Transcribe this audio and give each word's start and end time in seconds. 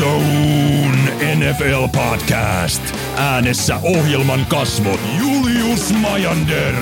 Zone 0.00 1.36
NFL 1.36 1.88
Podcast. 1.92 2.82
Äänessä 3.16 3.76
ohjelman 3.82 4.46
kasvot 4.46 5.00
Julius 5.18 5.92
Majander, 5.92 6.74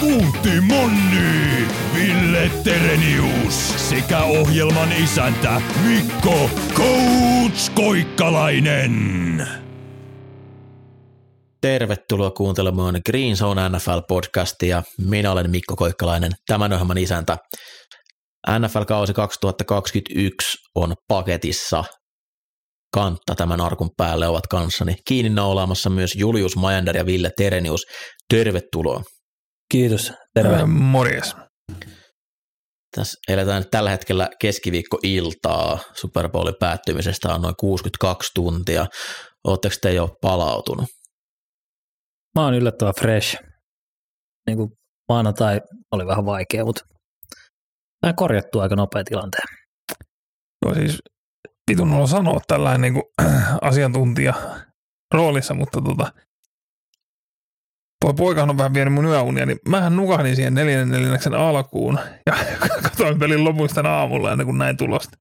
Puhti 0.00 0.60
Monni, 0.60 1.68
Ville 1.94 2.50
Terenius 2.64 3.88
sekä 3.88 4.22
ohjelman 4.24 4.92
isäntä 4.92 5.60
Mikko 5.86 6.50
Coach 6.74 7.74
Koikkalainen. 7.74 9.46
Tervetuloa 11.60 12.30
kuuntelemaan 12.30 13.00
Green 13.06 13.36
Zone 13.36 13.68
NFL-podcastia. 13.68 14.82
Minä 15.08 15.32
olen 15.32 15.50
Mikko 15.50 15.76
Koikkalainen, 15.76 16.32
tämän 16.46 16.72
ohjelman 16.72 16.98
isäntä. 16.98 17.36
NFL-kausi 18.50 19.12
2021 19.12 20.58
on 20.74 20.94
paketissa. 21.08 21.84
Kantta 22.94 23.34
tämän 23.34 23.60
arkun 23.60 23.90
päälle 23.96 24.28
ovat 24.28 24.46
kanssani. 24.46 24.94
Kiinni 25.08 25.30
naulaamassa 25.30 25.90
myös 25.90 26.14
Julius 26.14 26.56
Majander 26.56 26.96
ja 26.96 27.06
Ville 27.06 27.30
Terenius. 27.36 27.80
Tervetuloa. 28.34 29.02
Kiitos, 29.72 30.12
terve. 30.34 30.56
Ää, 30.56 30.66
Morjes. 30.66 31.36
Tässä 32.96 33.20
eletään 33.28 33.62
nyt 33.62 33.70
tällä 33.70 33.90
hetkellä 33.90 34.28
keskiviikko-iltaa. 34.40 35.78
Super 36.00 36.28
Bowlin 36.28 36.54
päättymisestä 36.60 37.34
on 37.34 37.42
noin 37.42 37.54
62 37.60 38.30
tuntia. 38.34 38.86
Oletteko 39.44 39.74
te 39.82 39.92
jo 39.92 40.08
palautunut? 40.20 40.86
Mä 42.34 42.44
oon 42.44 42.54
yllättävän 42.54 42.94
fresh. 43.00 43.36
Niin 44.46 44.56
kuin 44.56 44.70
maanantai 45.08 45.60
oli 45.92 46.06
vähän 46.06 46.26
vaikea, 46.26 46.64
mutta 46.64 46.80
mä 48.06 48.12
korjattu 48.12 48.60
aika 48.60 48.76
nopea 48.76 49.04
tilanteen. 49.04 49.48
No 50.64 50.74
siis 50.74 50.98
vitun 51.70 51.92
olla 51.92 52.06
sanoa 52.06 52.40
tällainen 52.48 52.80
niin 52.80 52.94
kuin, 52.94 53.04
asiantuntija 53.60 54.34
roolissa, 55.14 55.54
mutta 55.54 55.80
tota, 55.80 56.12
poikahan 58.16 58.50
on 58.50 58.58
vähän 58.58 58.74
vienyt 58.74 58.94
mun 58.94 59.06
yöunia, 59.06 59.46
niin 59.46 59.58
mähän 59.68 59.96
nukahdin 59.96 60.36
siihen 60.36 60.54
neljännen 60.54 60.90
neljänneksen 60.90 61.34
alkuun 61.34 61.98
ja 62.26 62.36
katsoin 62.82 63.18
pelin 63.18 63.44
lopuista 63.44 63.80
aamulla 63.80 64.32
ennen 64.32 64.46
kuin 64.46 64.58
näin 64.58 64.76
tulosta. 64.76 65.18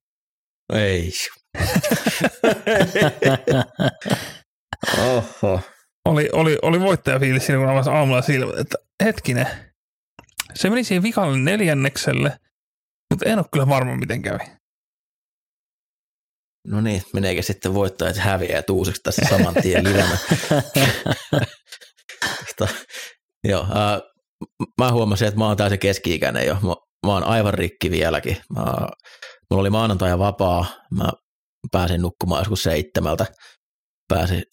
Ei. 0.73 1.11
Oho. 4.99 5.61
Oli, 6.05 6.29
oli, 6.33 6.57
oli 6.61 6.79
voittajafiilis 6.79 7.45
siinä, 7.45 7.61
kun 7.61 7.69
avasi 7.69 7.89
aamulla 7.89 8.21
silmät, 8.21 8.59
että 8.59 8.77
hetkinen, 9.03 9.47
se 10.53 10.69
meni 10.69 10.83
siihen 10.83 11.03
vikalle 11.03 11.37
neljännekselle, 11.37 12.39
mutta 13.09 13.29
en 13.29 13.39
ole 13.39 13.45
kyllä 13.51 13.69
varma, 13.69 13.95
miten 13.95 14.21
kävi. 14.21 14.43
No 16.65 16.81
niin, 16.81 17.03
meneekö 17.13 17.41
sitten 17.41 17.73
voittajat 17.73 18.17
häviää 18.17 18.63
uusiksi 18.71 19.01
tässä 19.03 19.21
saman 19.29 19.53
tien 19.53 19.83
livenä. 19.83 20.17
Joo, 23.43 23.61
äh, 23.61 24.01
mä 24.77 24.91
huomasin, 24.91 25.27
että 25.27 25.37
mä 25.37 25.47
oon 25.47 25.57
täysin 25.57 25.79
keski-ikäinen 25.79 26.45
jo. 26.47 26.53
Mä, 26.53 26.75
mä 27.05 27.13
oon 27.13 27.23
aivan 27.23 27.53
rikki 27.53 27.91
vieläkin. 27.91 28.37
Mä, 28.55 28.63
mulla 29.49 29.61
oli 29.61 29.69
maanantai 29.69 30.09
ja 30.09 30.19
vapaa. 30.19 30.65
Mä 30.95 31.11
pääsin 31.71 32.01
nukkumaan 32.01 32.41
joskus 32.41 32.63
seitsemältä. 32.63 33.25
Pääsin 34.07 34.43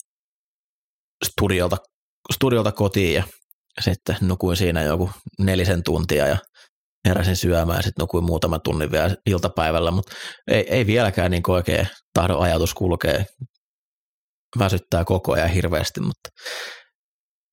studiolta, 1.25 1.77
studiolta 2.33 2.71
kotiin 2.71 3.13
ja 3.13 3.23
sitten 3.79 4.17
nukuin 4.21 4.57
siinä 4.57 4.83
joku 4.83 5.09
nelisen 5.39 5.83
tuntia 5.83 6.27
ja 6.27 6.37
heräsin 7.07 7.35
syömään 7.35 7.77
ja 7.77 7.83
sitten 7.83 8.03
nukuin 8.03 8.23
muutaman 8.23 8.61
tunnin 8.63 8.91
vielä 8.91 9.15
iltapäivällä, 9.25 9.91
mutta 9.91 10.15
ei, 10.51 10.65
ei 10.69 10.87
vieläkään 10.87 11.31
niin 11.31 11.43
oikein 11.47 11.87
tahdo 12.13 12.37
ajatus 12.37 12.73
kulkee. 12.73 13.25
Väsyttää 14.59 15.05
koko 15.05 15.33
ajan 15.33 15.49
hirveästi, 15.49 16.01
mutta 16.01 16.29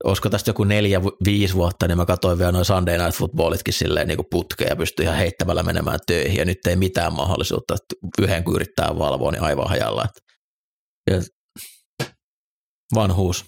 olisiko 0.04 0.30
tästä 0.30 0.48
joku 0.48 0.64
neljä, 0.64 1.00
viisi 1.24 1.54
vuotta, 1.54 1.88
niin 1.88 1.98
mä 1.98 2.06
katsoin 2.06 2.38
vielä 2.38 2.52
noin 2.52 2.64
Sunday 2.64 2.98
Night 2.98 3.18
Footballitkin 3.18 3.74
silleen 3.74 4.08
niin 4.08 4.18
putkeen 4.30 4.68
ja 4.70 4.76
pystyi 4.76 5.04
ihan 5.04 5.16
heittämällä 5.16 5.62
menemään 5.62 5.98
töihin 6.06 6.36
ja 6.36 6.44
nyt 6.44 6.66
ei 6.68 6.76
mitään 6.76 7.12
mahdollisuutta, 7.12 7.74
että 7.74 8.22
yhden 8.22 8.44
kun 8.44 8.54
yrittää 8.54 8.98
valvoa, 8.98 9.32
niin 9.32 9.42
aivan 9.42 9.68
hajalla. 9.68 10.06
Ja 11.10 11.22
vanhuus. 12.94 13.44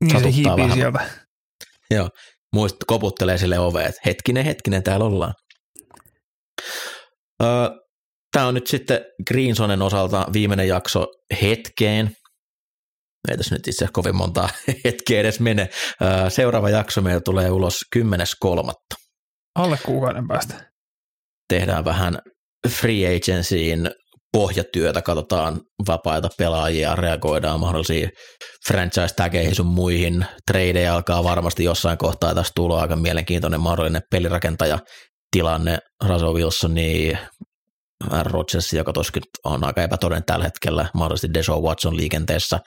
Niin 0.00 0.10
se 0.10 0.14
Satuttaa 0.14 0.32
hiipii 0.32 0.56
vähän. 0.56 0.78
sieltä. 0.78 1.10
Joo, 1.90 2.08
muist, 2.54 2.76
koputtelee 2.86 3.38
sille 3.38 3.58
oveen, 3.58 3.86
että 3.86 4.00
hetkinen, 4.06 4.44
hetkinen, 4.44 4.82
täällä 4.82 5.06
ollaan. 5.06 5.34
Öö, 7.42 7.68
Tämä 8.32 8.46
on 8.46 8.54
nyt 8.54 8.66
sitten 8.66 9.00
Greensonen 9.26 9.82
osalta 9.82 10.26
viimeinen 10.32 10.68
jakso 10.68 11.06
hetkeen. 11.42 12.10
Ei 13.30 13.36
tässä 13.36 13.54
nyt 13.54 13.68
itse 13.68 13.86
kovin 13.92 14.16
monta 14.16 14.48
hetkeä 14.84 15.20
edes 15.20 15.40
mene. 15.40 15.68
Öö, 16.02 16.30
Seuraava 16.30 16.70
jakso 16.70 17.00
meillä 17.00 17.20
tulee 17.20 17.50
ulos 17.50 17.84
10.3. 17.96 18.72
Alle 19.54 19.78
kuukauden 19.84 20.28
päästä. 20.28 20.70
Tehdään 21.48 21.84
vähän 21.84 22.18
free 22.68 23.16
agencyin 23.16 23.90
pohjatyötä, 24.32 25.02
katsotaan 25.02 25.60
vapaita 25.88 26.28
pelaajia, 26.38 26.94
reagoidaan 26.94 27.60
mahdollisiin 27.60 28.10
franchise-tägeihin 28.68 29.54
sun 29.54 29.66
muihin. 29.66 30.26
Tradeja 30.50 30.94
alkaa 30.94 31.24
varmasti 31.24 31.64
jossain 31.64 31.98
kohtaa 31.98 32.34
tässä 32.34 32.52
tulla 32.56 32.80
aika 32.80 32.96
mielenkiintoinen 32.96 33.60
mahdollinen 33.60 34.02
pelirakentaja 34.10 34.78
tilanne 35.30 35.78
Russell 36.08 36.34
Wilsoni, 36.34 37.18
Aaron 38.10 38.30
Rodgers, 38.32 38.72
joka 38.72 38.92
toskin 38.92 39.22
on 39.44 39.64
aika 39.64 39.82
epätodennäköinen 39.82 40.26
tällä 40.26 40.44
hetkellä, 40.44 40.90
mahdollisesti 40.94 41.34
Deshaun 41.34 41.62
Watson 41.62 41.96
liikenteessä. 41.96 42.58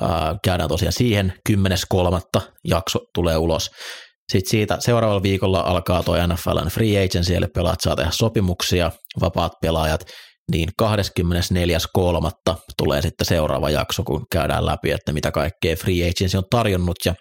Ää, 0.00 0.36
Käydään 0.44 0.68
tosiaan 0.68 0.92
siihen, 0.92 1.32
10.3. 1.50 2.40
jakso 2.64 2.98
tulee 3.14 3.36
ulos. 3.36 3.70
Sitten 4.32 4.50
siitä 4.50 4.76
seuraavalla 4.80 5.22
viikolla 5.22 5.60
alkaa 5.60 6.02
tuo 6.02 6.26
NFLn 6.26 6.68
free 6.68 7.04
agency, 7.04 7.34
eli 7.34 7.46
pelaat 7.54 7.80
saa 7.80 7.96
tehdä 7.96 8.10
sopimuksia, 8.10 8.90
vapaat 9.20 9.52
pelaajat, 9.62 10.00
niin 10.50 10.68
24.3. 10.82 12.54
tulee 12.76 13.02
sitten 13.02 13.26
seuraava 13.26 13.70
jakso, 13.70 14.02
kun 14.02 14.26
käydään 14.32 14.66
läpi, 14.66 14.90
että 14.90 15.12
mitä 15.12 15.30
kaikkea 15.30 15.76
free 15.76 16.08
agency 16.08 16.36
on 16.36 16.44
tarjonnut 16.50 16.96
ja 17.04 17.14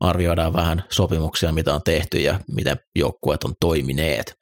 arvioidaan 0.00 0.52
vähän 0.52 0.84
sopimuksia, 0.90 1.52
mitä 1.52 1.74
on 1.74 1.82
tehty 1.84 2.18
ja 2.18 2.40
miten 2.56 2.76
joukkueet 2.96 3.44
on 3.44 3.54
toimineet. 3.60 4.34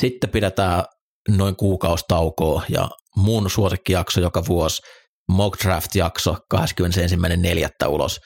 Sitten 0.00 0.30
pidetään 0.30 0.84
noin 1.28 1.56
kuukaustaukoa 1.56 2.62
ja 2.68 2.88
mun 3.16 3.50
suosikkijakso 3.50 4.20
joka 4.20 4.42
vuosi, 4.48 4.82
mock 5.28 5.64
draft-jakso 5.64 6.36
21.4. 6.54 7.88
ulos. 7.88 8.20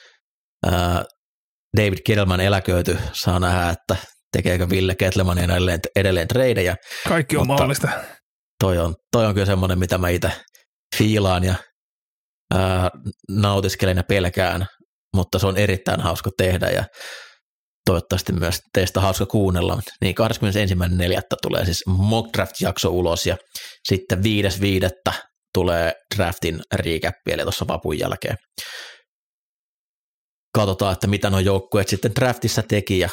David 1.77 1.97
Kedelman 2.05 2.39
eläköity, 2.39 2.97
saa 3.13 3.39
nähdä, 3.39 3.69
että 3.69 3.95
tekeekö 4.31 4.69
Ville 4.69 4.95
Ketleman 4.95 5.37
edelleen, 5.37 5.79
edelleen 5.95 6.27
tradeja. 6.27 6.75
Kaikki 7.07 7.37
on 7.37 7.47
mahdollista. 7.47 7.89
Toi 8.63 8.77
on, 8.77 8.95
toi 9.11 9.25
on 9.25 9.33
kyllä 9.33 9.45
semmoinen, 9.45 9.79
mitä 9.79 9.97
mä 9.97 10.09
itse 10.09 10.31
fiilaan 10.97 11.43
ja 11.43 11.55
ää, 12.53 12.89
nautiskelen 13.31 13.97
ja 13.97 14.03
pelkään, 14.03 14.65
mutta 15.15 15.39
se 15.39 15.47
on 15.47 15.57
erittäin 15.57 16.01
hauska 16.01 16.29
tehdä 16.37 16.67
ja 16.67 16.83
toivottavasti 17.85 18.33
myös 18.33 18.59
teistä 18.73 19.01
hauska 19.01 19.25
kuunnella. 19.25 19.81
Niin 20.01 20.15
21.4. 21.15 21.21
tulee 21.41 21.65
siis 21.65 21.83
mock 21.87 22.29
draft-jakso 22.37 22.89
ulos 22.89 23.25
ja 23.25 23.37
sitten 23.89 24.19
5.5. 25.09 25.13
tulee 25.53 25.93
draftin 26.15 26.59
recap 26.75 27.15
eli 27.29 27.41
tuossa 27.41 27.67
vapun 27.67 27.99
jälkeen. 27.99 28.35
Katsotaan, 30.55 30.93
että 30.93 31.07
mitä 31.07 31.29
nuo 31.29 31.39
joukkueet 31.39 31.87
sitten 31.87 32.15
draftissa 32.15 32.63
teki 32.63 32.99
ja 32.99 33.09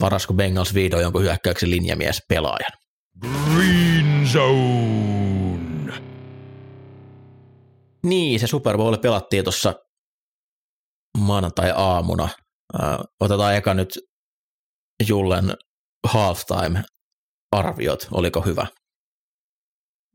varasko 0.00 0.34
Bengals 0.34 0.74
vihdoin 0.74 1.02
jonkun 1.02 1.22
hyökkäyksen 1.22 1.70
linjamies 1.70 2.22
pelaajan. 2.28 2.72
Green 3.20 4.28
Zone. 4.32 6.00
Niin, 8.04 8.40
se 8.40 8.46
Super 8.46 8.76
Bowl 8.76 8.96
pelattiin 8.96 9.44
tuossa 9.44 9.74
maanantai-aamuna. 11.18 12.28
Otetaan 13.20 13.54
eka 13.54 13.74
nyt 13.74 13.98
Jullen 15.08 15.54
halftime-arviot. 16.06 18.08
Oliko 18.10 18.40
hyvä? 18.40 18.66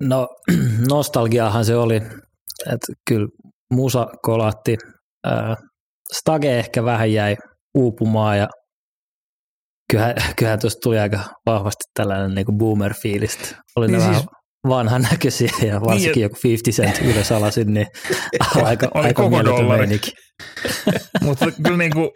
No 0.02 0.28
nostalgiahan 0.90 1.66
se 1.66 1.76
oli, 1.76 1.96
että 2.74 2.94
kyllä 3.10 3.28
musa 3.74 4.08
kolatti. 4.22 4.78
Ää, 5.24 5.56
Stage 6.14 6.60
ehkä 6.60 6.84
vähän 6.84 7.14
jäi 7.14 7.36
uupumaan 7.78 8.38
ja 8.38 8.48
kyllähän, 9.90 10.16
kyllähän 10.36 10.60
tuosta 10.60 10.80
tuli 10.84 11.00
aika 11.00 11.20
vahvasti 11.46 11.84
tällainen 11.94 12.36
niin 12.36 12.58
boomer-fiilistä. 12.58 13.56
Oli 13.76 13.88
Niin 13.88 14.02
siis- 14.02 14.10
vähän 14.12 14.24
vanhan 14.68 15.02
näköisiä 15.02 15.52
ja 15.68 15.82
varsinkin 15.82 16.12
Niin, 16.12 16.22
joku 16.22 16.36
50 16.44 16.84
cent 17.00 17.12
ylös 17.16 17.32
alasin, 17.38 17.74
niin 17.74 17.88
aika, 18.64 18.88
Oli 18.94 19.08
aika 19.08 19.24
koko 19.24 19.46
dollari. 19.46 20.00
Mutta 21.24 21.46
kyllä 21.64 21.78
niinku, 21.78 22.12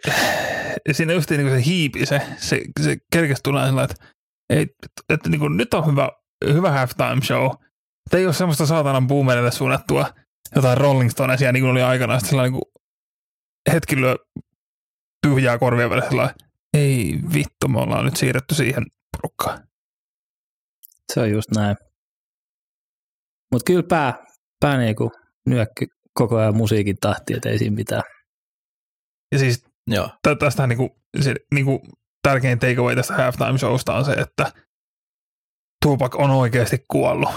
siinä 0.92 1.12
just 1.12 1.30
niinku 1.30 1.50
se 1.50 1.64
hiipi, 1.64 2.06
se, 2.06 2.20
se, 2.36 2.60
se 2.82 2.96
kerkesi 3.12 3.42
tulee 3.42 3.66
sellainen, 3.66 3.90
että, 3.90 4.06
ei, 4.50 4.66
että 5.08 5.28
niinku, 5.28 5.48
nyt 5.48 5.74
on 5.74 5.86
hyvä, 5.86 6.08
hyvä 6.52 6.70
halftime 6.70 7.20
show, 7.24 7.46
Että 8.06 8.16
ei 8.18 8.26
ole 8.26 8.34
semmoista 8.34 8.66
saatanan 8.66 9.06
boomerille 9.06 9.50
suunnattua 9.50 10.06
jotain 10.56 10.78
Rolling 10.78 11.10
Stonesia, 11.10 11.52
niin 11.52 11.62
kuin 11.62 11.70
oli 11.70 11.82
aikanaan. 11.82 12.20
Sitten 12.20 12.30
sellainen 12.30 12.52
niin 12.52 12.82
hetki 13.72 13.96
lyö 13.96 14.16
tyhjää 15.26 15.58
korvien 15.58 15.90
välissä 15.90 16.10
sellainen, 16.10 16.34
ei 16.74 17.18
vittu, 17.34 17.68
me 17.68 17.78
ollaan 17.80 18.04
nyt 18.04 18.16
siirretty 18.16 18.54
siihen 18.54 18.84
porukkaan. 19.16 19.68
Se 21.12 21.20
on 21.20 21.30
just 21.30 21.50
näin. 21.50 21.76
Mutta 23.52 23.64
kyllä 23.66 23.82
pää, 23.82 24.24
pää 24.60 24.78
niinku 24.78 25.10
nyökky 25.46 25.86
koko 26.14 26.36
ajan 26.36 26.56
musiikin 26.56 26.96
tahti, 27.00 27.34
että 27.34 27.48
ei 27.48 27.58
siinä 27.58 27.76
mitään. 27.76 28.02
Ja 29.32 29.38
siis 29.38 29.64
Joo. 29.86 30.10
tä- 30.22 30.36
tästähän 30.36 30.68
niinku, 30.68 31.00
se, 31.20 31.34
niinku 31.54 31.80
tärkein 32.22 32.58
takeaway 32.58 32.96
tästä 32.96 33.14
halftime 33.14 33.58
showsta 33.58 33.94
on 33.94 34.04
se, 34.04 34.12
että 34.12 34.52
Tupac 35.84 36.14
on 36.14 36.30
oikeasti 36.30 36.84
kuollut. 36.90 37.30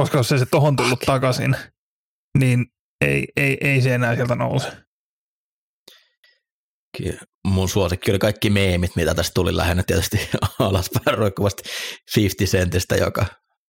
Koska 0.00 0.18
jos 0.18 0.32
ei 0.32 0.38
se 0.38 0.46
tohon 0.46 0.76
tullut 0.76 1.00
takaisin, 1.00 1.56
niin 2.38 2.66
ei, 3.00 3.28
ei, 3.36 3.58
ei 3.60 3.80
se 3.80 3.94
enää 3.94 4.14
sieltä 4.14 4.34
nouse. 4.34 4.68
Mun 7.44 7.68
suosikki 7.68 8.10
oli 8.10 8.18
kaikki 8.18 8.50
meemit, 8.50 8.96
mitä 8.96 9.14
tästä 9.14 9.30
tuli 9.34 9.56
lähinnä 9.56 9.82
tietysti 9.86 10.28
alaspäin 10.58 11.18
roikkuvasti 11.18 11.62
50 12.16 12.58
centistä, 12.58 12.96
joka 12.96 13.26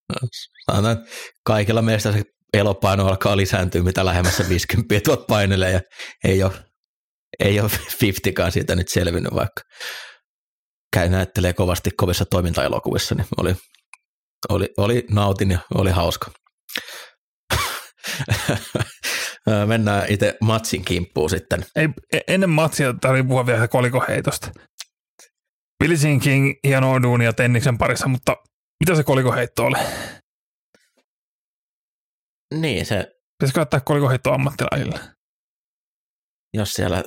no, 0.10 0.28
sanotaan, 0.72 1.06
kaikilla 1.46 1.82
meistä 1.82 2.12
se 2.12 2.24
elopaino 2.54 3.08
alkaa 3.08 3.38
lisääntyä, 3.38 3.84
mitä 3.84 4.06
lähemmässä 4.06 4.50
50 4.50 5.00
tuot 5.06 5.28
painelee 5.28 5.72
ja 5.72 5.82
ei 6.24 6.44
ole, 6.44 6.52
ei 7.40 7.60
ole 7.60 7.70
50kaan 8.04 8.52
siitä 8.52 8.76
nyt 8.76 8.88
selvinnyt, 8.90 9.34
vaikka 9.34 9.62
käy 10.94 11.10
näyttelee 11.10 11.54
kovasti 11.54 11.90
kovissa 11.98 12.26
toimintaelokuvissa, 12.26 13.16
niin 13.16 13.28
oli, 13.38 13.56
oli, 14.50 14.70
oli 14.78 15.06
nautin 15.10 15.52
ja 15.52 15.60
oli 15.76 15.92
hauska. 15.92 16.32
Mennään 19.66 20.06
itse 20.10 20.38
matsin 20.42 20.86
kimppuun 20.86 21.30
sitten. 21.30 21.66
Ei, 21.76 21.90
e- 22.14 22.20
ennen 22.28 22.50
matsia 22.50 22.94
tarvii 23.02 23.24
puhua 23.24 23.46
vielä 23.46 23.68
kolikoheitosta. 23.68 24.52
Jean 26.04 26.20
King, 26.20 26.54
hienoa 26.64 27.02
duunia 27.02 27.34
Tenniksen 27.34 27.78
parissa, 27.78 28.08
mutta 28.08 28.38
mitä 28.80 28.96
se 28.96 29.04
kolikoheitto 29.04 29.66
oli? 29.66 29.78
Niin, 32.54 32.86
se, 32.86 33.08
Pitäisikö 33.40 33.62
ottaa 33.62 33.80
kolikoheitto 33.80 34.34
ammattilaisille? 34.34 35.00
jos 36.54 36.72
siellä, 36.72 37.04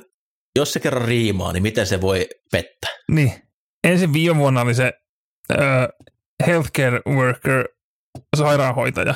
jos 0.57 0.73
se 0.73 0.79
kerran 0.79 1.07
riimaa, 1.07 1.53
niin 1.53 1.63
miten 1.63 1.87
se 1.87 2.01
voi 2.01 2.27
pettää? 2.51 2.91
Niin. 3.11 3.33
Ensin 3.83 4.13
viime 4.13 4.35
vuonna 4.35 4.61
oli 4.61 4.73
se 4.73 4.93
äh, 5.51 5.87
healthcare 6.47 7.01
worker, 7.09 7.67
sairaanhoitaja, 8.35 9.15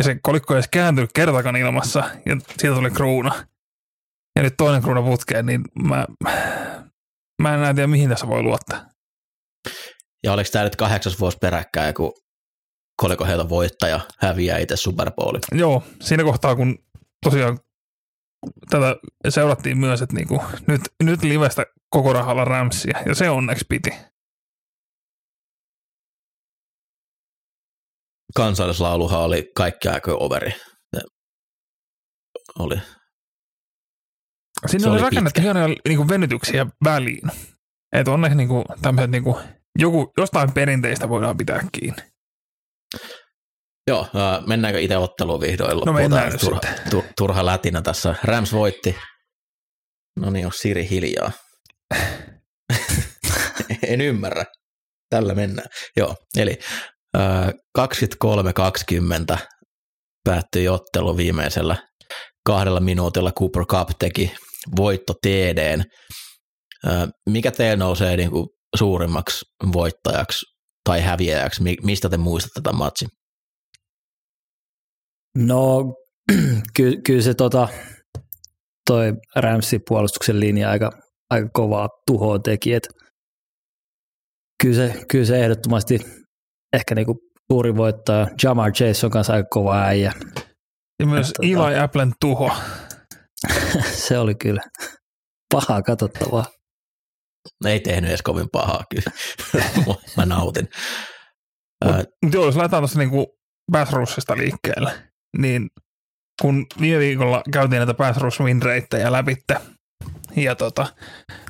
ja 0.00 0.04
se 0.04 0.18
kolikko 0.22 0.54
ei 0.54 0.56
edes 0.56 0.68
kääntynyt 0.68 1.10
kertakaan 1.14 1.56
ilmassa, 1.56 2.10
ja 2.26 2.36
siitä 2.58 2.74
tuli 2.74 2.90
kruuna. 2.90 3.46
Ja 4.36 4.42
nyt 4.42 4.54
toinen 4.56 4.82
kruuna 4.82 5.02
putkeen, 5.02 5.46
niin 5.46 5.64
mä, 5.82 6.06
mä 7.42 7.68
en 7.68 7.74
tiedä, 7.74 7.86
mihin 7.86 8.08
tässä 8.08 8.28
voi 8.28 8.42
luottaa. 8.42 8.86
Ja 10.24 10.32
oliko 10.32 10.48
tämä 10.52 10.64
nyt 10.64 10.76
kahdeksas 10.76 11.20
vuosi 11.20 11.38
peräkkäin, 11.40 11.94
kun 11.94 12.12
kolikoheiton 12.96 13.48
voittaja 13.48 14.00
häviää 14.20 14.58
itse 14.58 14.76
Super 14.76 15.10
Bowlin? 15.10 15.40
Joo, 15.52 15.82
siinä 16.00 16.24
kohtaa, 16.24 16.56
kun 16.56 16.78
tosiaan 17.24 17.58
tätä 18.70 18.96
seurattiin 19.28 19.78
myös, 19.78 20.02
että 20.02 20.16
niinku, 20.16 20.42
nyt, 20.66 20.80
nyt 21.02 21.22
livestä 21.22 21.66
koko 21.90 22.12
rahalla 22.12 22.44
Ramsia, 22.44 22.98
ja 23.06 23.14
se 23.14 23.30
onneksi 23.30 23.64
piti. 23.68 23.90
Kansallislauluhan 28.34 29.20
oli 29.20 29.50
kaikki 29.56 29.88
aika 29.88 30.12
overi. 30.12 30.50
Se 30.96 31.02
oli. 32.58 32.80
Sinne 34.66 34.82
Se 34.82 34.88
oli, 34.88 34.96
oli 34.96 35.02
rakennettu 35.02 35.40
hienoja 35.40 35.68
niinku 35.88 36.08
venytyksiä 36.08 36.66
väliin. 36.84 37.30
Että 37.92 38.10
onneksi 38.10 38.36
niinku, 38.36 38.64
tämmöiset 38.82 39.10
niinku, 39.10 39.40
joku, 39.78 40.12
jostain 40.16 40.52
perinteistä 40.52 41.08
voidaan 41.08 41.36
pitää 41.36 41.60
kiinni. 41.72 42.02
Joo, 43.86 44.08
ää, 44.14 44.42
mennäänkö 44.46 44.80
itse 44.80 44.96
otteluun 44.96 45.40
vihdoin 45.40 45.76
loppuun? 45.76 45.94
No 45.96 46.00
mennään 46.02 46.38
turha, 46.40 46.60
tu, 46.90 47.04
turha 47.16 47.46
lätinä 47.46 47.82
tässä. 47.82 48.14
Rams 48.22 48.52
voitti. 48.52 48.96
No 50.20 50.30
niin, 50.30 50.46
on 50.46 50.52
Siri 50.54 50.88
hiljaa. 50.90 51.32
en 53.88 54.00
ymmärrä. 54.00 54.44
Tällä 55.10 55.34
mennään. 55.34 55.68
Joo, 55.96 56.16
eli 56.36 56.58
23-20 57.16 57.20
päättyi 60.24 60.68
ottelu 60.68 61.16
viimeisellä 61.16 61.76
kahdella 62.46 62.80
minuutilla. 62.80 63.32
Cooper 63.32 63.64
Cup 63.64 63.88
teki 63.98 64.34
voitto. 64.76 65.14
Ää, 66.86 67.08
mikä 67.30 67.50
teillä 67.50 67.76
nousee 67.76 68.16
niin 68.16 68.30
kuin 68.30 68.46
suurimmaksi 68.76 69.44
voittajaksi 69.72 70.46
tai 70.84 71.00
häviäjäksi? 71.00 71.62
Mi- 71.62 71.76
Mistä 71.82 72.08
te 72.08 72.16
muistatte 72.16 72.60
tämän 72.60 72.78
matsin? 72.78 73.08
No, 75.38 75.94
ky, 76.76 76.96
kyllä 77.06 77.22
se 77.22 77.34
tota, 77.34 77.68
toi 78.90 79.12
Ramsin 79.36 79.80
puolustuksen 79.88 80.40
linja 80.40 80.70
aika, 80.70 80.90
aika 81.30 81.48
kovaa 81.52 81.88
tuhoa 82.06 82.38
teki. 82.38 82.74
Et 82.74 82.88
kyllä, 84.62 84.76
se, 84.76 85.04
kyllä 85.10 85.24
se 85.24 85.44
ehdottomasti 85.44 85.98
ehkä 86.72 86.94
niinku 86.94 87.18
suuri 87.52 87.76
voittaja. 87.76 88.26
Jamar 88.42 88.72
Chase 88.72 89.06
on 89.06 89.10
kanssa 89.10 89.32
aika 89.32 89.48
kova 89.50 89.82
äijä. 89.82 90.12
Ja 91.00 91.06
myös 91.06 91.28
Tota- 91.28 91.66
Eli 91.68 91.78
Applen 91.78 92.12
tuho. 92.20 92.52
se 94.06 94.18
oli 94.18 94.34
kyllä 94.34 94.62
pahaa 95.54 95.82
katsottavaa. 95.82 96.44
Ei 97.64 97.80
tehnyt 97.80 98.10
edes 98.10 98.22
kovin 98.22 98.48
pahaa 98.52 98.84
kyllä. 98.90 99.10
Mä 100.16 100.26
nautin. 100.26 100.68
Ää, 101.84 102.04
Mutta 102.22 102.36
joo, 102.36 102.44
jos 102.46 102.56
laitetaan 102.56 102.80
tuosta 102.82 102.98
niinku 102.98 103.38
pass 103.72 103.92
rushista 103.92 104.36
liikkeelle, 104.36 104.92
niin 105.38 105.70
kun 106.42 106.66
viime 106.80 106.98
viikolla 106.98 107.42
käytiin 107.52 107.78
näitä 107.78 107.94
pass 107.94 108.20
rush 108.20 108.40
win 108.42 108.60
läpitte, 109.08 109.56
ja 110.36 110.54
tota, 110.54 110.86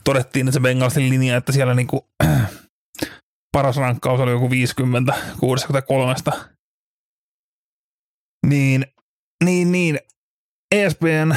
todettiin, 0.05 0.49
että 0.49 0.55
se 0.55 0.61
Bengalsin 0.61 1.11
linja, 1.11 1.37
että 1.37 1.53
siellä 1.53 1.75
niinku 1.75 2.09
paras 3.53 3.77
rankkaus 3.77 4.21
oli 4.21 4.31
joku 4.31 4.51
50, 4.51 5.15
63. 5.41 6.15
Niin, 8.47 8.87
niin, 9.45 9.73
niin, 9.73 9.99
ESPN 10.75 11.35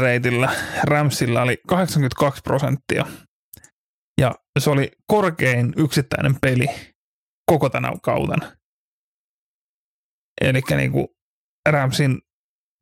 rateillä 0.00 0.56
Ramsilla 0.82 1.42
oli 1.42 1.58
82 1.66 2.42
prosenttia. 2.42 3.06
Ja 4.20 4.34
se 4.58 4.70
oli 4.70 4.90
korkein 5.06 5.72
yksittäinen 5.76 6.40
peli 6.40 6.66
koko 7.50 7.70
tänä 7.70 7.92
kautena. 8.02 8.56
Eli 10.40 10.60
niinku 10.76 11.16
Ramsin 11.68 12.18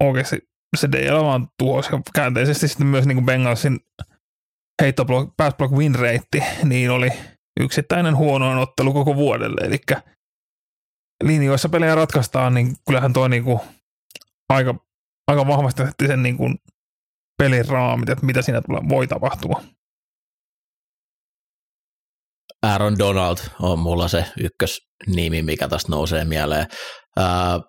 oikeasti 0.03 0.39
se 0.77 0.89
DL 0.93 1.25
vaan 1.25 1.49
tuos 1.59 1.89
ja 1.93 2.01
käänteisesti 2.15 2.69
sitten 2.69 2.87
myös 2.87 3.07
niinku 3.07 3.25
Bengalsin 3.25 3.81
heittoblock, 4.83 5.37
pass 5.37 5.57
block 5.57 5.75
win 5.75 5.95
rate, 5.95 6.47
niin 6.65 6.91
oli 6.91 7.11
yksittäinen 7.61 8.17
huonoin 8.17 8.59
ottelu 8.59 8.93
koko 8.93 9.17
vuodelle. 9.17 9.61
Eli 9.67 9.79
linjoissa 11.23 11.69
pelejä 11.69 11.95
ratkaistaan, 11.95 12.55
niin 12.55 12.77
kyllähän 12.87 13.13
toi 13.13 13.29
niinku 13.29 13.61
aika, 14.49 14.75
aika 15.29 15.47
vahvasti 15.47 15.83
asetti 15.83 16.07
sen 16.07 16.23
niinku 16.23 16.45
pelin 17.39 17.69
raamit, 17.69 18.09
että 18.09 18.27
mitä 18.27 18.43
siinä 18.43 18.63
tulee- 18.63 18.89
voi 18.89 19.07
tapahtua. 19.07 19.63
Aaron 22.63 22.99
Donald 22.99 23.39
on 23.61 23.79
mulla 23.79 24.09
se 24.09 24.25
ykkösnimi, 24.41 25.43
mikä 25.43 25.69
tästä 25.69 25.93
nousee 25.93 26.25
mieleen. 26.25 26.67
Ää, 27.17 27.61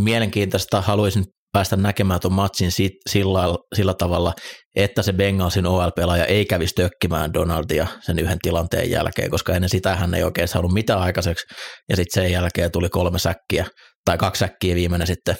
mielenkiintoista 0.00 0.80
haluaisin 0.80 1.24
päästä 1.54 1.76
näkemään 1.76 2.20
tuon 2.20 2.34
matsin 2.34 2.72
sit, 2.72 2.92
sillä, 3.10 3.42
sillä 3.74 3.94
tavalla, 3.94 4.32
että 4.76 5.02
se 5.02 5.12
Bengalsin 5.12 5.66
OL-pelaaja 5.66 6.24
ei 6.24 6.46
kävisi 6.46 6.74
tökkimään 6.74 7.32
Donaldia 7.32 7.86
sen 8.00 8.18
yhden 8.18 8.38
tilanteen 8.42 8.90
jälkeen, 8.90 9.30
koska 9.30 9.52
ennen 9.52 9.68
sitä 9.68 9.96
hän 9.96 10.14
ei 10.14 10.24
oikein 10.24 10.48
saanut 10.48 10.72
mitään 10.72 11.00
aikaiseksi, 11.00 11.46
ja 11.88 11.96
sitten 11.96 12.22
sen 12.22 12.32
jälkeen 12.32 12.72
tuli 12.72 12.88
kolme 12.88 13.18
säkkiä, 13.18 13.66
tai 14.04 14.18
kaksi 14.18 14.38
säkkiä 14.38 14.74
viimeinen 14.74 15.06
sitten 15.06 15.36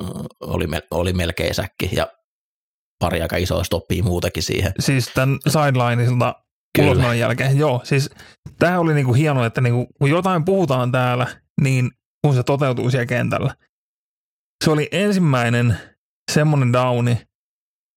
mm, 0.00 0.06
oli, 0.40 0.66
oli 0.90 1.12
melkein 1.12 1.54
säkki, 1.54 1.90
ja 1.92 2.06
pari 2.98 3.22
aika 3.22 3.36
isoa 3.36 3.64
stoppia 3.64 4.02
muutenkin 4.02 4.42
siihen. 4.42 4.72
Siis 4.78 5.10
tämän 5.14 5.38
sidelineilta 5.48 6.34
ulosmenon 6.78 7.18
jälkeen. 7.18 7.58
Joo, 7.58 7.80
siis 7.84 8.10
tämä 8.58 8.78
oli 8.78 8.94
niinku 8.94 9.12
hienoa, 9.12 9.46
että 9.46 9.60
niinku, 9.60 9.86
kun 9.98 10.10
jotain 10.10 10.44
puhutaan 10.44 10.92
täällä, 10.92 11.26
niin 11.60 11.90
kun 12.24 12.34
se 12.34 12.42
toteutuu 12.42 12.90
siellä 12.90 13.06
kentällä. 13.06 13.54
Se 14.64 14.70
oli 14.70 14.88
ensimmäinen 14.92 15.76
semmoinen 16.32 16.72
downi, 16.72 17.18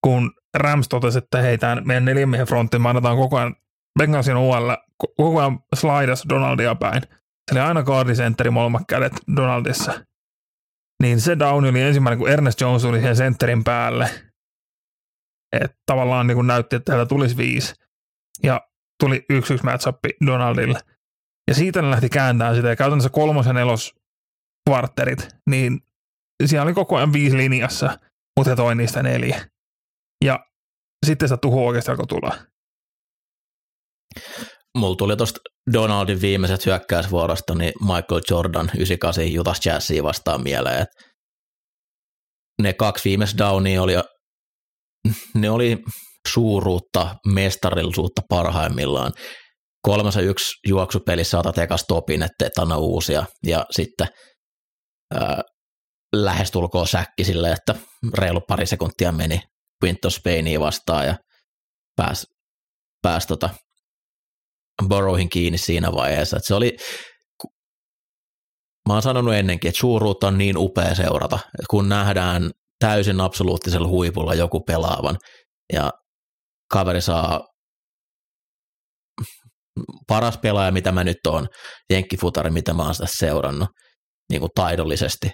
kun 0.03 0.31
Rams 0.57 0.87
totesi, 0.89 1.17
että 1.17 1.41
hei, 1.41 1.57
tämän 1.57 1.87
meidän 1.87 2.05
neljän 2.05 2.29
miehen 2.29 2.47
frontti, 2.47 2.79
me 2.79 2.89
annetaan 2.89 3.17
koko 3.17 3.37
ajan 3.37 3.55
Bengalsin 3.99 4.35
ko- 5.03 5.13
koko 5.17 5.39
ajan 5.39 5.59
slaidas 5.75 6.25
Donaldia 6.29 6.75
päin. 6.75 7.01
se 7.51 7.51
oli 7.51 7.59
aina 7.59 7.83
kaardisentteri 7.83 8.49
molemmat 8.49 8.81
kädet 8.89 9.13
Donaldissa. 9.35 10.03
Niin 11.03 11.21
se 11.21 11.39
down 11.39 11.65
oli 11.65 11.81
ensimmäinen, 11.81 12.19
kun 12.19 12.29
Ernest 12.29 12.61
Jones 12.61 12.81
tuli 12.81 13.01
sen 13.01 13.15
sentterin 13.15 13.63
päälle. 13.63 14.09
Että 15.53 15.77
tavallaan 15.85 16.27
niin 16.27 16.47
näytti, 16.47 16.75
että 16.75 16.91
täällä 16.91 17.05
tulisi 17.05 17.37
viisi. 17.37 17.73
Ja 18.43 18.61
tuli 18.99 19.25
yksi 19.29 19.53
yksi 19.53 19.65
matchup 19.65 19.97
Donaldille. 20.25 20.79
Ja 21.47 21.53
siitä 21.53 21.81
ne 21.81 21.89
lähti 21.91 22.09
kääntämään 22.09 22.55
sitä. 22.55 22.67
Ja 22.67 22.75
käytännössä 22.75 23.09
kolmosen 23.09 23.55
nelos 23.55 23.95
kvartterit, 24.69 25.29
niin 25.49 25.81
siellä 26.45 26.63
oli 26.63 26.73
koko 26.73 26.95
ajan 26.95 27.13
viisi 27.13 27.37
linjassa, 27.37 27.99
mutta 28.37 28.55
toi 28.55 28.75
niistä 28.75 29.03
neljä. 29.03 29.45
Ja 30.25 30.39
sitten 31.05 31.27
sitä 31.27 31.37
tuho 31.41 31.67
oikeasti 31.67 31.91
alkoi 31.91 32.07
tulla. 32.07 32.37
Mulla 34.77 34.95
tuli 34.95 35.17
tuosta 35.17 35.39
Donaldin 35.73 36.21
viimeiset 36.21 36.65
hyökkäysvuorosta, 36.65 37.55
niin 37.55 37.73
Michael 37.81 38.21
Jordan 38.29 38.71
98 38.77 39.39
Utah 39.39 39.57
Jazzia 39.65 40.03
vastaan 40.03 40.43
mieleen. 40.43 40.81
Et 40.81 40.89
ne 42.61 42.73
kaksi 42.73 43.09
viimeistä 43.09 43.37
downia 43.37 43.81
oli, 43.81 43.93
ne 45.35 45.49
oli 45.49 45.77
suuruutta, 46.27 47.15
mestarillisuutta 47.25 48.21
parhaimmillaan. 48.29 49.13
Kolmessa 49.81 50.21
yksi 50.21 50.45
juoksupelissä 50.67 51.39
otat 51.39 51.57
eka 51.57 51.77
stopin, 51.77 52.23
ettei 52.23 52.49
anna 52.57 52.77
uusia, 52.77 53.25
ja 53.45 53.65
sitten 53.71 54.07
ää, 55.13 55.41
lähestulkoon 56.13 56.87
säkki 56.87 57.23
sille, 57.23 57.51
että 57.51 57.75
reilu 58.13 58.41
pari 58.41 58.65
sekuntia 58.65 59.11
meni 59.11 59.41
Quinton 59.83 60.11
Spainia 60.11 60.59
vastaan 60.59 61.05
ja 61.05 61.15
pääsi 61.95 62.27
pääs 63.01 63.27
tota 63.27 63.49
Borrowin 64.87 65.29
kiinni 65.29 65.57
siinä 65.57 65.91
vaiheessa. 65.91 66.39
Se 66.41 66.53
oli, 66.53 66.77
mä 68.87 68.93
oon 68.93 69.01
sanonut 69.01 69.33
ennenkin, 69.33 69.69
että 69.69 69.79
suuruutta 69.79 70.27
on 70.27 70.37
niin 70.37 70.57
upea 70.57 70.95
seurata, 70.95 71.39
kun 71.69 71.89
nähdään 71.89 72.51
täysin 72.79 73.21
absoluuttisella 73.21 73.87
huipulla 73.87 74.33
joku 74.33 74.63
pelaavan 74.63 75.17
ja 75.73 75.91
kaveri 76.73 77.01
saa 77.01 77.47
paras 80.07 80.37
pelaaja, 80.37 80.71
mitä 80.71 80.91
mä 80.91 81.03
nyt 81.03 81.27
oon, 81.27 81.47
jenkkifutari, 81.89 82.49
mitä 82.49 82.73
mä 82.73 82.83
oon 82.83 82.93
sitä 82.93 83.07
seurannut 83.09 83.69
niin 84.29 84.39
kuin 84.39 84.51
taidollisesti, 84.55 85.31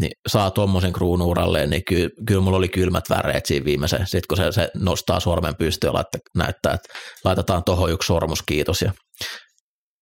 niin 0.00 0.12
saa 0.28 0.50
tuommoisen 0.50 0.92
kruunuuralleen, 0.92 1.70
niin 1.70 1.84
ky, 1.84 2.10
kyllä 2.26 2.40
mulla 2.40 2.56
oli 2.56 2.68
kylmät 2.68 3.10
väreet 3.10 3.46
siinä 3.46 3.64
viimeisen, 3.64 4.06
sitten 4.06 4.28
kun 4.28 4.36
se, 4.36 4.52
se 4.52 4.70
nostaa 4.74 5.20
sormen 5.20 5.56
pystyyn 5.56 5.92
ja 5.94 6.04
näyttää, 6.36 6.72
että 6.72 6.88
laitetaan 7.24 7.64
tuohon 7.64 7.92
yksi 7.92 8.06
sormus, 8.06 8.42
kiitos. 8.42 8.82
Ja 8.82 8.92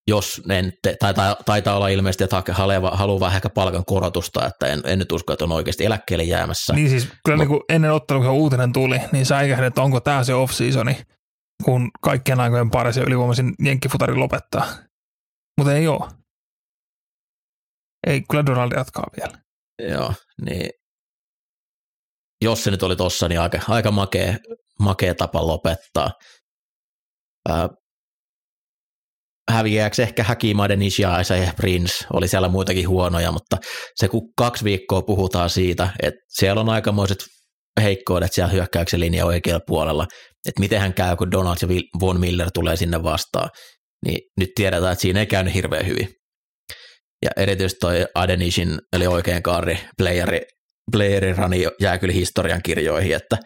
jos 0.06 0.42
en, 0.50 0.72
te, 0.82 0.96
tai, 1.00 1.14
tai, 1.14 1.36
taitaa 1.44 1.76
olla 1.76 1.88
ilmeisesti, 1.88 2.24
että 2.24 2.42
haluaa, 2.52 2.96
haluaa 2.96 3.20
vähän 3.20 3.36
ehkä 3.36 3.50
palkan 3.50 3.84
korotusta, 3.84 4.46
että 4.46 4.66
en, 4.66 4.80
en 4.84 4.98
nyt 4.98 5.12
usko, 5.12 5.32
että 5.32 5.44
on 5.44 5.52
oikeasti 5.52 5.84
eläkkeelle 5.84 6.24
jäämässä. 6.24 6.72
Niin 6.72 6.88
siis 6.88 7.08
kyllä 7.24 7.38
niin 7.38 7.48
kuin 7.48 7.60
ennen 7.68 7.92
ottelua, 7.92 8.24
kun 8.24 8.32
uutinen 8.32 8.72
tuli, 8.72 9.00
niin 9.12 9.26
säikähdin, 9.26 9.66
että 9.66 9.82
onko 9.82 10.00
tämä 10.00 10.24
se 10.24 10.34
off-seasoni, 10.34 10.96
kun 11.64 11.90
kaikkien 12.00 12.40
aikojen 12.40 12.70
paras 12.70 12.96
ja 12.96 13.04
ylivoimaisin 13.06 13.54
jenkkifutari 13.64 14.14
lopettaa. 14.14 14.66
Mutta 15.58 15.74
ei 15.74 15.88
ole. 15.88 16.10
Ei, 18.06 18.22
kyllä 18.30 18.46
Donald 18.46 18.72
jatkaa 18.72 19.06
vielä. 19.20 19.43
Joo, 19.78 20.12
niin 20.47 20.71
jos 22.43 22.64
se 22.64 22.71
nyt 22.71 22.83
oli 22.83 22.97
tossa, 22.97 23.28
niin 23.28 23.40
aika, 23.40 23.61
aika 23.69 23.90
makea, 23.90 24.35
makea 24.81 25.14
tapa 25.14 25.47
lopettaa. 25.47 26.11
Ää, 27.49 27.69
häviääkö 29.50 30.02
ehkä 30.02 30.25
Häkimaiden 30.25 30.83
Ishiaisa 30.83 31.37
ja 31.37 31.52
Prince, 31.57 32.07
oli 32.12 32.28
siellä 32.28 32.49
muitakin 32.49 32.88
huonoja, 32.88 33.33
mutta 33.33 33.57
se 33.95 34.09
kun 34.09 34.33
kaksi 34.37 34.64
viikkoa 34.64 35.02
puhutaan 35.02 35.50
siitä, 35.50 35.88
että 36.02 36.21
siellä 36.28 36.61
on 36.61 36.69
aikamoiset 36.69 37.19
heikkoudet 37.83 38.33
siellä 38.33 38.52
hyökkäyksen 38.52 39.00
linja 39.00 39.26
oikealla 39.26 39.64
puolella, 39.66 40.07
että 40.49 40.61
miten 40.61 40.81
hän 40.81 40.95
käy, 40.95 41.16
kun 41.16 41.31
Donald 41.31 41.57
ja 41.62 41.69
Von 42.00 42.21
Miller 42.21 42.50
tulee 42.54 42.76
sinne 42.76 43.02
vastaan, 43.02 43.50
niin 44.04 44.19
nyt 44.37 44.50
tiedetään, 44.54 44.93
että 44.93 45.02
siinä 45.02 45.21
ei 45.21 45.26
käynyt 45.26 45.54
hirveän 45.54 45.87
hyvin. 45.87 46.09
Ja 47.25 47.31
erityisesti 47.37 47.78
toi 47.81 48.07
Adenishin, 48.14 48.78
eli 48.93 49.07
oikein 49.07 49.43
kaari, 49.43 49.78
playeri, 49.99 50.40
playeri 50.93 51.33
rani 51.33 51.66
jää 51.81 51.99
kyllä 51.99 52.14
historian 52.14 52.62
kirjoihin, 52.62 53.16
että 53.16 53.38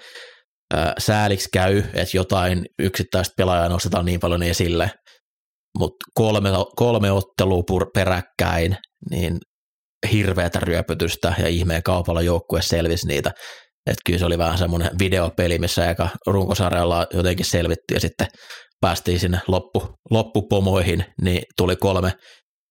ää, 0.74 0.92
sääliksi 0.98 1.48
käy, 1.52 1.78
että 1.78 2.16
jotain 2.16 2.64
yksittäistä 2.78 3.34
pelaajaa 3.36 3.68
nostetaan 3.68 4.04
niin 4.04 4.20
paljon 4.20 4.42
esille, 4.42 4.90
mutta 5.78 6.04
kolme, 6.14 6.50
kolme 6.76 7.12
ottelua 7.12 7.62
peräkkäin, 7.94 8.76
niin 9.10 9.38
hirveätä 10.12 10.60
ryöpytystä 10.60 11.34
ja 11.38 11.48
ihmeen 11.48 11.82
kaupalla 11.82 12.22
joukkue 12.22 12.62
selvisi 12.62 13.06
niitä. 13.06 13.30
Että 13.86 14.02
kyllä 14.06 14.18
se 14.18 14.26
oli 14.26 14.38
vähän 14.38 14.58
semmoinen 14.58 14.90
videopeli, 14.98 15.58
missä 15.58 15.90
eka 15.90 16.08
runkosarjalla 16.26 17.06
jotenkin 17.14 17.46
selvittiin 17.46 17.96
ja 17.96 18.00
sitten 18.00 18.26
päästiin 18.80 19.20
sinne 19.20 19.40
loppu, 19.48 19.94
loppupomoihin, 20.10 21.04
niin 21.22 21.42
tuli 21.56 21.76
kolme 21.76 22.12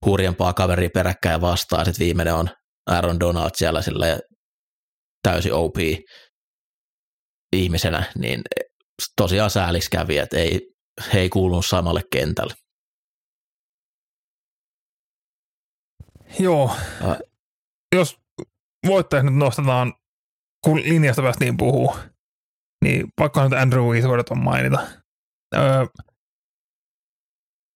hurjempaa 0.06 0.52
kaveria 0.52 0.90
peräkkäin 0.94 1.40
vastaan, 1.40 1.84
sitten 1.84 2.04
viimeinen 2.04 2.34
on 2.34 2.50
Aaron 2.86 3.20
Donald 3.20 3.50
siellä 3.54 3.82
sille 3.82 4.20
täysin 5.22 5.52
OP 5.52 5.76
ihmisenä, 7.52 8.12
niin 8.18 8.42
tosiaan 9.16 9.50
sääliksi 9.50 9.90
kävi, 9.90 10.18
että 10.18 10.36
ei, 10.36 10.60
he 11.12 11.20
ei 11.20 11.28
kuulunut 11.28 11.66
samalle 11.66 12.02
kentälle. 12.12 12.54
Joo, 16.38 16.70
äh. 17.10 17.18
jos 17.94 18.18
voittajat 18.86 19.24
nyt 19.24 19.34
nostetaan, 19.34 19.94
kun 20.64 20.80
linjasta 20.82 21.22
niin 21.40 21.56
puhuu, 21.56 21.96
niin 22.84 23.06
pakko 23.16 23.44
nyt 23.44 23.52
Andrew 23.52 23.84
Whitworth 23.84 24.32
on 24.32 24.38
mainita. 24.38 24.86
Öö, 25.56 25.86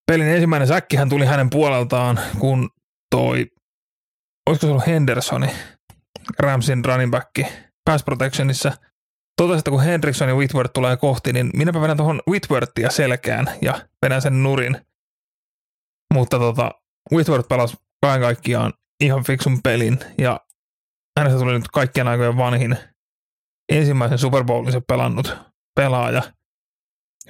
pelin 0.06 0.26
ensimmäinen 0.26 0.68
säkkihän 0.68 1.09
tuli 1.09 1.26
hänen 1.26 1.50
puoleltaan, 1.50 2.21
kun 2.38 2.71
toi, 3.11 3.47
olisiko 4.47 4.66
se 4.66 4.71
ollut 4.71 4.87
Hendersoni, 4.87 5.47
Ramsin 6.38 6.85
running 6.85 7.11
back, 7.11 7.30
pass 7.85 8.04
protectionissa, 8.04 8.73
totesi, 9.37 9.59
että 9.59 9.71
kun 9.71 9.82
Hendrickson 9.82 10.28
ja 10.28 10.35
Whitworth 10.35 10.73
tulee 10.73 10.97
kohti, 10.97 11.32
niin 11.32 11.50
minäpä 11.54 11.80
vedän 11.80 11.97
tuohon 11.97 12.23
Whitworthia 12.28 12.90
selkään 12.90 13.47
ja 13.62 13.80
vedän 14.02 14.23
sen 14.23 14.42
nurin. 14.42 14.87
Mutta 16.14 16.38
tota, 16.38 16.71
Whitworth 17.12 17.49
pelasi 17.49 17.76
kaiken 18.02 18.23
kaikkiaan 18.23 18.73
ihan 19.00 19.25
fiksun 19.25 19.62
pelin 19.62 19.99
ja 20.18 20.40
hänestä 21.18 21.38
tuli 21.38 21.52
nyt 21.52 21.68
kaikkien 21.68 22.09
aikojen 22.09 22.37
vanhin 22.37 22.76
ensimmäisen 23.73 24.18
Super 24.18 24.44
Bowlin 24.44 24.82
pelannut 24.88 25.37
pelaaja 25.76 26.23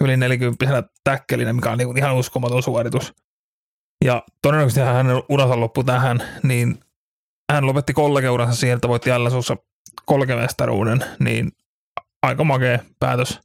yli 0.00 0.16
40 0.16 0.82
täkkelinä, 1.04 1.52
mikä 1.52 1.70
on 1.70 1.78
niin 1.78 1.98
ihan 1.98 2.16
uskomaton 2.16 2.62
suoritus. 2.62 3.14
Ja 4.04 4.22
todennäköisesti 4.42 4.80
hänen 4.80 5.22
uransa 5.28 5.60
loppu 5.60 5.84
tähän, 5.84 6.22
niin 6.42 6.78
hän 7.52 7.66
lopetti 7.66 7.92
kollegeuransa 7.92 8.60
siihen, 8.60 8.76
että 8.76 8.88
voitti 8.88 9.10
LSUssa 9.18 9.56
kolkemestaruuden, 10.06 11.04
niin 11.18 11.52
aika 12.22 12.44
makea 12.44 12.78
päätös. 12.98 13.40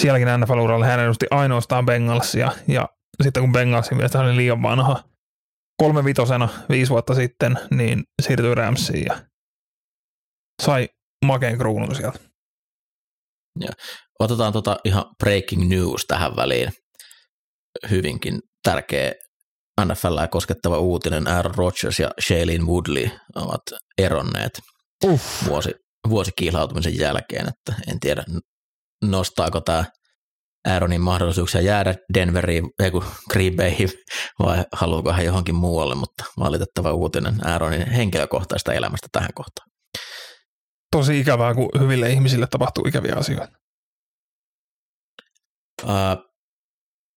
Sielläkin 0.00 0.28
NFL-uralle 0.28 0.86
hän 0.86 1.00
edusti 1.00 1.26
ainoastaan 1.30 1.86
Bengalsia, 1.86 2.52
ja 2.68 2.88
sitten 3.22 3.42
kun 3.42 3.52
Bengalsin 3.52 3.96
mielestä 3.96 4.18
hän 4.18 4.26
oli 4.26 4.36
liian 4.36 4.62
vanha, 4.62 5.04
kolme 5.82 6.04
vitosena 6.04 6.48
viisi 6.68 6.90
vuotta 6.90 7.14
sitten, 7.14 7.58
niin 7.70 8.04
siirtyi 8.22 8.54
Ramsiin 8.54 9.06
ja 9.06 9.22
sai 10.62 10.88
makeen 11.24 11.58
kruunun 11.58 11.94
sieltä. 11.94 12.18
Ja 13.60 13.70
otetaan 14.18 14.52
tota 14.52 14.76
ihan 14.84 15.04
breaking 15.24 15.68
news 15.68 16.04
tähän 16.06 16.36
väliin. 16.36 16.72
Hyvinkin 17.90 18.40
tärkeä 18.62 19.12
NFL 19.84 20.18
koskettava 20.30 20.78
uutinen. 20.78 21.28
Aaron 21.28 21.54
Rodgers 21.54 22.00
ja 22.00 22.10
Shailene 22.26 22.64
Woodley 22.64 23.10
ovat 23.34 23.62
eronneet 23.98 24.60
Uff. 25.04 25.46
vuosi, 25.48 25.70
vuosikihlautumisen 26.08 26.98
jälkeen, 26.98 27.48
että 27.48 27.82
en 27.92 28.00
tiedä 28.00 28.24
nostaako 29.04 29.60
tämä 29.60 29.84
Aaronin 30.68 31.00
mahdollisuuksia 31.00 31.60
jäädä 31.60 31.94
Denveriin, 32.14 32.70
ei 32.82 32.90
kun 32.90 33.04
Green 33.32 33.56
Bayhin, 33.56 33.90
vai 34.38 34.64
haluuko 34.72 35.12
hän 35.12 35.24
johonkin 35.24 35.54
muualle, 35.54 35.94
mutta 35.94 36.24
valitettava 36.38 36.92
uutinen 36.92 37.46
Aaronin 37.48 37.90
henkilökohtaista 37.90 38.72
elämästä 38.72 39.08
tähän 39.12 39.30
kohtaan. 39.34 39.68
Tosi 40.92 41.20
ikävää, 41.20 41.54
kun 41.54 41.70
hyville 41.78 42.10
ihmisille 42.10 42.46
tapahtuu 42.50 42.84
ikäviä 42.88 43.14
asioita. 43.16 43.65
Uh, 45.82 45.90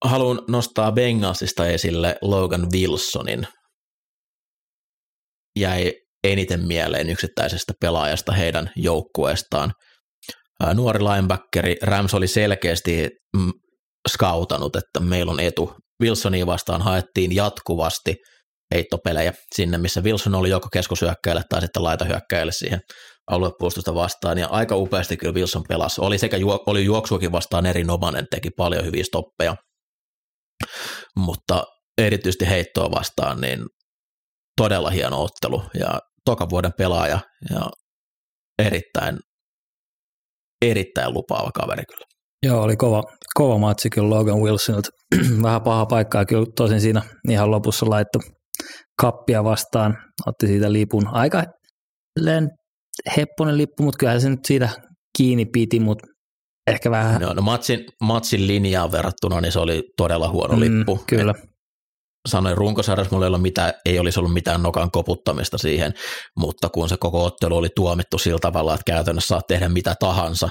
haluan 0.05 0.41
nostaa 0.47 0.91
Bengalsista 0.91 1.67
esille 1.67 2.15
Logan 2.21 2.67
Wilsonin. 2.73 3.47
Jäi 5.59 5.93
eniten 6.23 6.67
mieleen 6.67 7.09
yksittäisestä 7.09 7.73
pelaajasta 7.81 8.31
heidän 8.31 8.71
joukkueestaan– 8.75 9.73
nuori 10.73 10.99
linebackeri 10.99 11.75
Rams 11.81 12.13
oli 12.13 12.27
selkeästi 12.27 13.09
mm, 13.37 13.51
skautanut, 14.09 14.75
että 14.75 14.99
meillä 14.99 15.31
on 15.31 15.39
etu. 15.39 15.73
Wilsonia 16.01 16.45
vastaan 16.45 16.81
haettiin 16.81 17.35
jatkuvasti 17.35 18.15
heittopelejä 18.73 19.33
sinne, 19.55 19.77
missä 19.77 20.01
Wilson 20.01 20.35
oli 20.35 20.49
joko 20.49 20.67
keskusyökkäjälle 20.73 21.41
tai 21.49 21.61
sitten 21.61 21.83
laitahyökkäjälle 21.83 22.51
siihen 22.51 22.79
aluepuolustusta 23.29 23.95
vastaan, 23.95 24.37
ja 24.37 24.47
aika 24.47 24.75
upeasti 24.75 25.17
kyllä 25.17 25.33
Wilson 25.33 25.63
pelasi. 25.67 26.01
Oli 26.01 26.17
sekä 26.17 26.37
juo, 26.37 26.63
oli 26.65 26.85
juoksuakin 26.85 27.31
vastaan 27.31 27.65
erinomainen, 27.65 28.25
teki 28.31 28.49
paljon 28.49 28.85
hyviä 28.85 29.03
stoppeja, 29.03 29.55
mutta 31.15 31.63
erityisesti 31.97 32.49
heittoa 32.49 32.91
vastaan, 32.91 33.41
niin 33.41 33.65
todella 34.61 34.89
hieno 34.89 35.23
ottelu, 35.23 35.63
ja 35.79 35.99
toka 36.25 36.49
vuoden 36.49 36.71
pelaaja, 36.77 37.19
ja 37.49 37.69
erittäin, 38.59 39.19
erittäin 40.65 41.13
lupaava 41.13 41.51
kaveri 41.51 41.83
kyllä. 41.85 42.05
Joo, 42.43 42.63
oli 42.63 42.75
kova, 42.75 43.03
kova 43.33 43.57
matsi 43.57 43.89
kyllä 43.89 44.09
Logan 44.09 44.39
Wilsonilta. 44.39 44.89
Vähän 45.43 45.61
paha 45.61 45.85
paikkaa 45.85 46.25
kyllä 46.25 46.45
tosin 46.55 46.81
siinä 46.81 47.01
ihan 47.29 47.51
lopussa 47.51 47.89
laitto 47.89 48.19
kappia 49.01 49.43
vastaan, 49.43 49.97
otti 50.27 50.47
siitä 50.47 50.73
lipun. 50.73 51.07
Aika 51.07 51.43
hepponen 53.17 53.57
lippu, 53.57 53.83
mutta 53.83 53.97
kyllähän 53.97 54.21
se 54.21 54.29
nyt 54.29 54.45
siitä 54.47 54.69
kiinni 55.17 55.45
piti, 55.45 55.79
mutta 55.79 56.07
ehkä 56.67 56.91
vähän... 56.91 57.21
No, 57.21 57.33
no 57.33 57.41
matsin, 57.41 57.85
matsin 58.03 58.47
linjaan 58.47 58.91
verrattuna, 58.91 59.41
niin 59.41 59.51
se 59.51 59.59
oli 59.59 59.83
todella 59.97 60.29
huono 60.29 60.55
mm, 60.55 60.59
lippu. 60.59 61.03
Kyllä. 61.07 61.33
Et 61.37 61.49
sanoin 62.27 62.57
runkosarjassa 62.57 63.15
mulla 63.15 63.25
ei, 63.25 63.27
ollut 63.27 63.41
mitään, 63.41 63.73
ei 63.85 63.99
olisi 63.99 64.19
ollut 64.19 64.33
mitään 64.33 64.63
nokan 64.63 64.91
koputtamista 64.91 65.57
siihen, 65.57 65.93
mutta 66.39 66.69
kun 66.69 66.89
se 66.89 66.97
koko 66.99 67.25
ottelu 67.25 67.57
oli 67.57 67.69
tuomittu 67.75 68.17
sillä 68.17 68.39
tavalla, 68.41 68.73
että 68.73 68.91
käytännössä 68.91 69.27
saat 69.27 69.47
tehdä 69.47 69.69
mitä 69.69 69.95
tahansa, 69.99 70.49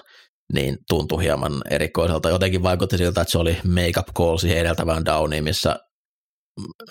niin 0.52 0.76
tuntui 0.88 1.22
hieman 1.22 1.52
erikoiselta. 1.70 2.28
Jotenkin 2.28 2.62
vaikutti 2.62 2.98
siltä, 2.98 3.20
että 3.20 3.32
se 3.32 3.38
oli 3.38 3.58
make-up 3.64 4.06
call 4.18 4.36
siihen 4.36 4.58
edeltävään 4.58 5.04
downiin, 5.04 5.44
missä 5.44 5.76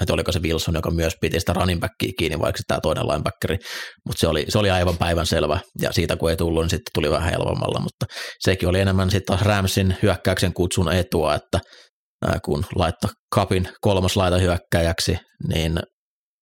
että 0.01 0.13
oliko 0.13 0.31
se 0.31 0.41
Wilson, 0.41 0.75
joka 0.75 0.91
myös 0.91 1.13
piti 1.21 1.39
sitä 1.39 1.53
running 1.53 1.81
backia 1.81 2.11
kiinni, 2.19 2.39
vaikka 2.39 2.61
tämä 2.67 2.79
toinen 2.81 3.07
linebackeri, 3.07 3.57
mutta 4.05 4.19
se 4.19 4.27
oli, 4.27 4.45
se 4.49 4.57
oli 4.57 4.69
aivan 4.69 4.97
päivän 4.97 5.25
selvä, 5.25 5.59
ja 5.81 5.91
siitä 5.91 6.15
kun 6.15 6.29
ei 6.29 6.37
tullut, 6.37 6.63
niin 6.63 6.69
sitten 6.69 6.91
tuli 6.93 7.11
vähän 7.11 7.29
helpommalla, 7.31 7.79
mutta 7.79 8.05
sekin 8.39 8.69
oli 8.69 8.79
enemmän 8.79 9.11
sitten 9.11 9.25
taas 9.37 9.47
Ramsin 9.47 9.97
hyökkäyksen 10.03 10.53
kutsun 10.53 10.91
etua, 10.91 11.35
että 11.35 11.59
kun 12.45 12.65
laittaa 12.75 13.09
kapin 13.35 13.69
kolmas 13.81 14.17
laita 14.17 14.37
hyökkäjäksi, 14.37 15.17
niin 15.47 15.79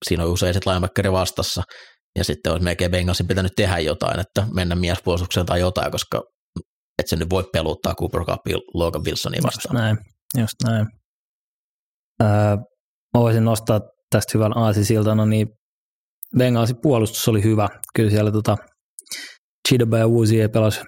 siinä 0.10 0.24
on 0.24 0.32
usein 0.32 0.54
sitten 0.54 0.72
linebackeri 0.74 1.12
vastassa, 1.12 1.64
ja 2.18 2.24
sitten 2.24 2.52
olisi 2.52 2.64
melkein 2.64 2.92
Bengalsin 2.92 3.28
pitänyt 3.28 3.52
tehdä 3.56 3.80
jotain, 3.80 4.20
että 4.20 4.48
mennä 4.54 4.76
miespuolustukseen 4.76 5.46
tai 5.46 5.60
jotain, 5.60 5.92
koska 5.92 6.22
et 7.00 7.08
se 7.08 7.16
nyt 7.16 7.30
voi 7.30 7.44
peluttaa 7.54 7.96
Cooper 7.96 8.26
Cupia 8.26 8.58
Logan 8.74 9.04
Wilsonia 9.04 9.42
vastaan. 9.44 9.64
Just 9.64 9.74
näin, 9.74 9.98
just 10.38 10.56
näin. 10.64 10.88
Öö, 12.24 12.58
mä 13.16 13.22
voisin 13.22 13.46
nostaa 13.46 13.80
tästä 14.10 14.32
hyvän 14.34 14.58
aasisiltana, 14.58 15.26
niin 15.26 15.48
Bengalsin 16.38 16.82
puolustus 16.82 17.28
oli 17.28 17.44
hyvä. 17.44 17.68
Kyllä 17.96 18.10
siellä 18.10 18.32
tota, 18.32 18.58
Chidoba 19.68 19.98
ja 19.98 20.08
Woosie 20.08 20.48
pelasi 20.48 20.82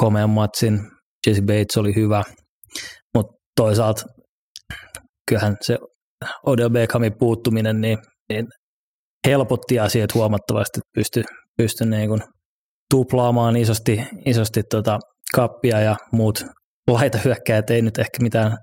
komean 0.00 0.30
matsin, 0.30 0.80
Jesse 1.26 1.42
Bates 1.42 1.76
oli 1.76 1.94
hyvä, 1.94 2.22
mutta 3.14 3.32
toisaalta 3.56 4.02
kyllähän 5.28 5.56
se 5.60 5.78
Odell 6.46 6.70
Beckhamin 6.70 7.18
puuttuminen 7.18 7.80
niin, 7.80 7.98
niin 8.28 8.46
helpotti 9.26 9.78
asiat 9.78 10.14
huomattavasti, 10.14 10.78
että 10.78 10.90
pystyi 10.94 11.24
pysty 11.56 11.86
niin 11.86 12.08
kuin 12.08 12.20
tuplaamaan 12.90 13.56
isosti, 13.56 14.06
isosti 14.26 14.62
tota 14.70 14.98
kappia 15.34 15.80
ja 15.80 15.96
muut 16.12 16.44
laitahyökkäjät. 16.88 17.70
Ei 17.70 17.82
nyt 17.82 17.98
ehkä 17.98 18.22
mitään 18.22 18.56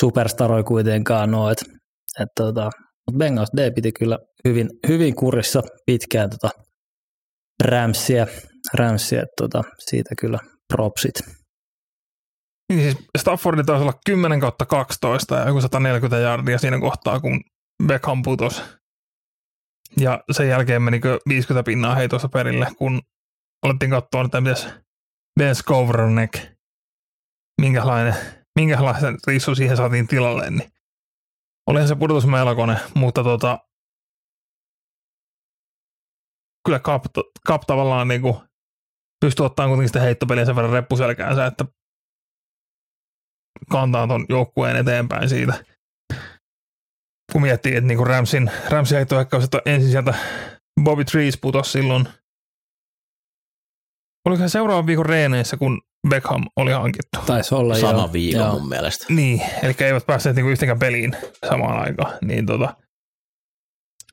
superstaroja 0.00 0.62
kuitenkaan 0.62 1.34
ole, 1.34 1.52
että 1.52 1.64
et 2.20 2.28
tota, 2.36 2.70
mutta 3.06 3.18
Bengals 3.18 3.48
D 3.56 3.74
piti 3.74 3.92
kyllä 3.92 4.18
hyvin, 4.44 4.70
hyvin 4.88 5.14
kurissa 5.14 5.62
pitkään 5.86 6.30
tota 6.30 6.50
Ramsia, 7.64 8.26
Ramsia 8.74 9.22
tota, 9.36 9.62
siitä 9.78 10.14
kyllä 10.20 10.38
propsit. 10.72 11.14
Niin 12.68 12.82
siis 12.82 13.06
Staffordin 13.18 13.66
taisi 13.66 13.82
olla 13.82 14.00
10 14.06 14.40
kautta 14.40 14.66
12 14.66 15.34
ja 15.34 15.48
joku 15.48 15.60
140 15.60 16.16
jardia 16.18 16.58
siinä 16.58 16.80
kohtaa, 16.80 17.20
kun 17.20 17.40
Beckham 17.86 18.22
putosi. 18.22 18.62
Ja 20.00 20.24
sen 20.32 20.48
jälkeen 20.48 20.82
meni 20.82 21.00
50 21.28 21.66
pinnaa 21.66 21.94
heitossa 21.94 22.28
perille, 22.28 22.66
kun 22.78 23.02
alettiin 23.62 23.90
katsoa, 23.90 24.24
että 24.24 24.40
mitäs 24.40 24.68
Ben 25.40 25.54
Skowronek, 25.54 26.38
minkälainen, 27.60 28.14
minkälaisen 28.58 29.16
rissu 29.26 29.54
siihen 29.54 29.76
saatiin 29.76 30.08
tilalle, 30.08 30.50
niin 30.50 30.70
olihan 31.68 31.88
se 31.88 31.94
pudotus 31.94 32.26
melkoinen, 32.26 32.80
mutta 32.94 33.24
tota, 33.24 33.58
kyllä 36.64 36.78
Kap, 36.78 37.04
Kap 37.46 37.62
tavallaan 37.66 38.08
niin 38.08 38.22
kuin 38.22 38.36
pystyy 39.20 39.46
ottamaan 39.46 39.70
kuitenkin 39.70 39.88
sitä 39.88 40.00
heittopeliä 40.00 40.44
sen 40.44 40.56
verran 40.56 40.72
reppuselkäänsä, 40.72 41.46
että 41.46 41.64
kantaa 43.70 44.06
ton 44.06 44.26
joukkueen 44.28 44.76
eteenpäin 44.76 45.28
siitä. 45.28 45.64
Kun 47.32 47.42
miettii, 47.42 47.76
että 47.76 47.88
niin 47.88 48.06
Ramsin, 48.06 48.50
Ramsin 48.70 48.96
heittoehkäys, 48.96 49.44
että 49.44 49.62
ensin 49.66 49.90
sieltä 49.90 50.14
Bobby 50.84 51.04
Trees 51.04 51.38
putosi 51.40 51.70
silloin, 51.70 52.08
oliko 54.24 54.42
se 54.42 54.48
seuraavan 54.48 54.86
viikon 54.86 55.06
reeneissä, 55.06 55.56
kun 55.56 55.82
Beckham 56.08 56.44
oli 56.56 56.72
hankittu. 56.72 57.18
Taisi 57.26 57.54
olla 57.54 57.74
Sama 57.78 57.98
joo. 57.98 58.12
viikon 58.12 58.40
joo. 58.40 58.52
mun 58.52 58.68
mielestä. 58.68 59.06
Niin, 59.08 59.42
eli 59.62 59.74
eivät 59.80 60.06
päässeet 60.06 60.36
niinku 60.36 60.50
yhteenkään 60.50 60.78
peliin 60.78 61.16
samaan 61.48 61.80
aikaan. 61.80 62.18
Niin 62.24 62.46
tota, 62.46 62.76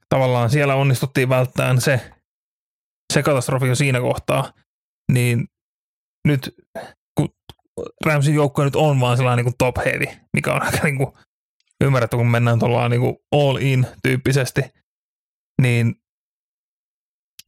tavallaan 0.09 0.49
siellä 0.49 0.75
onnistuttiin 0.75 1.29
välttämään 1.29 1.81
se, 1.81 2.11
se 3.13 3.23
katastrofi 3.23 3.67
jo 3.67 3.75
siinä 3.75 4.01
kohtaa. 4.01 4.51
Niin 5.11 5.47
nyt, 6.27 6.55
kun 7.17 7.29
Ramsin 8.05 8.35
joukkue 8.35 8.65
nyt 8.65 8.75
on 8.75 8.99
vaan 8.99 9.17
sellainen 9.17 9.45
niin 9.45 9.55
top 9.57 9.77
heavy, 9.77 10.05
mikä 10.33 10.53
on 10.53 10.61
aika 10.61 10.79
niin 10.83 10.97
kuin 10.97 11.13
ymmärretty, 11.83 12.17
kun 12.17 12.27
mennään 12.27 12.59
tuolla 12.59 12.89
niin 12.89 13.01
kuin 13.01 13.15
all 13.31 13.57
in 13.57 13.87
tyyppisesti, 14.03 14.61
niin 15.61 15.95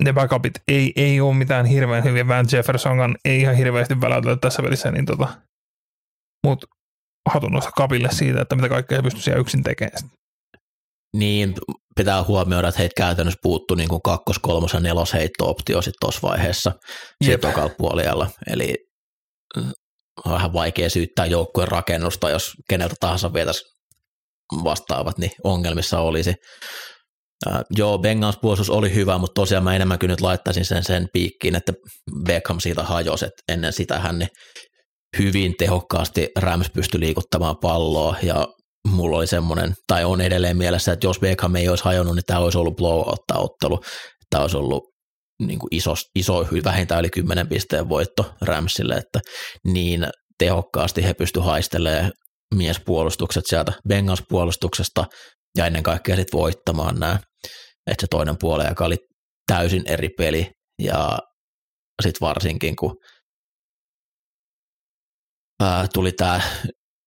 ne 0.03 0.13
backupit 0.13 0.53
ei, 0.67 0.93
ei 0.95 1.21
ole 1.21 1.36
mitään 1.36 1.65
hirveän 1.65 2.03
hyviä. 2.03 2.27
Van 2.27 2.45
Jeffersongan 2.51 3.15
ei 3.25 3.41
ihan 3.41 3.55
hirveästi 3.55 4.01
väläytellä 4.01 4.38
tässä 4.41 4.63
välissä, 4.63 4.91
niin 4.91 5.05
tota, 5.05 5.27
mutta 6.45 6.67
hatun 7.29 7.51
noista 7.51 7.71
kapille 7.71 8.10
siitä, 8.12 8.41
että 8.41 8.55
mitä 8.55 8.69
kaikkea 8.69 9.03
pystyy 9.03 9.21
siellä 9.21 9.41
yksin 9.41 9.63
tekemään. 9.63 10.10
Niin, 11.17 11.53
pitää 11.95 12.23
huomioida, 12.23 12.67
että 12.67 12.79
heitä 12.79 12.93
käytännössä 12.97 13.39
puuttu 13.43 13.75
niin 13.75 13.89
kuin 13.89 14.01
kakkos-, 14.01 14.39
kolmos- 14.41 14.73
ja 14.73 14.79
nelosheitto-optio 14.79 15.81
sitten 15.81 15.99
tuossa 16.01 16.21
vaiheessa 16.21 16.71
tokalla 17.41 17.73
puolella. 17.77 18.27
Eli 18.49 18.75
on 20.25 20.31
vähän 20.33 20.53
vaikea 20.53 20.89
syyttää 20.89 21.25
joukkueen 21.25 21.67
rakennusta, 21.67 22.29
jos 22.29 22.53
keneltä 22.69 22.95
tahansa 22.99 23.33
vietäisi 23.33 23.63
vastaavat, 24.63 25.17
niin 25.17 25.31
ongelmissa 25.43 25.99
olisi. 25.99 26.33
Uh, 27.45 27.54
joo, 27.69 27.97
Bengals 27.97 28.38
puolustus 28.41 28.69
oli 28.69 28.93
hyvä, 28.93 29.17
mutta 29.17 29.41
tosiaan 29.41 29.63
mä 29.63 29.76
enemmän 29.76 30.00
kyllä 30.00 30.12
nyt 30.12 30.21
laittaisin 30.21 30.65
sen 30.65 30.84
sen 30.84 31.08
piikkiin, 31.13 31.56
että 31.56 31.73
Beckham 32.26 32.60
siitä 32.60 32.84
hajosi, 32.84 33.26
että 33.26 33.54
ennen 33.54 33.73
sitä 33.73 34.00
hän 34.00 34.19
niin 34.19 34.30
hyvin 35.17 35.54
tehokkaasti 35.58 36.30
Rams 36.39 36.69
pystyi 36.69 37.00
liikuttamaan 37.00 37.56
palloa 37.62 38.15
ja 38.23 38.47
mulla 38.88 39.17
oli 39.17 39.28
semmoinen, 39.28 39.73
tai 39.88 40.06
on 40.06 40.21
edelleen 40.21 40.58
mielessä, 40.58 40.91
että 40.91 41.08
jos 41.08 41.19
Beckham 41.19 41.56
ei 41.56 41.69
olisi 41.69 41.84
hajonnut, 41.84 42.15
niin 42.15 42.26
tämä 42.28 42.39
olisi 42.39 42.58
ollut 42.58 42.76
blowout-ottelu. 42.76 43.80
Tämä 44.30 44.41
olisi 44.41 44.58
ollut 44.58 44.84
niin 45.41 45.60
kuin 45.60 45.67
iso, 45.71 45.93
iso, 46.15 46.47
vähintään 46.63 47.00
yli 47.00 47.10
10 47.10 47.47
pisteen 47.47 47.89
voitto 47.89 48.34
Ramsille, 48.41 48.95
että 48.95 49.19
niin 49.65 50.08
tehokkaasti 50.39 51.04
he 51.04 51.13
pysty 51.13 51.39
haistelemaan 51.39 52.12
miespuolustukset 52.56 53.43
sieltä 53.47 53.73
Bengals-puolustuksesta 53.89 55.06
ja 55.57 55.65
ennen 55.65 55.83
kaikkea 55.83 56.15
sitten 56.15 56.39
voittamaan 56.39 56.99
nämä, 56.99 57.19
että 57.88 58.01
se 58.01 58.07
toinen 58.10 58.36
puoli, 58.39 58.67
joka 58.67 58.86
oli 58.86 58.97
täysin 59.47 59.83
eri 59.88 60.10
peli. 60.10 60.51
Ja 60.81 61.19
sitten 62.01 62.27
varsinkin 62.27 62.75
kun 62.75 62.97
ää, 65.63 65.88
tuli 65.93 66.12
tämä 66.12 66.41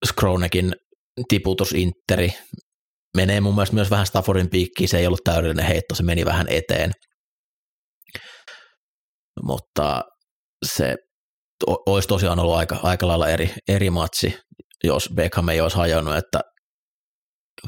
Skronekin 0.07 0.73
tiputus 1.27 1.71
Interi, 1.71 2.33
menee 3.17 3.41
mun 3.41 3.55
mielestä 3.55 3.75
myös 3.75 3.89
vähän 3.89 4.05
Staffordin 4.05 4.49
piikkiin, 4.49 4.89
se 4.89 4.97
ei 4.97 5.07
ollut 5.07 5.23
täydellinen 5.23 5.65
heitto, 5.65 5.95
se 5.95 6.03
meni 6.03 6.25
vähän 6.25 6.47
eteen, 6.49 6.91
mutta 9.45 10.03
se 10.65 10.95
olisi 11.67 12.07
tosiaan 12.07 12.39
ollut 12.39 12.55
aika, 12.55 12.79
aika 12.83 13.07
lailla 13.07 13.29
eri, 13.29 13.53
eri 13.67 13.89
matsi, 13.89 14.39
jos 14.83 15.09
Beckham 15.15 15.49
ei 15.49 15.61
olisi 15.61 15.77
hajonnut, 15.77 16.15
että 16.15 16.41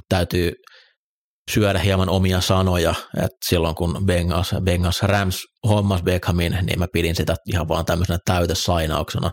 täytyy 0.09 0.51
syödä 1.51 1.79
hieman 1.79 2.09
omia 2.09 2.41
sanoja, 2.41 2.95
että 3.17 3.37
silloin 3.45 3.75
kun 3.75 4.05
Bengals, 4.05 4.55
Bengals 4.63 5.01
Rams 5.01 5.43
hommas 5.67 6.03
Beckhamin, 6.03 6.57
niin 6.61 6.79
mä 6.79 6.87
pidin 6.93 7.15
sitä 7.15 7.35
ihan 7.45 7.67
vaan 7.67 7.85
tämmöisenä 7.85 8.19
täytesainauksena, 8.25 9.31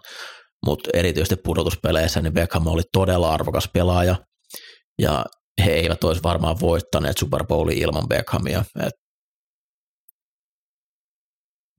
mutta 0.67 0.91
erityisesti 0.95 1.37
pudotuspeleissä 1.45 2.21
niin 2.21 2.35
Beckham 2.35 2.67
oli 2.67 2.83
todella 2.93 3.35
arvokas 3.35 3.69
pelaaja, 3.75 4.17
ja 5.03 5.25
he 5.65 5.73
eivät 5.73 6.05
olisi 6.05 6.23
varmaan 6.23 6.57
voittaneet 6.61 7.19
Super 7.19 7.47
Bowlia 7.47 7.87
ilman 7.87 8.09
Beckhamia. 8.09 8.65
Et 8.87 8.93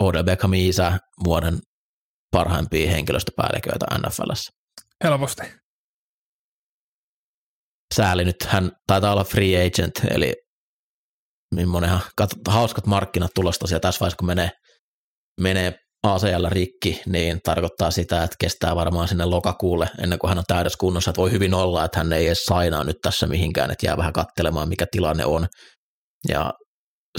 Odell 0.03 0.23
Beckhamin 0.23 0.69
isä 0.69 0.97
vuoden 1.23 1.59
parhaimpia 2.31 2.91
henkilöstöpäälliköitä 2.91 3.85
NFLssä. 3.97 4.51
Helposti. 5.03 5.60
Sääli 7.95 8.25
nyt, 8.25 8.35
hän 8.47 8.71
taitaa 8.87 9.11
olla 9.11 9.23
free 9.23 9.65
agent, 9.67 10.13
eli 10.15 10.33
millainen 11.55 11.99
hauskat 12.47 12.85
markkinat 12.85 13.31
tulosta 13.35 13.67
siellä 13.67 13.79
tässä 13.79 13.99
vaiheessa, 13.99 14.17
kun 14.17 14.27
menee, 14.27 14.49
menee 15.41 15.73
ACL 16.03 16.45
rikki, 16.49 17.01
niin 17.05 17.39
tarkoittaa 17.43 17.91
sitä, 17.91 18.23
että 18.23 18.35
kestää 18.39 18.75
varmaan 18.75 19.07
sinne 19.07 19.25
lokakuulle 19.25 19.89
ennen 20.03 20.19
kuin 20.19 20.29
hän 20.29 20.37
on 20.37 20.43
täydessä 20.47 20.77
kunnossa. 20.79 21.11
Että 21.11 21.21
voi 21.21 21.31
hyvin 21.31 21.53
olla, 21.53 21.85
että 21.85 21.99
hän 21.99 22.13
ei 22.13 22.27
edes 22.27 22.45
sainaa 22.45 22.83
nyt 22.83 22.95
tässä 23.01 23.27
mihinkään, 23.27 23.71
että 23.71 23.85
jää 23.85 23.97
vähän 23.97 24.13
kattelemaan, 24.13 24.69
mikä 24.69 24.85
tilanne 24.91 25.25
on 25.25 25.47
ja 26.29 26.53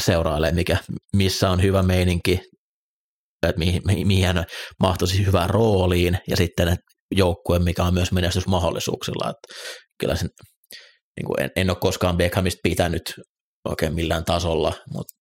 seurailee, 0.00 0.52
mikä, 0.52 0.76
missä 1.16 1.50
on 1.50 1.62
hyvä 1.62 1.82
meininki, 1.82 2.40
että 3.48 3.58
mihin, 3.58 3.82
mihin 3.85 4.26
hän 4.26 4.44
mahtuisi 4.80 5.26
hyvään 5.26 5.50
rooliin 5.50 6.18
ja 6.28 6.37
sitten 6.37 6.76
joukkue, 7.14 7.58
mikä 7.58 7.85
on 7.85 7.94
myös 7.94 8.12
menestysmahdollisuuksilla. 8.12 9.30
Että 9.30 9.54
kyllä 10.00 10.16
sen, 10.16 10.28
niin 11.16 11.27
kuin 11.27 11.42
en, 11.42 11.51
en 11.57 11.70
ole 11.70 11.79
koskaan 11.81 12.16
Beckhamista 12.16 12.61
pitänyt 12.62 13.14
oikein 13.68 13.94
millään 13.94 14.25
tasolla, 14.25 14.72
mutta 14.92 15.14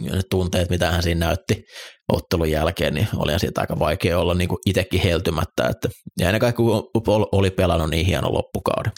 ne 0.00 0.20
tunteet, 0.30 0.70
mitä 0.70 0.90
hän 0.90 1.02
siinä 1.02 1.26
näytti 1.26 1.64
ottelun 2.12 2.50
jälkeen, 2.50 2.94
niin 2.94 3.08
oli 3.16 3.38
siitä 3.38 3.60
aika 3.60 3.78
vaikea 3.78 4.18
olla 4.18 4.34
niin 4.34 4.48
kuin 4.48 4.58
itsekin 4.66 5.00
heltymättä. 5.00 5.68
Että, 5.70 5.88
ja 6.20 6.26
ennen 6.26 6.40
kaikkea, 6.40 6.64
kun 6.64 6.90
oli 7.32 7.50
pelannut 7.50 7.90
niin 7.90 8.06
hieno 8.06 8.32
loppukauden. 8.32 8.92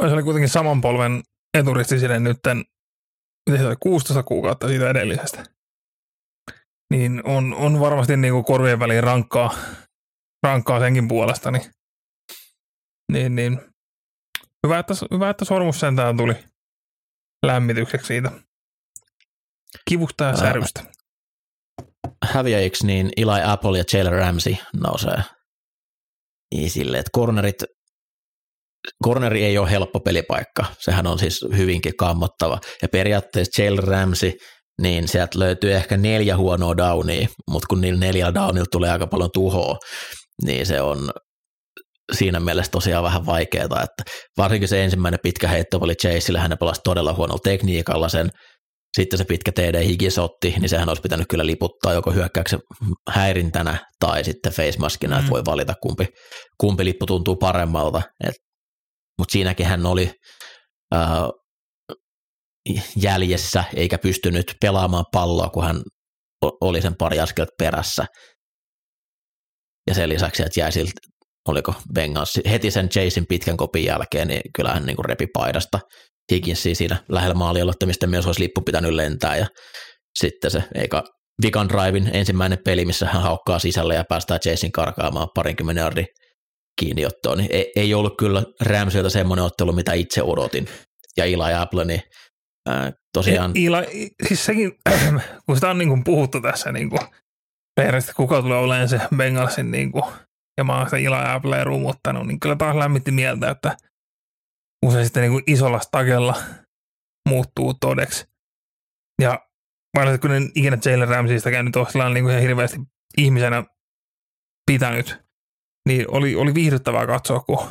Se 0.00 0.14
oli 0.14 0.22
kuitenkin 0.22 0.48
saman 0.48 0.80
polven 0.80 1.22
eturisti 1.58 1.98
sille 1.98 2.20
nytten, 2.20 2.64
miten 3.50 3.60
se 3.60 3.66
oli, 3.66 3.76
16 3.80 4.22
kuukautta 4.22 4.68
siitä 4.68 4.90
edellisestä. 4.90 5.44
Niin 6.90 7.22
on, 7.26 7.54
on 7.54 7.80
varmasti 7.80 8.16
niin 8.16 8.32
kuin 8.32 8.44
korvien 8.44 8.78
väliin 8.78 9.02
rankkaa, 9.02 9.54
rankkaa 10.46 10.80
senkin 10.80 11.08
puolesta. 11.08 11.50
Niin, 11.50 11.64
niin, 13.12 13.36
niin. 13.36 13.60
Hyvä, 14.66 14.78
että, 14.78 14.94
hyvä, 15.10 15.30
että 15.30 15.44
sormus 15.44 15.80
sentään 15.80 16.16
tuli 16.16 16.34
lämmitykseksi 17.46 18.06
siitä 18.06 18.30
kivusta 19.88 20.24
ja 20.24 20.36
särvystä. 20.36 20.84
Häviäjiksi 22.24 22.86
niin 22.86 23.10
Eli 23.16 23.42
Apple 23.44 23.78
ja 23.78 23.84
Jalen 23.92 24.12
Ramsey 24.12 24.56
nousee 24.82 25.22
sille, 26.66 26.98
että 26.98 27.10
cornerit, 27.16 27.64
corneri 29.04 29.44
ei 29.44 29.58
ole 29.58 29.70
helppo 29.70 30.00
pelipaikka. 30.00 30.64
Sehän 30.78 31.06
on 31.06 31.18
siis 31.18 31.46
hyvinkin 31.56 31.96
kammottava. 31.96 32.58
Ja 32.82 32.88
periaatteessa 32.88 33.62
Jalen 33.62 33.84
Ramsey, 33.84 34.32
niin 34.82 35.08
sieltä 35.08 35.38
löytyy 35.38 35.74
ehkä 35.74 35.96
neljä 35.96 36.36
huonoa 36.36 36.76
downia, 36.76 37.28
mutta 37.50 37.66
kun 37.66 37.80
niillä 37.80 38.00
neljällä 38.00 38.34
downilla 38.34 38.66
tulee 38.72 38.90
aika 38.90 39.06
paljon 39.06 39.30
tuhoa, 39.32 39.78
niin 40.44 40.66
se 40.66 40.80
on 40.80 41.10
siinä 42.12 42.40
mielessä 42.40 42.70
tosiaan 42.70 43.04
vähän 43.04 43.26
vaikeaa, 43.26 43.64
että 43.64 44.02
varsinkin 44.36 44.68
se 44.68 44.84
ensimmäinen 44.84 45.20
pitkä 45.22 45.48
heitto 45.48 45.78
oli 45.80 45.94
Chaseille, 45.94 46.38
hän 46.38 46.58
pelasi 46.60 46.80
todella 46.84 47.14
huonolla 47.14 47.40
tekniikalla 47.44 48.08
sen, 48.08 48.30
sitten 48.96 49.18
se 49.18 49.24
pitkä 49.24 49.52
TD 49.52 49.84
higisotti, 49.84 50.54
niin 50.60 50.68
sehän 50.68 50.88
olisi 50.88 51.02
pitänyt 51.02 51.26
kyllä 51.28 51.46
liputtaa 51.46 51.92
joko 51.92 52.12
hyökkäyksen 52.12 52.60
häirintänä 53.10 53.78
tai 54.00 54.24
sitten 54.24 54.52
face 54.52 54.78
maskina, 54.78 55.14
mm. 55.16 55.20
että 55.20 55.30
voi 55.30 55.42
valita 55.46 55.74
kumpi, 55.82 56.06
kumpi 56.60 56.84
lippu 56.84 57.06
tuntuu 57.06 57.36
paremmalta. 57.36 58.02
Mutta 59.18 59.32
siinäkin 59.32 59.66
hän 59.66 59.86
oli 59.86 60.12
äh, 60.94 61.02
jäljessä 62.96 63.64
eikä 63.76 63.98
pystynyt 63.98 64.54
pelaamaan 64.60 65.04
palloa, 65.12 65.50
kun 65.50 65.64
hän 65.64 65.82
oli 66.60 66.82
sen 66.82 66.96
pari 66.98 67.20
askelta 67.20 67.52
perässä. 67.58 68.06
Ja 69.86 69.94
sen 69.94 70.08
lisäksi, 70.08 70.42
että 70.42 70.60
jäi 70.60 70.72
siltä 70.72 71.00
oliko 71.48 71.74
Bengals, 71.94 72.40
heti 72.50 72.70
sen 72.70 72.88
Jason 72.94 73.26
pitkän 73.28 73.56
kopin 73.56 73.84
jälkeen, 73.84 74.28
niin 74.28 74.40
kyllähän 74.56 74.86
niin 74.86 74.96
kuin 74.96 75.04
repi 75.04 75.26
paidasta. 75.26 75.80
Higginsia 76.32 76.74
siinä 76.74 76.96
lähellä 77.08 77.34
maalialoittamista 77.34 78.06
myös 78.06 78.26
olisi 78.26 78.40
lippu 78.40 78.60
pitänyt 78.60 78.92
lentää. 78.92 79.36
Ja 79.36 79.46
sitten 80.18 80.50
se 80.50 80.64
eikä 80.74 81.02
Vikan 81.42 81.68
Drivein 81.68 82.10
ensimmäinen 82.12 82.58
peli, 82.64 82.84
missä 82.84 83.06
hän 83.06 83.22
haukkaa 83.22 83.58
sisälle 83.58 83.94
ja 83.94 84.04
päästää 84.08 84.38
Jason 84.44 84.72
karkaamaan 84.72 85.28
parinkymmenen 85.34 85.82
yardi 85.82 86.04
kiinniottoon, 86.80 87.38
niin 87.38 87.52
ei, 87.52 87.72
ei 87.76 87.94
ollut 87.94 88.16
kyllä 88.18 88.42
Ramsilta 88.60 89.10
semmoinen 89.10 89.44
ottelu, 89.44 89.72
mitä 89.72 89.92
itse 89.92 90.22
odotin. 90.22 90.68
Ja 91.16 91.24
Eli 91.24 91.54
Apple, 91.58 91.84
niin 91.84 92.02
ää, 92.68 92.92
tosiaan... 93.12 93.52
Eli, 93.54 94.10
siis 94.28 94.44
sekin, 94.44 94.72
kun 95.46 95.56
sitä 95.56 95.70
on 95.70 95.78
niin 95.78 95.88
kuin 95.88 96.04
puhuttu 96.04 96.40
tässä 96.40 96.72
niin 96.72 96.90
kuin, 96.90 97.00
kuka 98.16 98.42
tulee 98.42 98.58
olemaan 98.58 98.88
se 98.88 99.00
Bengalsin 99.16 99.70
niin 99.70 99.92
kuin, 99.92 100.04
ja 100.58 100.64
mä 100.64 100.76
oon 100.76 100.86
sitä 100.86 100.96
Ila 100.96 101.34
Applea 101.34 101.64
rumuttanut, 101.64 102.26
niin 102.26 102.40
kyllä 102.40 102.56
taas 102.56 102.76
lämmitti 102.76 103.10
mieltä, 103.10 103.50
että 103.50 103.76
usein 104.86 105.04
sitten 105.04 105.20
niin 105.20 105.32
kuin 105.32 105.44
isolla 105.46 105.80
stagella 105.80 106.34
muuttuu 107.28 107.74
todeksi. 107.74 108.24
Ja 109.22 109.48
varsinkin 109.96 110.20
kun 110.20 110.36
en 110.36 110.50
ikinä 110.54 110.78
Jalen 110.84 111.08
Ramseystä 111.08 111.50
käynyt 111.50 111.76
ole 111.76 112.14
niin 112.14 112.24
kuin 112.24 112.30
ihan 112.30 112.42
hirveästi 112.42 112.78
ihmisenä 113.18 113.64
pitänyt, 114.70 115.18
niin 115.88 116.04
oli, 116.10 116.36
oli 116.36 116.54
viihdyttävää 116.54 117.06
katsoa, 117.06 117.40
kun 117.40 117.68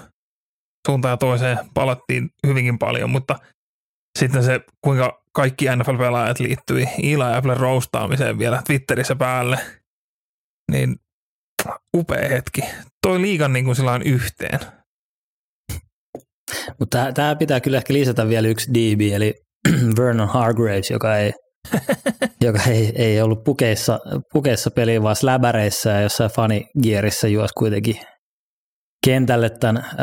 suuntaan 0.87 1.11
ja 1.11 1.17
toiseen 1.17 1.57
palattiin 1.73 2.29
hyvinkin 2.47 2.79
paljon, 2.79 3.09
mutta 3.09 3.39
sitten 4.19 4.43
se, 4.43 4.61
kuinka 4.81 5.23
kaikki 5.31 5.65
NFL-pelaajat 5.65 6.39
liittyi 6.39 6.87
Eli 7.03 7.37
Apple 7.37 7.53
roustaamiseen 7.53 8.39
vielä 8.39 8.61
Twitterissä 8.67 9.15
päälle, 9.15 9.59
niin 10.71 10.95
upea 11.97 12.29
hetki. 12.29 12.61
Toi 13.01 13.21
liigan 13.21 13.53
niin 13.53 13.65
kuin 13.65 13.75
sillä 13.75 13.99
yhteen. 14.05 14.59
Mutta 16.79 17.11
tämä 17.13 17.35
pitää 17.35 17.59
kyllä 17.59 17.77
ehkä 17.77 17.93
lisätä 17.93 18.29
vielä 18.29 18.47
yksi 18.47 18.71
DB, 18.73 19.01
eli 19.13 19.33
Vernon 19.99 20.29
Hargraves, 20.29 20.91
joka 20.91 21.17
ei, 21.17 21.33
joka 22.45 22.63
ei, 22.63 22.91
ei 22.95 23.21
ollut 23.21 23.43
pukeissa, 23.43 23.99
pukeissa 24.33 24.71
peliä, 24.71 25.03
vaan 25.03 25.15
släbäreissä 25.15 25.89
ja 25.89 26.01
jossain 26.01 26.31
fanigierissa 26.31 27.27
juosi 27.27 27.53
kuitenkin 27.57 27.99
kentälle 29.05 29.49
tämän 29.49 29.77
äh, 29.77 29.93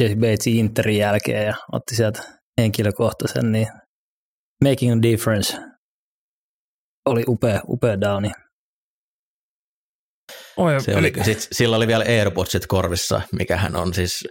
Jeff 0.00 0.14
Batesin 0.14 0.56
Interin 0.56 0.98
jälkeen 0.98 1.46
ja 1.46 1.54
otti 1.72 1.96
sieltä 1.96 2.22
henkilökohtaisen, 2.60 3.52
niin 3.52 3.68
Making 4.64 4.98
a 4.98 5.02
Difference 5.02 5.58
oli 7.06 7.24
upea, 7.28 7.60
upea 7.68 8.00
downi. 8.00 8.30
Oh, 10.56 10.68
se 10.84 10.96
oli, 10.96 11.12
sit, 11.24 11.48
sillä 11.52 11.76
oli 11.76 11.86
vielä 11.86 12.04
AirPodsit 12.08 12.66
korvissa, 12.66 13.22
mikä 13.32 13.56
hän 13.56 13.76
on 13.76 13.94
siis, 13.94 14.24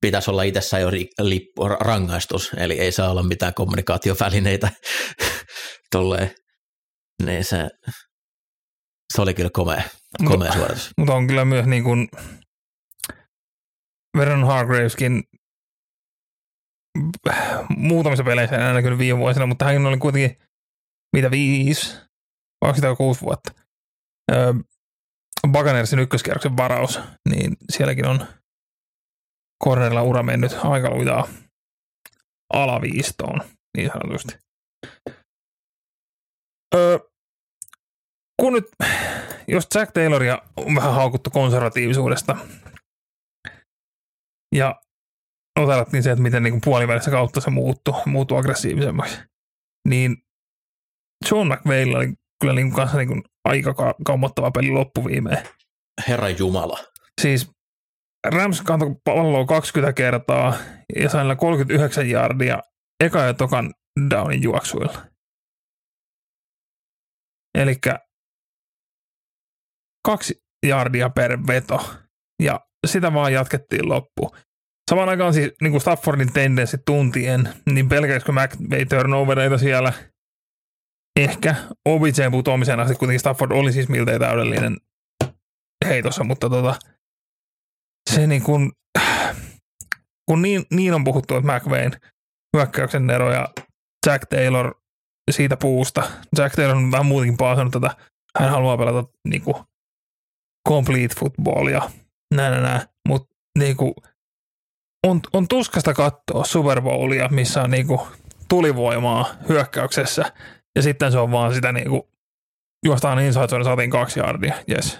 pitäisi 0.00 0.30
olla 0.30 0.42
itsessään 0.42 0.82
jo 0.82 0.90
lippu, 1.20 1.68
rangaistus, 1.68 2.50
eli 2.56 2.80
ei 2.80 2.92
saa 2.92 3.10
olla 3.10 3.22
mitään 3.22 3.54
kommunikaatiovälineitä 3.54 4.70
tolleen. 5.92 6.30
Niin 7.22 7.44
se, 7.44 7.68
se 9.14 9.22
oli 9.22 9.34
kyllä 9.34 9.50
komea, 9.52 9.82
komea 10.24 10.48
Mut, 10.48 10.58
suoritus. 10.58 10.90
Mutta 10.98 11.14
on 11.14 11.26
kyllä 11.26 11.44
myös 11.44 11.66
niin 11.66 11.84
kuin 11.84 12.08
Vernon 14.16 14.46
Hargraveskin 14.46 15.22
muutamissa 17.76 18.24
peleissä 18.24 18.66
aina 18.66 18.82
kyllä 18.82 18.98
viime 18.98 19.18
vuosina, 19.18 19.46
mutta 19.46 19.64
hän 19.64 19.86
oli 19.86 19.98
kuitenkin 19.98 20.36
mitä 21.12 21.30
viisi, 21.30 21.96
vai 22.60 22.74
sitä 22.74 22.94
kuusi 22.96 23.20
vuotta. 23.20 23.52
Öö, 24.32 24.52
Buccaneersin 25.48 25.98
ykköskierroksen 25.98 26.56
varaus, 26.56 27.00
niin 27.28 27.56
sielläkin 27.72 28.06
on 28.06 28.26
cornerilla 29.64 30.02
ura 30.02 30.22
mennyt 30.22 30.56
aika 30.64 30.90
lujaa 30.90 31.28
alaviistoon, 32.52 33.40
niin 33.76 33.90
sanotusti. 33.92 34.38
Öö, 36.74 36.98
kun 38.40 38.52
nyt, 38.52 38.64
jos 39.48 39.68
Jack 39.74 39.92
Tayloria 39.92 40.42
on 40.56 40.74
vähän 40.74 40.94
haukuttu 40.94 41.30
konservatiivisuudesta, 41.30 42.36
ja 44.54 44.80
otettiin 45.60 46.02
se, 46.02 46.10
että 46.10 46.22
miten 46.22 46.42
niin 46.42 46.60
puolivälissä 46.64 47.10
kautta 47.10 47.40
se 47.40 47.50
muuttui, 47.50 48.02
muuttui 48.06 48.38
aggressiivisemmaksi, 48.38 49.18
niin 49.88 50.16
John 51.30 51.52
McVeigh 51.52 51.96
oli 51.96 52.14
kyllä 52.40 52.54
niin 52.54 52.66
kuin 52.70 52.76
kanssa 52.76 52.98
niin 52.98 53.08
kuin 53.08 53.22
aika 53.44 53.74
ka- 53.74 53.94
kammottava 54.04 54.50
peli 54.50 54.70
loppuviimeen. 54.70 55.48
Herra 56.08 56.28
Jumala. 56.28 56.78
Siis 57.22 57.50
Rams 58.26 58.62
kantoi 58.62 58.94
palloa 59.04 59.46
20 59.46 59.92
kertaa 59.92 60.54
ja 60.96 61.10
sai 61.10 61.36
39 61.36 62.10
jardia 62.10 62.62
eka 63.04 63.18
ja 63.20 63.34
tokan 63.34 63.74
downin 64.10 64.42
juoksuilla. 64.42 65.06
Eli 67.58 67.74
kaksi 70.06 70.42
jardia 70.66 71.10
per 71.10 71.38
veto 71.46 71.90
ja 72.42 72.60
sitä 72.86 73.14
vaan 73.14 73.32
jatkettiin 73.32 73.88
loppu. 73.88 74.36
Samaan 74.90 75.08
aikaan 75.08 75.34
siis 75.34 75.52
niin 75.62 75.70
kuin 75.70 75.80
Staffordin 75.80 76.32
tendenssit 76.32 76.80
tuntien, 76.86 77.48
niin 77.70 77.88
pelkäisikö 77.88 78.32
McVay 78.32 78.84
turnovereita 78.84 79.58
siellä? 79.58 79.92
Ehkä 81.16 81.54
OBJn 81.84 82.30
putoamiseen 82.30 82.80
asti 82.80 82.94
kuitenkin 82.94 83.20
Stafford 83.20 83.50
oli 83.50 83.72
siis 83.72 83.88
miltei 83.88 84.18
täydellinen 84.18 84.76
heitossa, 85.86 86.24
mutta 86.24 86.50
tota, 86.50 86.74
se 88.10 88.26
niin 88.26 88.42
kuin, 88.42 88.72
kun 90.28 90.42
niin, 90.42 90.64
niin 90.70 90.94
on 90.94 91.04
puhuttu, 91.04 91.36
että 91.36 91.52
McVayn 91.52 91.92
hyökkäyksen 92.56 93.10
ero 93.10 93.32
ja 93.32 93.48
Jack 94.06 94.28
Taylor 94.28 94.74
siitä 95.30 95.56
puusta. 95.56 96.10
Jack 96.38 96.56
Taylor 96.56 96.76
on 96.76 96.92
vähän 96.92 97.06
muutenkin 97.06 97.36
paasannut 97.36 97.72
tätä. 97.72 97.96
Hän 98.38 98.50
haluaa 98.50 98.78
pelata 98.78 99.08
niin 99.28 99.42
kuin, 99.42 99.56
complete 100.68 101.14
footballia, 101.18 101.90
näin, 102.34 102.52
näin, 102.52 102.62
näin. 102.62 102.80
mutta 103.08 103.34
niin 103.58 103.76
kuin, 103.76 103.94
on, 105.06 105.20
on 105.32 105.48
tuskasta 105.48 105.94
katsoa 105.94 106.44
Super 106.44 106.82
Bowlia, 106.82 107.28
missä 107.28 107.62
on 107.62 107.70
niin 107.70 107.86
kuin, 107.86 108.00
tulivoimaa 108.48 109.34
hyökkäyksessä, 109.48 110.32
ja 110.76 110.82
sitten 110.82 111.12
se 111.12 111.18
on 111.18 111.32
vaan 111.32 111.54
sitä 111.54 111.72
niin 111.72 111.90
kuin, 111.90 112.02
juostaan 112.84 113.18
inside 113.18 113.48
zone, 113.48 113.64
saatiin 113.64 113.90
kaksi 113.90 114.20
jardia, 114.20 114.54
yes. 114.70 114.98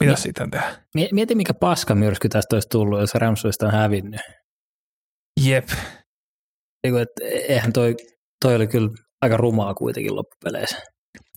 Mitä 0.00 0.16
sitten 0.16 0.50
tehdään? 0.50 0.74
Mieti, 1.12 1.34
mikä 1.34 1.54
paska 1.54 1.94
myrsky 1.94 2.28
tästä 2.28 2.56
olisi 2.56 2.68
tullut, 2.68 3.00
jos 3.00 3.14
Rams 3.14 3.44
olisi 3.44 3.66
hävinnyt. 3.72 4.20
Jep. 5.40 5.68
Eiku, 6.84 6.96
et, 6.96 7.08
eihän 7.24 7.72
toi, 7.72 7.96
toi 8.44 8.54
oli 8.54 8.66
kyllä 8.66 8.90
aika 9.22 9.36
rumaa 9.36 9.74
kuitenkin 9.74 10.16
loppupeleissä. 10.16 10.78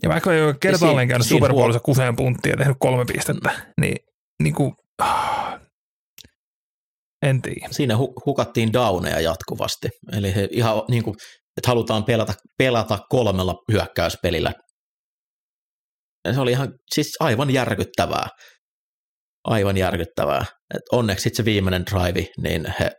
Ja 0.03 0.09
vaikka 0.09 0.33
ei 0.33 0.41
ole 0.41 0.55
kertaalleen 0.59 1.07
käynyt 1.07 1.27
Super 1.27 1.53
Bowlissa 1.53 1.79
kuseen 1.79 2.15
punttia 2.15 2.51
ja 2.51 2.57
tehnyt 2.57 2.77
kolme 2.79 3.05
pistettä, 3.05 3.49
niin, 3.81 3.97
niin 4.43 4.55
kuin, 4.55 4.73
ah, 4.99 5.59
en 7.21 7.41
tiedä. 7.41 7.67
Siinä 7.71 7.95
hu- 7.95 8.23
hukattiin 8.25 8.73
downeja 8.73 9.19
jatkuvasti. 9.19 9.87
Eli 10.11 10.35
he 10.35 10.47
ihan 10.51 10.83
niin 10.89 11.03
kuin, 11.03 11.15
että 11.57 11.67
halutaan 11.67 12.03
pelata, 12.03 12.33
pelata 12.57 12.99
kolmella 13.09 13.55
hyökkäyspelillä. 13.71 14.53
Ja 16.27 16.33
se 16.33 16.39
oli 16.39 16.51
ihan 16.51 16.73
siis 16.93 17.15
aivan 17.19 17.51
järkyttävää. 17.51 18.27
Aivan 19.43 19.77
järkyttävää. 19.77 20.45
Et 20.75 20.81
onneksi 20.91 21.29
se 21.33 21.45
viimeinen 21.45 21.85
drive, 21.85 22.27
niin 22.37 22.73
he 22.79 22.91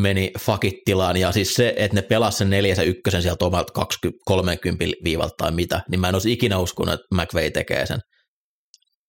meni 0.00 0.32
fakittilaan, 0.40 1.16
ja 1.16 1.32
siis 1.32 1.54
se, 1.54 1.74
että 1.76 1.94
ne 1.94 2.02
pelasi 2.02 2.38
sen 2.38 2.50
neljäsen 2.50 2.88
ykkösen 2.88 3.22
sieltä 3.22 3.44
omalta 3.44 3.86
30 4.26 4.84
viivalta 5.04 5.34
tai 5.36 5.52
mitä, 5.52 5.80
niin 5.90 6.00
mä 6.00 6.08
en 6.08 6.14
olisi 6.14 6.32
ikinä 6.32 6.58
uskonut, 6.58 6.94
että 6.94 7.06
McVay 7.14 7.50
tekee 7.50 7.86
sen. 7.86 8.00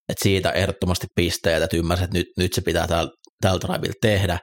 Et 0.08 0.18
siitä 0.22 0.50
ehdottomasti 0.50 1.06
pisteet, 1.14 1.62
että 1.62 1.76
ymmärsin, 1.76 2.04
että 2.04 2.18
nyt, 2.18 2.26
nyt 2.36 2.52
se 2.52 2.60
pitää 2.60 2.86
tällä 2.86 3.60
drivella 3.60 3.94
tehdä, 4.00 4.38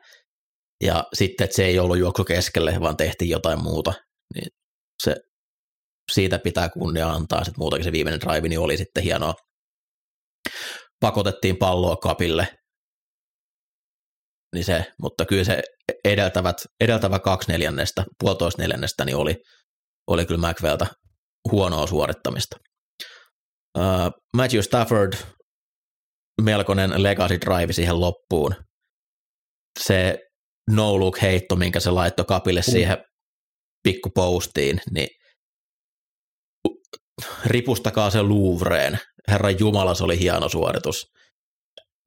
ja 0.83 1.03
sitten, 1.13 1.45
että 1.45 1.55
se 1.55 1.65
ei 1.65 1.79
ollut 1.79 1.97
juoksu 1.97 2.23
keskelle, 2.23 2.79
vaan 2.79 2.97
tehtiin 2.97 3.29
jotain 3.29 3.63
muuta, 3.63 3.93
niin 4.35 4.47
se, 5.03 5.15
siitä 6.11 6.39
pitää 6.39 6.69
kunnia 6.69 7.09
antaa, 7.09 7.43
sitten 7.43 7.59
muutakin 7.59 7.83
se 7.83 7.91
viimeinen 7.91 8.21
drive 8.21 8.47
niin 8.47 8.59
oli 8.59 8.77
sitten 8.77 9.03
hienoa. 9.03 9.33
Pakotettiin 10.99 11.57
palloa 11.57 11.95
kapille, 11.95 12.47
niin 14.55 14.65
se, 14.65 14.85
mutta 15.01 15.25
kyllä 15.25 15.43
se 15.43 15.61
edeltävät, 16.05 16.57
edeltävä 16.81 17.19
kaksi 17.19 17.51
neljännestä, 17.51 18.03
puolitoista 18.19 18.61
neljännestä, 18.61 19.05
niin 19.05 19.15
oli, 19.15 19.35
oli 20.07 20.25
kyllä 20.25 20.49
McVeltä 20.49 20.87
huonoa 21.51 21.87
suorittamista. 21.87 22.57
Uh, 23.77 24.11
Matthew 24.33 24.61
Stafford, 24.61 25.13
melkoinen 26.41 27.03
legacy 27.03 27.37
drive 27.41 27.73
siihen 27.73 27.99
loppuun. 27.99 28.55
Se 29.79 30.19
no 30.71 30.99
look 30.99 31.21
heitto, 31.21 31.55
minkä 31.55 31.79
se 31.79 31.91
laittoi 31.91 32.25
kapille 32.25 32.59
mm. 32.59 32.71
siihen 32.71 32.97
pikku 33.83 34.09
postiin, 34.15 34.81
niin 34.91 35.07
ripustakaa 37.45 38.09
se 38.09 38.21
Louvreen. 38.21 38.99
Herran 39.27 39.59
Jumala, 39.59 39.93
se 39.93 40.03
oli 40.03 40.19
hieno 40.19 40.49
suoritus. 40.49 41.05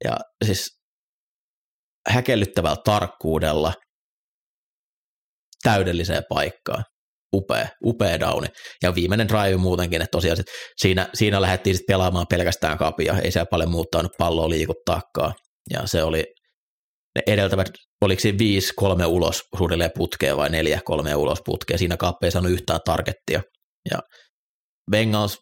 Ja 0.03 0.17
siis 0.45 0.67
häkellyttävällä 2.09 2.77
tarkkuudella 2.85 3.73
täydelliseen 5.63 6.23
paikkaan. 6.29 6.83
Upea, 7.35 7.67
upea 7.85 8.19
downi. 8.19 8.47
Ja 8.83 8.95
viimeinen 8.95 9.27
drive 9.27 9.57
muutenkin, 9.57 10.01
että 10.01 10.11
tosiaan 10.11 10.37
sit 10.37 10.45
siinä, 10.81 11.09
siinä 11.13 11.41
lähdettiin 11.41 11.75
sitten 11.75 11.93
pelaamaan 11.93 12.25
pelkästään 12.29 12.77
kapia, 12.77 13.17
ei 13.23 13.31
siellä 13.31 13.45
paljon 13.51 13.71
muuttanut 13.71 14.11
palloa 14.17 14.49
liikuttaakaan. 14.49 15.33
Ja 15.69 15.87
se 15.87 16.03
oli, 16.03 16.25
ne 17.15 17.21
edeltävät, 17.27 17.67
oliko 18.01 18.19
siinä 18.19 18.37
viisi 18.37 18.73
kolme 18.75 19.05
ulos 19.05 19.41
suunnilleen 19.57 19.91
putkea 19.97 20.37
vai 20.37 20.49
neljä 20.49 20.81
kolme 20.85 21.15
ulos 21.15 21.39
putkea, 21.45 21.77
siinä 21.77 21.97
kappi 21.97 22.25
ei 22.25 22.31
saanut 22.31 22.51
yhtään 22.51 22.79
targettia. 22.85 23.41
Ja 23.91 23.99
Bengals 24.91 25.37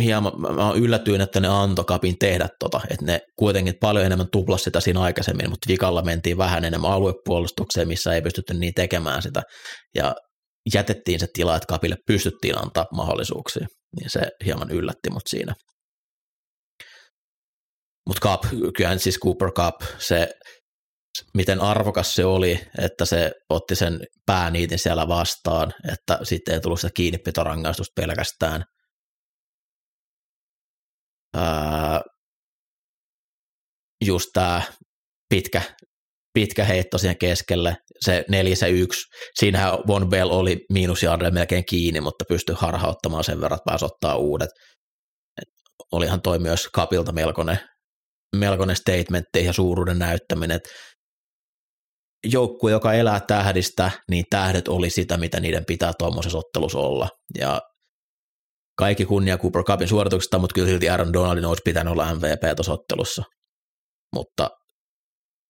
hieman, 0.00 0.32
mä 0.40 0.72
yllätyin, 0.76 1.20
että 1.20 1.40
ne 1.40 1.48
antoi 1.48 1.84
kapin 1.84 2.18
tehdä 2.18 2.48
tota, 2.58 2.80
että 2.90 3.04
ne 3.04 3.20
kuitenkin 3.38 3.74
paljon 3.80 4.04
enemmän 4.06 4.30
tuplasi 4.32 4.64
sitä 4.64 4.80
siinä 4.80 5.00
aikaisemmin, 5.00 5.50
mutta 5.50 5.68
vikalla 5.68 6.02
mentiin 6.02 6.38
vähän 6.38 6.64
enemmän 6.64 6.90
aluepuolustukseen, 6.90 7.88
missä 7.88 8.14
ei 8.14 8.22
pystytty 8.22 8.54
niin 8.54 8.74
tekemään 8.74 9.22
sitä, 9.22 9.42
ja 9.94 10.14
jätettiin 10.74 11.20
se 11.20 11.26
tila, 11.32 11.56
että 11.56 11.66
kapille 11.66 11.96
pystyttiin 12.06 12.58
antaa 12.58 12.86
mahdollisuuksia, 12.94 13.66
niin 13.96 14.10
se 14.10 14.20
hieman 14.44 14.70
yllätti 14.70 15.10
mut 15.10 15.22
siinä. 15.28 15.54
Mutta 18.08 18.28
Cup, 18.28 18.44
kyllähän 18.76 18.98
siis 18.98 19.18
Cooper 19.24 19.50
Cup, 19.52 19.74
se 19.98 20.28
miten 21.34 21.60
arvokas 21.60 22.14
se 22.14 22.24
oli, 22.24 22.60
että 22.78 23.04
se 23.04 23.32
otti 23.50 23.74
sen 23.74 24.00
pääniitin 24.26 24.78
siellä 24.78 25.08
vastaan, 25.08 25.72
että 25.92 26.18
sitten 26.22 26.54
ei 26.54 26.60
tullut 26.60 26.80
sitä 26.80 26.92
kiinnipitorangastusta 26.94 28.00
pelkästään– 28.02 28.64
ää, 31.34 32.00
just 34.04 34.26
tämä 34.32 34.62
pitkä, 35.28 35.62
pitkä 36.34 36.64
heitto 36.64 36.98
siihen 36.98 37.18
keskelle, 37.18 37.76
se 38.00 38.24
4 38.28 38.56
se 38.56 38.68
1, 38.68 39.00
siinähän 39.38 39.72
Von 39.86 40.08
Bell 40.08 40.30
oli 40.30 40.64
miinusjardeja 40.72 41.30
melkein 41.30 41.64
kiinni, 41.64 42.00
mutta 42.00 42.24
pystyi 42.28 42.54
harhauttamaan 42.58 43.24
sen 43.24 43.40
verran, 43.40 43.56
että 43.56 43.70
pääsi 43.70 43.84
ottaa 43.84 44.16
uudet. 44.16 44.50
Et 45.42 45.48
olihan 45.92 46.22
toi 46.22 46.38
myös 46.38 46.68
Kapilta 46.72 47.12
melkoinen, 47.12 47.58
melkoinen 48.36 48.76
statementti 48.76 49.44
ja 49.44 49.52
suuruuden 49.52 49.98
näyttäminen, 49.98 50.56
että 50.56 50.68
joukkue, 52.26 52.70
joka 52.70 52.92
elää 52.92 53.20
tähdistä, 53.20 53.90
niin 54.10 54.24
tähdet 54.30 54.68
oli 54.68 54.90
sitä, 54.90 55.16
mitä 55.16 55.40
niiden 55.40 55.64
pitää 55.64 55.92
tuommoisessa 55.98 56.38
ottelussa 56.38 56.78
olla. 56.78 57.08
Ja 57.38 57.60
kaikki 58.78 59.04
kunnia 59.04 59.38
Cooper 59.38 59.62
Cupin 59.62 59.88
suorituksesta, 59.88 60.38
mutta 60.38 60.54
kyllä 60.54 60.68
silti 60.68 60.88
Aaron 60.88 61.12
Donaldin 61.12 61.44
olisi 61.44 61.62
pitänyt 61.64 61.92
olla 61.92 62.14
MVP 62.14 62.56
tuossa 62.56 62.72
ottelussa. 62.72 63.22
Mutta 64.14 64.50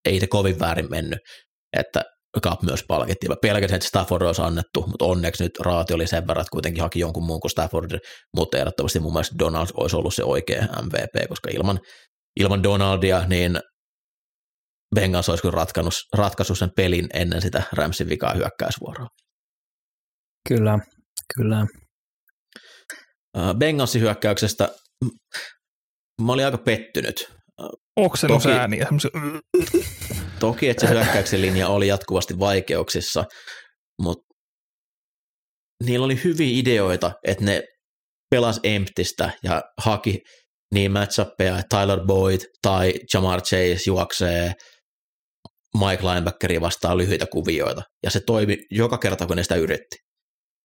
ei 0.04 0.20
se 0.20 0.26
kovin 0.26 0.61
väärin 0.61 0.90
mennyt, 0.90 1.18
että 1.76 2.02
Cup 2.42 2.62
myös 2.62 2.85
palkittiin. 2.88 3.30
Mä 3.30 3.37
pelkäsin, 3.42 3.74
että 3.74 3.88
Stafford 3.88 4.22
olisi 4.22 4.42
annettu, 4.42 4.87
mutta 4.87 5.04
onneksi 5.04 5.42
nyt 5.42 5.59
raati 5.61 5.94
oli 5.94 6.06
sen 6.06 6.26
verran, 6.26 6.42
että 6.42 6.52
kuitenkin 6.52 6.83
haki 6.83 7.00
jonkun 7.00 7.24
muun 7.24 7.40
kuin 7.40 7.50
Stafford, 7.50 7.98
mutta 8.37 8.59
ehdottomasti 8.59 9.00
mun 9.00 9.12
mielestä 9.12 9.35
Donald 9.38 9.68
olisi 9.74 9.96
ollut 9.96 10.14
se 10.14 10.24
oikea 10.24 10.62
MVP, 10.62 11.28
koska 11.28 11.50
ilman, 11.52 11.78
ilman 12.40 12.62
Donaldia 12.62 13.26
niin 13.28 13.61
Bengals 14.94 15.29
olisi 15.29 15.42
kyllä 15.42 15.57
ratkaissut, 15.57 16.09
ratkaissut 16.16 16.59
sen 16.59 16.70
pelin 16.76 17.07
ennen 17.14 17.42
sitä 17.42 17.62
Ramsin 17.72 18.09
vikaa 18.09 18.35
hyökkäysvuoroa. 18.35 19.09
Kyllä, 20.48 20.79
kyllä. 21.37 21.66
Bengalsin 23.59 24.03
hyökkäyksestä 24.03 24.68
mä 26.22 26.33
olin 26.33 26.44
aika 26.44 26.59
pettynyt. 26.59 27.33
Oksennusääniä. 27.96 28.88
Toki, 30.40 30.68
että 30.68 30.87
se 30.87 30.92
hyökkäyksen 30.92 31.42
linja 31.42 31.68
oli 31.68 31.88
jatkuvasti 31.88 32.38
vaikeuksissa, 32.38 33.24
mutta 34.03 34.24
niillä 35.85 36.05
oli 36.05 36.20
hyviä 36.24 36.61
ideoita, 36.61 37.12
että 37.26 37.44
ne 37.44 37.62
pelas 38.31 38.61
emptistä 38.62 39.31
ja 39.44 39.62
haki 39.79 40.18
niin 40.74 40.92
matchappeja, 40.92 41.59
että 41.59 41.79
Tyler 41.79 42.00
Boyd 42.07 42.40
tai 42.62 42.94
Jamar 43.14 43.42
Chase 43.42 43.81
juoksee 43.87 44.53
Mike 45.78 46.06
Linebackeria 46.06 46.61
vastaan 46.61 46.98
lyhyitä 46.98 47.26
kuvioita. 47.26 47.83
Ja 48.02 48.11
se 48.11 48.20
toimi 48.20 48.59
joka 48.70 48.98
kerta, 48.98 49.26
kun 49.26 49.37
ne 49.37 49.42
sitä 49.42 49.54
yritti. 49.54 49.96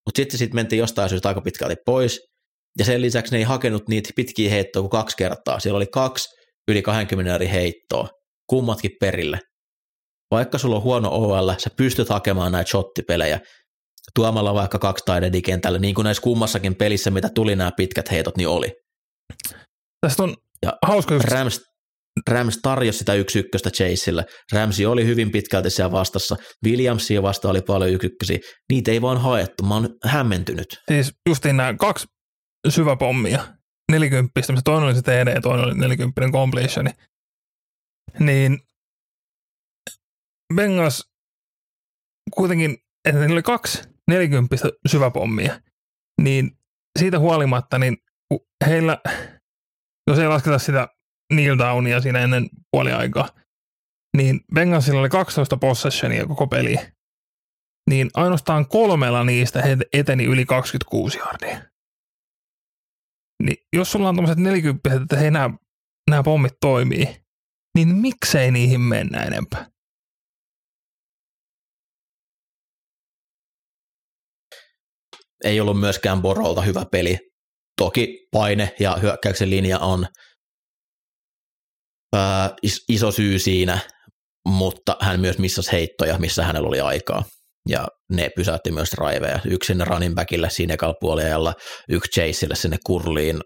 Mutta 0.06 0.18
sitten 0.18 0.38
sit 0.38 0.54
mentiin 0.54 0.80
jostain 0.80 1.10
syystä 1.10 1.28
aika 1.28 1.42
pitkälti 1.42 1.76
pois, 1.86 2.20
ja 2.80 2.86
sen 2.86 3.02
lisäksi 3.02 3.32
ne 3.32 3.38
ei 3.38 3.44
hakenut 3.44 3.88
niitä 3.88 4.10
pitkiä 4.16 4.50
heittoja 4.50 4.82
kuin 4.82 4.90
kaksi 4.90 5.18
kertaa. 5.18 5.60
Siellä 5.60 5.78
oli 5.78 5.88
kaksi 5.88 6.30
yli 6.68 6.82
20 6.82 7.36
eri 7.36 7.50
heittoa, 7.50 8.10
kummatkin 8.50 8.92
perille. 9.00 9.40
Vaikka 10.32 10.58
sulla 10.58 10.76
on 10.76 10.84
huono 10.84 11.10
OL, 11.12 11.54
sä 11.58 11.70
pystyt 11.78 12.10
hakemaan 12.10 12.52
näitä 12.52 12.70
shottipelejä 12.70 13.40
tuomalla 14.16 14.54
vaikka 14.54 14.80
kaksi 14.80 15.04
taidedi 15.06 15.42
kentällä, 15.42 15.80
niin 15.80 15.96
kuin 15.96 16.06
näissä 16.06 16.22
kummassakin 16.24 16.76
pelissä, 16.76 17.12
mitä 17.12 17.30
tuli 17.36 17.56
nämä 17.56 17.72
pitkät 17.78 18.12
heitot, 18.12 18.38
niin 18.38 18.48
oli. 18.48 18.74
Tästä 20.02 20.24
on 20.24 20.36
ja 20.62 20.78
hauska. 20.82 21.18
Rams, 21.18 21.62
Rams 22.30 22.60
tarjosi 22.62 23.00
sitä 23.00 23.14
yksi 23.14 23.40
ykköstä 23.40 23.70
Chaseille. 23.70 24.26
Ramsi 24.52 24.86
oli 24.86 25.06
hyvin 25.06 25.32
pitkälti 25.32 25.70
siellä 25.70 25.92
vastassa. 25.92 26.36
Williamsia 26.66 27.22
vasta 27.22 27.50
oli 27.50 27.62
paljon 27.62 28.00
yksi. 28.04 28.40
Niitä 28.72 28.92
ei 28.92 29.02
vaan 29.02 29.22
haettu. 29.22 29.64
Mä 29.64 29.74
oon 29.74 29.90
hämmentynyt. 30.04 30.68
Siis 30.92 31.14
justiin 31.30 31.58
nämä 31.58 31.74
kaksi 31.74 32.08
syväpommia, 32.70 33.46
nelikymppistä, 33.92 34.54
missä 34.54 34.64
toinen 34.64 34.88
oli 34.88 34.96
se 34.96 35.02
TD 35.02 35.36
ja 35.36 35.42
toinen 35.42 35.66
oli 35.66 35.78
nelikymppinen 35.78 36.32
completioni, 36.32 36.90
niin 38.20 38.60
Bengals 40.56 41.04
kuitenkin, 42.36 42.78
että 43.06 43.20
niillä 43.20 43.34
oli 43.34 43.44
kaksi 43.44 43.84
nelikymppistä 44.08 44.70
syväpommia, 44.88 45.62
niin 46.22 46.52
siitä 47.00 47.20
huolimatta, 47.20 47.80
niin 47.80 47.98
heillä, 48.66 48.98
jos 50.08 50.20
ei 50.20 50.28
lasketa 50.28 50.60
sitä 50.60 50.88
Neil 51.34 51.58
Downia 51.58 52.02
siinä 52.02 52.20
ennen 52.20 52.50
puoliaikaa, 52.72 53.30
niin 54.18 54.42
Bengalsilla 54.54 55.00
oli 55.00 55.10
12 55.10 55.58
possessionia 55.58 56.26
koko 56.26 56.48
peli, 56.48 56.76
niin 57.90 58.10
ainoastaan 58.14 58.68
kolmella 58.68 59.24
niistä 59.24 59.62
he 59.62 59.78
eteni 59.94 60.24
yli 60.24 60.46
26 60.46 61.18
jardia. 61.18 61.62
Niin 63.44 63.58
jos 63.74 63.92
sulla 63.92 64.10
on 64.10 64.16
tuommoiset 64.16 64.44
40, 64.44 64.94
että 65.04 65.18
hei, 65.18 65.32
nämä, 65.32 65.50
nämä 66.10 66.24
pommit 66.24 66.54
toimii, 66.62 67.16
niin 67.76 67.96
miksei 67.96 68.52
niihin 68.52 68.82
mennä 68.82 69.24
enempää? 69.24 69.70
Ei 75.44 75.60
ollut 75.60 75.80
myöskään 75.80 76.22
Borolta 76.22 76.62
hyvä 76.62 76.86
peli. 76.92 77.20
Toki 77.78 78.28
paine 78.32 78.76
ja 78.80 78.96
hyökkäyksen 78.96 79.50
linja 79.50 79.80
on 79.80 80.08
iso 82.90 83.12
syy 83.12 83.40
siinä, 83.40 83.80
mutta 84.48 84.98
hän 85.02 85.20
myös 85.20 85.38
missasi 85.38 85.72
heittoja, 85.72 86.18
missä 86.18 86.44
hänellä 86.44 86.68
oli 86.68 86.80
aikaa. 86.80 87.24
Ja 87.70 87.88
ne 88.12 88.30
pysäytti 88.36 88.72
myös 88.72 88.90
driveja. 88.96 89.40
Yksi 89.46 89.68
sinne 89.68 89.86
running 89.86 90.16
backille 90.16 90.50
siinä 90.50 90.74
ekalla 90.74 91.54
yksi 91.90 92.12
chaseille 92.12 92.56
sinne 92.56 92.78
kurliin 92.86 93.40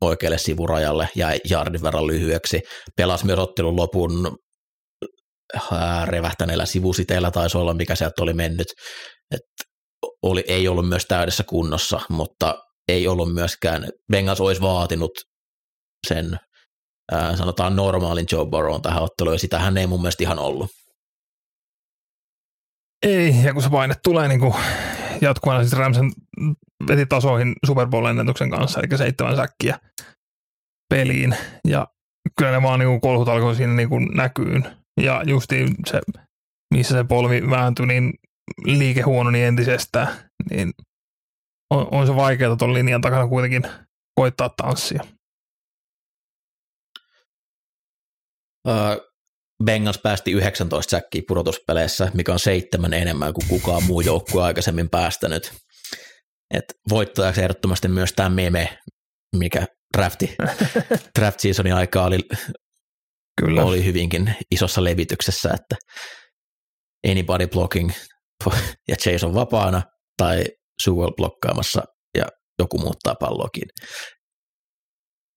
oikealle 0.00 0.38
sivurajalle 0.38 1.08
ja 1.14 1.28
jardin 1.50 1.82
verran 1.82 2.06
lyhyeksi. 2.06 2.60
Pelasi 2.96 3.26
myös 3.26 3.38
ottelun 3.38 3.76
lopun 3.76 4.38
revähtäneellä 6.04 6.66
sivusiteillä 6.66 7.30
taisi 7.30 7.58
olla, 7.58 7.74
mikä 7.74 7.94
sieltä 7.94 8.22
oli 8.22 8.34
mennyt. 8.34 8.66
Et 9.30 9.40
oli, 10.22 10.44
ei 10.48 10.68
ollut 10.68 10.88
myös 10.88 11.04
täydessä 11.08 11.44
kunnossa, 11.44 12.00
mutta 12.10 12.54
ei 12.88 13.08
ollut 13.08 13.34
myöskään, 13.34 13.88
Bengals 14.12 14.40
olisi 14.40 14.60
vaatinut 14.60 15.10
sen 16.08 16.38
ää, 17.12 17.36
sanotaan 17.36 17.76
normaalin 17.76 18.26
Joe 18.32 18.46
Burrown 18.46 18.82
tähän 18.82 19.02
otteluun, 19.02 19.34
ja 19.34 19.38
sitähän 19.38 19.76
ei 19.76 19.86
mun 19.86 20.00
mielestä 20.00 20.24
ihan 20.24 20.38
ollut. 20.38 20.70
Ei, 23.06 23.42
ja 23.44 23.52
kun 23.52 23.62
se 23.62 23.70
paine 23.70 23.94
tulee 24.04 24.28
niin 24.28 24.40
kuin 24.40 24.54
jatkuvana, 25.20 25.60
siis 25.62 25.72
Ramsen 25.72 26.12
veti 26.88 27.06
tasoihin 27.06 27.54
Super 27.66 27.86
Bowl-ennätyksen 27.86 28.50
kanssa, 28.50 28.80
eli 28.80 28.98
seitsemän 28.98 29.36
säkkiä 29.36 29.78
peliin, 30.88 31.36
ja 31.68 31.86
kyllä 32.38 32.52
ne 32.52 32.62
vaan 32.62 32.78
niin 32.78 32.88
kuin 32.88 33.00
kolhut 33.00 33.28
alkoi 33.28 33.56
siinä 33.56 33.72
niin 33.72 33.88
kuin 33.88 34.08
näkyyn, 34.14 34.76
ja 35.00 35.22
justiin 35.26 35.74
se, 35.86 36.00
missä 36.74 36.94
se 36.94 37.04
polvi 37.04 37.50
vääntyi, 37.50 37.86
niin 37.86 38.12
liike 38.64 39.02
huononi 39.02 39.42
entisestään, 39.42 40.08
niin 40.50 40.72
on, 41.70 41.88
on 41.90 42.06
se 42.06 42.16
vaikeaa 42.16 42.56
tuon 42.56 42.74
linjan 42.74 43.00
takana 43.00 43.28
kuitenkin 43.28 43.62
koittaa 44.20 44.48
tanssia. 44.48 45.04
Bengals 49.64 49.98
päästi 49.98 50.32
19 50.32 50.90
säkkiä 50.90 51.22
pudotuspeleissä, 51.28 52.10
mikä 52.14 52.32
on 52.32 52.38
seitsemän 52.38 52.94
enemmän 52.94 53.32
kuin 53.32 53.48
kukaan 53.48 53.82
muu 53.84 54.00
joukkue 54.00 54.42
aikaisemmin 54.42 54.90
päästänyt. 54.90 55.52
Et 56.54 56.64
voittajaksi 56.90 57.40
ehdottomasti 57.40 57.88
myös 57.88 58.12
tämä 58.12 58.28
meme, 58.28 58.78
mikä 59.36 59.66
drafti, 59.96 60.36
draft 61.18 61.40
seasonin 61.40 61.74
aikaa 61.74 62.06
oli, 62.06 62.18
Kyllä. 63.40 63.62
oli 63.64 63.84
hyvinkin 63.84 64.34
isossa 64.50 64.84
levityksessä, 64.84 65.50
että 65.54 65.76
anybody 67.10 67.46
blocking 67.46 67.90
ja 68.88 68.96
Chase 68.96 69.26
on 69.26 69.34
vapaana 69.34 69.82
tai 70.16 70.44
Sewell 70.84 71.10
blokkaamassa 71.10 71.82
ja 72.18 72.26
joku 72.58 72.78
muuttaa 72.78 73.14
palloakin. 73.20 73.68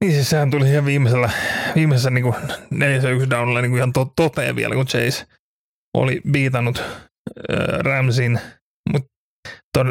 Niin 0.02 0.14
siis 0.14 0.30
sehän 0.30 0.52
tuli 0.52 0.70
ihan 0.70 0.86
viimeisellä, 0.86 1.30
viimeisessä 1.76 2.10
niin 2.10 2.24
kuin 2.24 2.36
neljässä 2.70 3.10
yksi 3.10 3.30
downilla 3.30 3.62
niin 3.62 3.72
kuin 3.72 3.78
ihan 3.78 3.94
to, 3.94 4.14
toteen 4.16 4.56
vielä, 4.56 4.76
kun 4.76 4.86
Chase 4.86 5.26
oli 5.98 6.22
biitannut 6.32 6.78
äh, 6.80 7.80
Ramsin, 7.80 8.40
mutta 8.92 9.10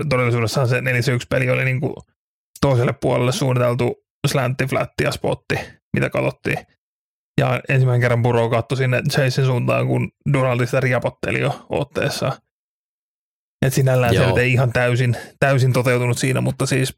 todellisuudessaan 0.08 0.68
se 0.68 0.80
4 0.80 1.00
yksi 1.14 1.26
peli 1.30 1.50
oli 1.50 1.64
niin 1.64 1.80
kuin 1.80 1.94
toiselle 2.60 2.94
puolelle 3.00 3.32
suunniteltu 3.32 3.94
slantti, 4.26 4.66
flatti 4.66 5.04
ja 5.04 5.12
spotti, 5.12 5.54
mitä 5.96 6.10
katsottiin. 6.10 6.58
Ja 7.40 7.60
ensimmäinen 7.68 8.00
kerran 8.00 8.22
Burrow 8.22 8.50
katsoi 8.50 8.76
sinne 8.76 9.02
Chasein 9.10 9.46
suuntaan, 9.46 9.86
kun 9.86 10.10
Donaldi 10.32 10.66
sitä 10.66 10.80
riapotteli 10.80 11.40
jo 11.40 11.66
otteessa. 11.68 12.40
Että 13.66 13.74
sinällään 13.74 14.14
Joo. 14.14 14.34
se 14.34 14.40
ei 14.40 14.52
ihan 14.52 14.72
täysin, 14.72 15.16
täysin 15.40 15.72
toteutunut 15.72 16.18
siinä, 16.18 16.40
mutta 16.40 16.66
siis 16.66 16.96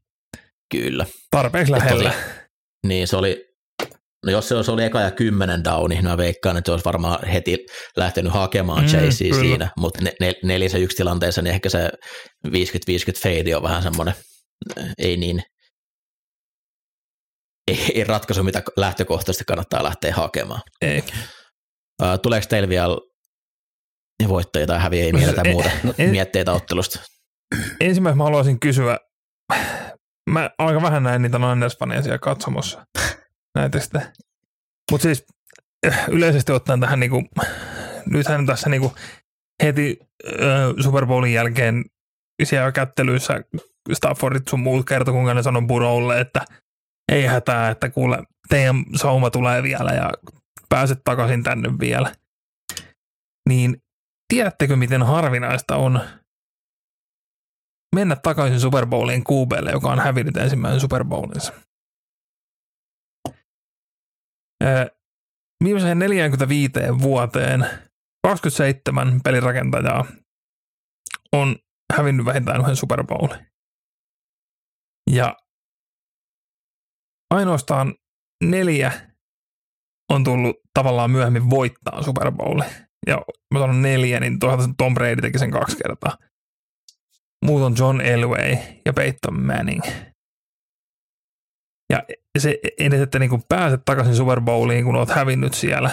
Kyllä. 0.72 1.06
tarpeeksi 1.30 1.72
lähellä. 1.72 2.10
Tosi, 2.10 2.41
niin 2.86 3.08
se 3.08 3.16
oli, 3.16 3.44
no 4.26 4.32
jos 4.32 4.48
se 4.48 4.54
olisi 4.54 4.70
ollut 4.70 4.84
eka 4.84 5.00
ja 5.00 5.10
kymmenen 5.10 5.64
downi, 5.64 5.94
niin 5.94 6.04
mä 6.04 6.16
veikkaan, 6.16 6.56
että 6.56 6.68
se 6.68 6.72
olisi 6.72 6.84
varmaan 6.84 7.26
heti 7.26 7.66
lähtenyt 7.96 8.32
hakemaan 8.32 8.82
mm, 8.82 8.88
Chasea 8.88 9.34
siinä, 9.34 9.70
mutta 9.76 10.00
ne, 10.02 10.12
ne, 10.20 10.32
neljässä 10.42 10.78
yksi 10.78 10.96
tilanteessa, 10.96 11.42
niin 11.42 11.54
ehkä 11.54 11.68
se 11.68 11.90
50-50 12.48 12.50
fade 13.22 13.56
on 13.56 13.62
vähän 13.62 13.82
semmoinen, 13.82 14.14
ei 14.98 15.16
niin, 15.16 15.42
ei, 17.68 17.92
ei 17.94 18.04
ratkaisu, 18.04 18.42
mitä 18.42 18.62
lähtökohtaisesti 18.76 19.44
kannattaa 19.44 19.84
lähteä 19.84 20.14
hakemaan. 20.14 20.60
Ei. 20.80 21.04
Tuleeko 22.22 22.46
teillä 22.48 22.68
vielä 22.68 22.96
voittajia 24.28 24.66
tai 24.66 24.78
häviäjiä 24.78 25.32
tai 25.32 25.52
muuta 25.52 25.70
no, 25.82 25.94
mietteitä 26.10 26.52
ottelusta? 26.52 26.98
Ensimmäisenä 27.80 28.16
mä 28.16 28.24
haluaisin 28.24 28.60
kysyä, 28.60 28.98
mä 30.30 30.50
aika 30.58 30.82
vähän 30.82 31.02
näin 31.02 31.22
niitä 31.22 31.38
Niners-faneja 31.38 32.02
siellä 32.02 32.18
katsomossa. 32.18 32.86
Näitä 33.58 33.80
sitten. 33.80 34.02
Mutta 34.90 35.02
siis 35.02 35.26
äh, 35.86 36.08
yleisesti 36.08 36.52
ottaen 36.52 36.80
tähän 36.80 37.00
niinku, 37.00 37.24
nythän 38.06 38.46
tässä 38.46 38.68
niinku 38.68 38.92
heti 39.62 39.98
äh, 40.26 40.82
Super 40.82 41.06
Bowlin 41.06 41.32
jälkeen 41.32 41.84
siellä 42.44 42.72
kättelyissä 42.72 43.40
Staffordit 43.92 44.48
sun 44.48 44.60
muut 44.60 44.86
kertoi, 44.86 45.14
kuinka 45.14 45.34
ne 45.34 45.42
sanoi 45.42 45.62
Buroulle, 45.62 46.20
että 46.20 46.40
ei 47.12 47.26
hätää, 47.26 47.70
että 47.70 47.90
kuule, 47.90 48.18
teidän 48.48 48.84
sauma 48.96 49.30
tulee 49.30 49.62
vielä 49.62 49.90
ja 49.90 50.10
pääset 50.68 50.98
takaisin 51.04 51.42
tänne 51.42 51.68
vielä. 51.80 52.12
Niin 53.48 53.82
tiedättekö, 54.28 54.76
miten 54.76 55.02
harvinaista 55.02 55.76
on 55.76 56.00
mennä 57.94 58.16
takaisin 58.16 58.60
Super 58.60 58.86
Bowliin 58.86 59.24
QBlle, 59.24 59.70
joka 59.70 59.88
on 59.88 59.98
hävinnyt 59.98 60.36
ensimmäisen 60.36 60.80
Super 60.80 61.04
Bowlinsa. 61.04 61.52
Viimeiseen 65.64 65.98
45 65.98 66.72
vuoteen 67.02 67.66
27 68.26 69.20
pelirakentajaa 69.24 70.04
on 71.32 71.56
hävinnyt 71.96 72.26
vähintään 72.26 72.60
yhden 72.60 72.76
Super 72.76 73.04
Bowlin. 73.04 73.46
Ja 75.10 75.36
ainoastaan 77.34 77.94
neljä 78.44 78.92
on 80.12 80.24
tullut 80.24 80.56
tavallaan 80.74 81.10
myöhemmin 81.10 81.50
voittaa 81.50 82.02
Super 82.02 82.32
Bowli. 82.32 82.64
Ja 83.06 83.16
mä 83.54 83.60
sanon 83.60 83.82
neljä, 83.82 84.20
niin 84.20 84.38
toisaalta 84.38 84.74
Tom 84.78 84.94
Brady 84.94 85.20
teki 85.20 85.38
sen 85.38 85.50
kaksi 85.50 85.76
kertaa 85.76 86.16
muut 87.42 87.62
on 87.62 87.74
John 87.78 88.00
Elway 88.00 88.56
ja 88.86 88.92
Peyton 88.92 89.42
Manning. 89.42 89.82
Ja 91.92 92.02
se 92.38 92.58
edes, 92.78 93.00
että 93.00 93.18
niin 93.18 93.42
pääset 93.48 93.80
takaisin 93.84 94.16
Super 94.16 94.40
Bowliin, 94.40 94.84
kun 94.84 94.96
oot 94.96 95.10
hävinnyt 95.10 95.54
siellä, 95.54 95.90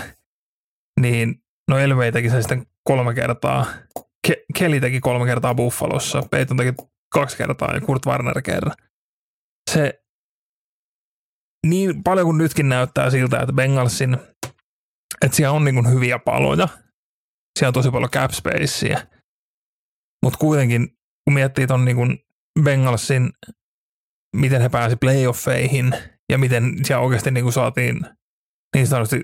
niin 0.99 1.43
no 1.69 1.77
Elway 1.77 2.11
teki 2.11 2.29
sen 2.29 2.43
sitten 2.43 2.65
kolme 2.83 3.13
kertaa. 3.13 3.65
Ke- 4.27 4.45
Kelly 4.57 4.79
teki 4.79 4.99
kolme 4.99 5.25
kertaa 5.25 5.55
Buffalossa, 5.55 6.23
Peyton 6.31 6.57
teki 6.57 6.73
kaksi 7.13 7.37
kertaa 7.37 7.73
ja 7.73 7.81
Kurt 7.81 8.05
Warner 8.05 8.41
kerran. 8.41 8.75
Se 9.71 10.03
niin 11.67 12.03
paljon 12.03 12.25
kuin 12.25 12.37
nytkin 12.37 12.69
näyttää 12.69 13.09
siltä, 13.09 13.39
että 13.39 13.53
Bengalsin, 13.53 14.17
että 15.25 15.37
siellä 15.37 15.51
on 15.51 15.63
niin 15.63 15.93
hyviä 15.93 16.19
paloja, 16.19 16.67
siellä 17.59 17.69
on 17.69 17.73
tosi 17.73 17.91
paljon 17.91 18.11
cap 18.11 18.31
spacea, 18.31 18.99
mutta 20.23 20.39
kuitenkin 20.39 20.98
kun 21.30 21.34
miettii 21.34 21.67
tuon 21.67 21.86
niin 21.86 22.19
Bengalsin, 22.63 23.30
miten 24.36 24.61
he 24.61 24.69
pääsi 24.69 24.95
playoffeihin 24.95 25.93
ja 26.32 26.38
miten 26.38 26.86
siellä 26.86 27.03
oikeasti 27.03 27.32
niin 27.32 27.43
kuin 27.43 27.53
saatiin 27.53 28.01
niin 28.75 28.88
sanotusti 28.88 29.21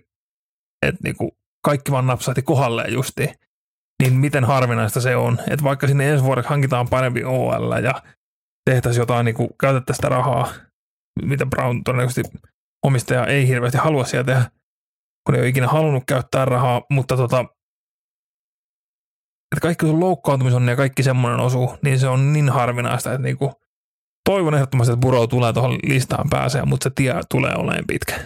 että 0.86 1.02
niinku 1.04 1.38
kaikki 1.64 1.92
vaan 1.92 2.08
napsahti 2.08 2.42
kohdalleen 2.42 2.94
justiin, 2.94 3.30
niin 4.04 4.14
miten 4.14 4.44
harvinaista 4.44 5.02
se 5.02 5.16
on. 5.16 5.40
Että 5.50 5.64
vaikka 5.64 5.88
sinne 5.88 6.12
ensi 6.12 6.24
vuodeksi 6.24 6.50
hankitaan 6.50 6.90
parempi 6.90 7.24
OL 7.24 7.84
ja 7.84 8.02
tehtäisiin 8.70 9.02
jotain, 9.02 9.26
niin 9.26 9.36
käytettäisiin 9.62 10.02
sitä 10.02 10.10
rahaa, 10.10 10.54
mitä 11.22 11.46
Brown 11.46 11.84
todennäköisesti 11.84 12.38
omistaja 12.86 13.26
ei 13.26 13.48
hirveästi 13.48 13.78
halua 13.78 14.06
siellä 14.06 14.24
tehdä, 14.24 14.52
kun 15.26 15.36
ei 15.36 15.42
ole 15.42 15.48
ikinä 15.48 15.68
halunnut 15.68 16.04
käyttää 16.08 16.46
rahaa, 16.46 16.82
mutta 16.92 17.18
tota, 17.18 17.46
että 19.56 19.62
kaikki 19.62 19.86
sun 19.86 20.00
loukkaantumisen 20.00 20.68
ja 20.68 20.76
kaikki 20.76 21.04
semmoinen 21.04 21.40
osuu, 21.40 21.78
niin 21.82 22.00
se 22.00 22.08
on 22.08 22.34
niin 22.34 22.50
harvinaista, 22.50 23.14
että 23.14 23.22
niinku, 23.22 23.52
toivon 24.30 24.56
ehdottomasti, 24.56 24.94
että 24.94 25.02
Buro 25.02 25.28
tulee 25.28 25.54
tuohon 25.54 25.80
listaan 25.84 26.30
pääsee, 26.30 26.66
mutta 26.66 26.84
se 26.84 26.92
tie 26.96 27.14
tulee 27.32 27.54
olemaan 27.56 27.84
pitkä. 27.88 28.20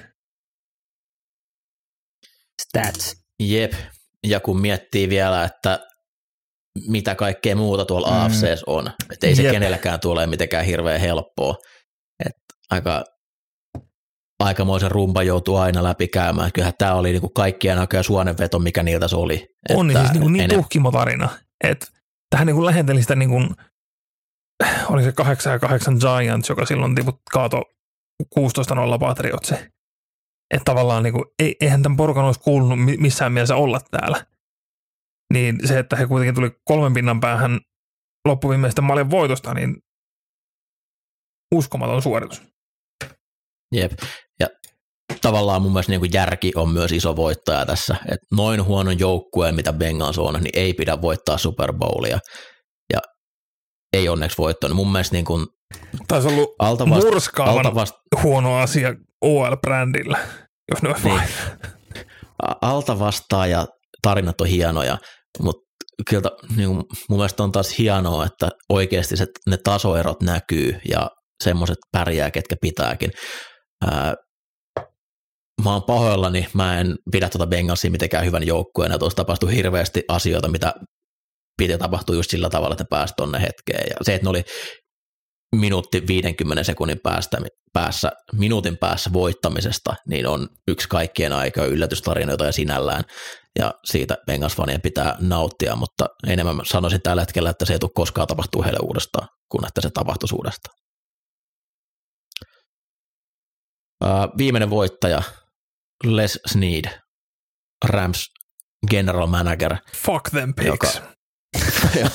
Stats. 2.61 3.15
Jep, 3.39 3.73
ja 4.27 4.39
kun 4.39 4.61
miettii 4.61 5.09
vielä, 5.09 5.43
että 5.43 5.80
mitä 6.88 7.15
kaikkea 7.15 7.55
muuta 7.55 7.86
tuolla 7.86 8.11
mm. 8.11 8.17
AFCs 8.17 8.63
on, 8.67 8.91
että 9.13 9.27
ei 9.27 9.36
se 9.36 9.43
Jep. 9.43 9.51
kenelläkään 9.51 9.99
tule 9.99 10.27
mitenkään 10.27 10.65
hirveän 10.65 10.99
helppoa. 10.99 11.55
Et 12.25 12.36
aika, 12.69 13.03
aikamoisen 14.39 14.91
rumpa 14.91 15.23
joutuu 15.23 15.55
aina 15.55 15.83
läpi 15.83 16.07
käymään. 16.07 16.51
Kyllähän 16.53 16.73
tämä 16.77 16.93
oli 16.93 17.11
niinku 17.11 17.29
kaikkien 17.29 17.77
näköjään 17.77 18.03
suonenveto, 18.03 18.59
mikä 18.59 18.83
niiltä 18.83 19.07
se 19.07 19.15
oli. 19.15 19.47
On 19.69 19.87
niin, 19.87 19.97
Että 19.97 20.09
siis 20.09 20.19
niin, 20.23 20.33
niin 20.33 20.49
enem- 20.51 20.55
tuhkimo 20.55 20.91
tarina, 20.91 21.29
että 21.63 21.85
tähän 22.29 22.47
niin 22.47 22.65
lähenteli 22.65 23.01
sitä 23.01 23.15
niin 23.15 23.29
kuin, 23.29 23.49
oli 24.89 25.03
se 25.03 25.11
8 25.11 25.53
ja 25.53 25.59
8 25.59 25.97
Giants, 25.99 26.49
joka 26.49 26.65
silloin 26.65 26.95
tiput 26.95 27.21
kaato 27.31 27.63
16-0 28.39 28.99
Patriotsi. 28.99 29.55
Että 30.53 30.65
tavallaan 30.65 31.03
niin 31.03 31.13
kuin, 31.13 31.25
ei, 31.39 31.55
eihän 31.61 31.83
tämän 31.83 31.97
porukan 31.97 32.25
olisi 32.25 32.39
kuulunut 32.39 32.85
mi- 32.85 32.97
missään 32.97 33.31
mielessä 33.31 33.55
olla 33.55 33.79
täällä. 33.91 34.25
Niin 35.33 35.67
se, 35.67 35.79
että 35.79 35.95
he 35.95 36.07
kuitenkin 36.07 36.35
tuli 36.35 36.51
kolmen 36.65 36.93
pinnan 36.93 37.19
päähän 37.19 37.59
loppuviimeistä 38.27 38.81
maalin 38.81 39.09
voitosta, 39.09 39.53
niin 39.53 39.75
uskomaton 41.55 42.01
suoritus. 42.01 42.41
Jep. 43.75 43.91
Tavallaan 45.22 45.61
mun 45.61 45.72
mielestä 45.72 45.91
niin 45.91 45.99
kuin 45.99 46.13
järki 46.13 46.51
on 46.55 46.70
myös 46.70 46.91
iso 46.91 47.15
voittaja 47.15 47.65
tässä. 47.65 47.95
Et 48.11 48.20
noin 48.32 48.65
huonon 48.65 48.99
joukkueen, 48.99 49.55
mitä 49.55 49.74
Bengals 49.74 50.17
on, 50.17 50.34
niin 50.34 50.59
ei 50.59 50.74
pidä 50.74 51.01
voittaa 51.01 51.38
Super 51.38 51.74
Bowlia. 51.74 52.20
Ja 52.93 52.99
ei 53.93 54.09
onneksi 54.09 54.38
voittanut. 54.38 54.76
Mun 54.76 54.91
mielestä 54.91 55.15
niin 55.15 55.26
kuin 55.26 55.45
Taisi 56.07 56.28
ollut 56.28 56.49
alta 56.59 56.89
vasta, 56.89 57.09
murskaavan 57.09 57.57
alta 57.57 57.76
vasta, 57.76 57.97
huono 58.24 58.57
asia 58.57 58.93
OL-brändillä, 59.22 60.17
jos 60.72 60.82
ne 60.82 60.89
olisi 60.89 61.07
Niin. 61.07 61.22
ja 63.49 63.67
tarinat 64.01 64.41
on 64.41 64.47
hienoja, 64.47 64.97
mutta 65.39 65.61
kyllä 66.09 66.32
niin 66.55 66.70
mun 66.70 66.86
mielestä 67.09 67.43
on 67.43 67.51
taas 67.51 67.78
hienoa, 67.78 68.26
että 68.26 68.49
oikeasti 68.70 69.17
se, 69.17 69.26
ne 69.49 69.57
tasoerot 69.57 70.22
näkyy 70.22 70.80
ja 70.89 71.09
semmoiset 71.43 71.78
pärjää, 71.91 72.32
ketkä 72.32 72.55
pitääkin. 72.61 73.11
Ää, 73.86 74.13
mä 75.64 75.74
oon 75.74 75.84
pahoillani, 75.84 76.47
mä 76.53 76.80
en 76.80 76.95
pidä 77.12 77.30
tuota 77.30 77.47
Bengalsia 77.47 77.91
mitenkään 77.91 78.26
hyvän 78.26 78.47
joukkueen, 78.47 78.91
ja 78.91 78.99
tuossa 78.99 79.16
tapahtui 79.16 79.55
hirveästi 79.55 80.03
asioita, 80.07 80.47
mitä 80.47 80.74
piti 81.57 81.78
tapahtua 81.78 82.16
just 82.16 82.32
sillä 82.32 82.49
tavalla, 82.49 82.74
että 82.74 82.86
pääsi 82.89 83.14
tonne 83.18 83.41
hetkeen. 83.41 83.88
Ja 83.89 83.95
se, 84.01 84.16
että 84.16 84.26
ne 84.26 84.30
oli 84.30 84.43
minuutti 85.55 86.07
50 86.07 86.64
sekunnin 86.64 86.99
päästä, 87.03 87.38
päässä, 87.74 88.12
minuutin 88.34 88.78
päässä 88.78 89.14
voittamisesta, 89.14 89.95
niin 90.07 90.28
on 90.28 90.49
yksi 90.68 90.89
kaikkien 90.89 91.34
aika 91.34 91.66
yllätystarinoita 91.66 92.45
ja 92.45 92.51
sinällään, 92.51 93.03
ja 93.60 93.74
siitä 93.86 94.18
Bengals-fanien 94.32 94.82
pitää 94.84 95.18
nauttia, 95.20 95.76
mutta 95.76 96.05
enemmän 96.28 96.55
mä 96.55 96.64
sanoisin 96.66 97.01
tällä 97.01 97.22
hetkellä, 97.22 97.49
että 97.49 97.66
se 97.66 97.74
ei 97.74 97.80
tule 97.80 97.91
koskaan 97.95 98.28
tapahtuu 98.28 98.64
heille 98.64 98.80
uudestaan, 98.84 99.28
kun 99.51 99.68
että 99.68 99.82
se 99.82 99.89
tapahtuisi 99.89 100.36
uudestaan. 100.36 100.80
Viimeinen 104.38 104.70
voittaja, 104.70 105.22
Les 106.03 106.39
Snead, 106.47 106.99
Rams 107.85 108.25
general 108.89 109.27
manager, 109.27 109.77
Fuck 109.95 110.29
them 110.29 110.53
pigs. 110.53 110.67
Joka- 110.67 111.09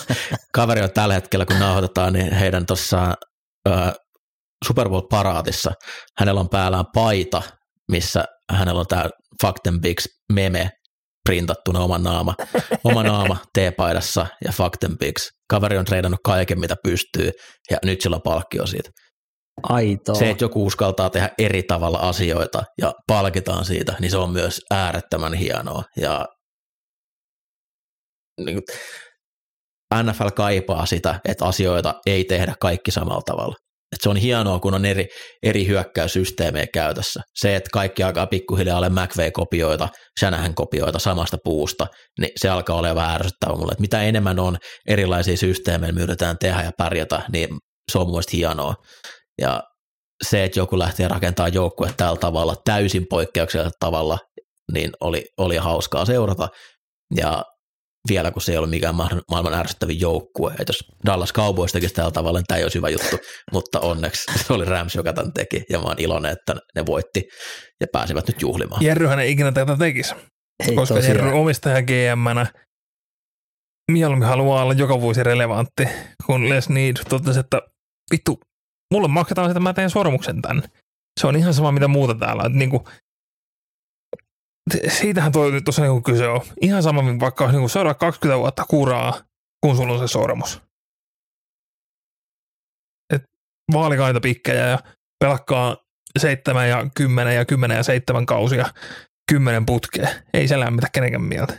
kaveri 0.54 0.82
on 0.82 0.92
tällä 0.92 1.14
hetkellä, 1.14 1.46
kun 1.46 1.58
nauhoitetaan, 1.58 2.12
niin 2.12 2.32
heidän 2.32 2.66
tuossa 2.66 3.14
Super 4.64 4.88
Bowl-paraatissa, 4.88 5.72
hänellä 6.18 6.40
on 6.40 6.48
päällään 6.48 6.84
paita, 6.94 7.42
missä 7.90 8.24
hänellä 8.52 8.80
on 8.80 8.86
tämä 8.86 9.04
Fuck 9.42 9.56
them 9.62 9.80
Bigs 9.80 10.08
meme 10.32 10.70
printattuna 11.28 11.80
oma 11.80 11.98
naama, 11.98 12.34
oma 12.84 13.02
naama 13.02 13.36
T-paidassa 13.58 14.26
ja 14.44 14.52
Fuck 14.52 14.78
them 14.80 14.98
Bigs. 14.98 15.28
Kaveri 15.50 15.78
on 15.78 15.84
treidannut 15.84 16.20
kaiken, 16.24 16.60
mitä 16.60 16.74
pystyy, 16.84 17.30
ja 17.70 17.78
nyt 17.84 18.00
sillä 18.00 18.16
on 18.16 18.22
palkkio 18.22 18.66
siitä. 18.66 18.90
Aitoa. 19.62 20.14
Se, 20.14 20.30
että 20.30 20.44
joku 20.44 20.66
uskaltaa 20.66 21.10
tehdä 21.10 21.30
eri 21.38 21.62
tavalla 21.62 21.98
asioita 21.98 22.62
ja 22.80 22.92
palkitaan 23.06 23.64
siitä, 23.64 23.94
niin 24.00 24.10
se 24.10 24.16
on 24.16 24.30
myös 24.30 24.60
äärettömän 24.70 25.34
hienoa. 25.34 25.82
Ja 25.96 26.26
niin 28.40 28.54
kuin, 28.54 28.76
NFL 30.02 30.28
kaipaa 30.36 30.86
sitä, 30.86 31.20
että 31.28 31.44
asioita 31.44 31.94
ei 32.06 32.24
tehdä 32.24 32.54
kaikki 32.60 32.90
samalla 32.90 33.22
tavalla. 33.26 33.54
Et 33.92 34.00
se 34.02 34.08
on 34.08 34.16
hienoa, 34.16 34.60
kun 34.60 34.74
on 34.74 34.84
eri, 34.84 35.06
eri 35.42 35.66
hyökkäyssysteemejä 35.66 36.66
käytössä. 36.74 37.20
Se, 37.34 37.56
että 37.56 37.70
kaikki 37.72 38.02
alkaa 38.02 38.26
pikkuhiljaa 38.26 38.78
olla 38.78 38.90
McVay-kopioita, 38.90 39.88
Shanahan-kopioita 40.20 40.98
samasta 40.98 41.36
puusta, 41.44 41.86
niin 42.20 42.30
se 42.36 42.48
alkaa 42.48 42.76
olla 42.76 42.94
vähän 42.94 43.14
ärsyttävää 43.14 43.56
mulle. 43.56 43.72
Et 43.72 43.80
mitä 43.80 44.02
enemmän 44.02 44.38
on 44.38 44.56
erilaisia 44.88 45.36
systeemejä, 45.36 45.92
me 45.92 46.00
yritetään 46.00 46.38
tehdä 46.38 46.62
ja 46.62 46.70
pärjätä, 46.78 47.22
niin 47.32 47.48
se 47.92 47.98
on 47.98 48.08
mun 48.08 48.22
hienoa. 48.32 48.74
Ja 49.40 49.62
se, 50.28 50.44
että 50.44 50.60
joku 50.60 50.78
lähtee 50.78 51.08
rakentamaan 51.08 51.54
joukkue 51.54 51.90
tällä 51.96 52.16
tavalla, 52.16 52.56
täysin 52.64 53.06
poikkeuksellisella 53.10 53.76
tavalla, 53.80 54.18
niin 54.72 54.90
oli, 55.00 55.24
oli 55.38 55.56
hauskaa 55.56 56.04
seurata. 56.04 56.48
Ja 57.16 57.44
vielä 58.08 58.30
kun 58.30 58.42
se 58.42 58.52
ei 58.52 58.58
ollut 58.58 58.70
mikään 58.70 58.94
ma- 58.94 59.20
maailman 59.30 59.54
ärsyttävin 59.54 60.00
joukkue, 60.00 60.50
että 60.52 60.70
jos 60.70 60.84
Dallas 61.06 61.32
Cowboys 61.32 61.72
tekisi 61.72 61.94
tällä 61.94 62.10
tavalla, 62.10 62.38
niin 62.38 62.46
tämä 62.46 62.58
ei 62.58 62.64
olisi 62.64 62.78
hyvä 62.78 62.88
juttu, 62.88 63.18
mutta 63.52 63.80
onneksi 63.80 64.22
se 64.46 64.52
oli 64.52 64.64
Rams, 64.64 64.94
joka 64.94 65.12
tämän 65.12 65.32
teki, 65.32 65.64
ja 65.70 65.78
mä 65.78 65.84
oon 65.84 65.98
iloinen, 65.98 66.32
että 66.32 66.54
ne 66.74 66.86
voitti 66.86 67.22
ja 67.80 67.86
pääsivät 67.92 68.26
nyt 68.26 68.42
juhlimaan. 68.42 68.84
Jerryhän 68.84 69.18
ei 69.18 69.32
ikinä 69.32 69.52
tätä 69.52 69.76
tekisi, 69.76 70.14
Ei 70.68 70.74
koska 70.74 70.94
tosiaan. 70.94 71.16
Jerry 71.16 71.38
omistaja 71.38 71.82
GM-nä 71.82 72.46
mieluummin 73.90 74.28
haluaa 74.28 74.62
olla 74.62 74.72
joka 74.72 75.00
vuosi 75.00 75.22
relevantti, 75.22 75.88
kun 76.26 76.48
Les 76.48 76.68
Need 76.68 76.96
totesi, 77.08 77.40
että 77.40 77.60
vittu, 78.12 78.38
mulle 78.94 79.08
maksetaan 79.08 79.44
sitä, 79.44 79.50
että 79.50 79.60
mä 79.60 79.72
teen 79.72 79.90
sormuksen 79.90 80.42
tänne. 80.42 80.68
Se 81.20 81.26
on 81.26 81.36
ihan 81.36 81.54
sama, 81.54 81.72
mitä 81.72 81.88
muuta 81.88 82.14
täällä. 82.14 82.42
Että 82.46 82.58
niinku, 82.58 82.88
siitähän 84.88 85.32
toi 85.32 85.62
tuossa 85.62 85.82
niinku 85.82 86.00
kyse 86.00 86.28
on. 86.28 86.40
Ihan 86.60 86.82
sama, 86.82 87.02
vaikka 87.20 87.44
olisi 87.44 87.56
niinku 87.56 87.68
seuraava 87.68 87.94
20 87.94 88.38
vuotta 88.38 88.64
kuraa, 88.68 89.20
kun 89.60 89.76
sulla 89.76 89.92
on 89.92 89.98
se 89.98 90.12
sormus. 90.12 90.62
Et 93.14 93.22
vaalikaita 93.72 94.20
pikkejä 94.20 94.66
ja 94.66 94.78
pelakkaa 95.18 95.76
seitsemän 96.18 96.68
ja 96.68 96.86
kymmenen 96.94 97.36
ja 97.36 97.44
kymmenen 97.44 97.76
ja 97.76 97.82
seitsemän 97.82 98.26
kausia 98.26 98.66
kymmenen 99.28 99.66
putkea. 99.66 100.08
Ei 100.34 100.48
se 100.48 100.60
lämmitä 100.60 100.88
kenenkään 100.92 101.22
mieltä. 101.22 101.54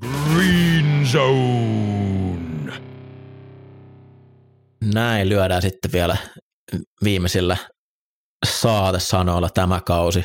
Green 0.00 1.06
Zone. 1.06 2.27
Näin 4.80 5.28
lyödään 5.28 5.62
sitten 5.62 5.92
vielä 5.92 6.16
viimeisillä 7.04 7.56
saatesanoilla 8.46 9.48
tämä 9.50 9.80
kausi 9.86 10.24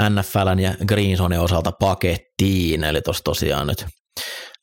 NFLn 0.00 0.58
ja 0.58 0.74
Greenzonen 0.86 1.40
osalta 1.40 1.72
pakettiin, 1.72 2.84
eli 2.84 3.02
tuossa 3.02 3.24
tosiaan 3.24 3.66
nyt 3.66 3.86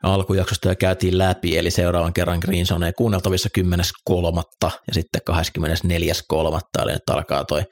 alkujaksosta 0.04 0.70
jo 0.70 0.76
käytiin 0.76 1.18
läpi, 1.18 1.58
eli 1.58 1.72
seuraavan 1.72 2.14
kerran 2.14 2.40
Greenzone 2.40 2.94
kuunneltavissa 2.94 3.50
10.3. 3.60 4.72
ja 4.88 4.94
sitten 4.94 5.22
24.3. 5.32 6.60
eli 6.82 6.92
nyt 6.92 7.10
alkaa 7.10 7.46
toi 7.46 7.64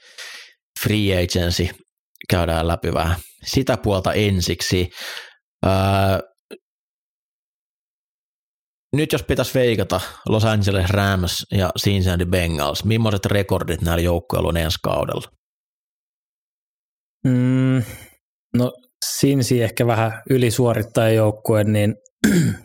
free 0.84 1.24
agency, 1.24 1.68
käydään 2.30 2.68
läpi 2.68 2.94
vähän 2.94 3.16
sitä 3.46 3.78
puolta 3.78 4.14
ensiksi. 4.14 4.90
Öö, 5.66 5.72
nyt 8.96 9.12
jos 9.12 9.24
pitäisi 9.24 9.54
veikata 9.54 10.02
Los 10.30 10.46
Angeles 10.46 10.90
Rams 10.90 11.46
ja 11.52 11.72
Cincinnati 11.80 12.26
Bengals, 12.26 12.84
millaiset 12.84 13.26
rekordit 13.26 13.82
näillä 13.82 14.02
joukkueilla 14.02 14.50
on 14.50 14.58
ensi 14.58 14.78
kaudella? 14.84 15.32
Mm, 17.26 17.84
no 18.54 18.72
Sinsi 19.06 19.64
ehkä 19.64 19.88
vähän 19.88 20.22
ylisuorittaja 20.30 21.10
joukkue, 21.10 21.64
niin 21.64 21.96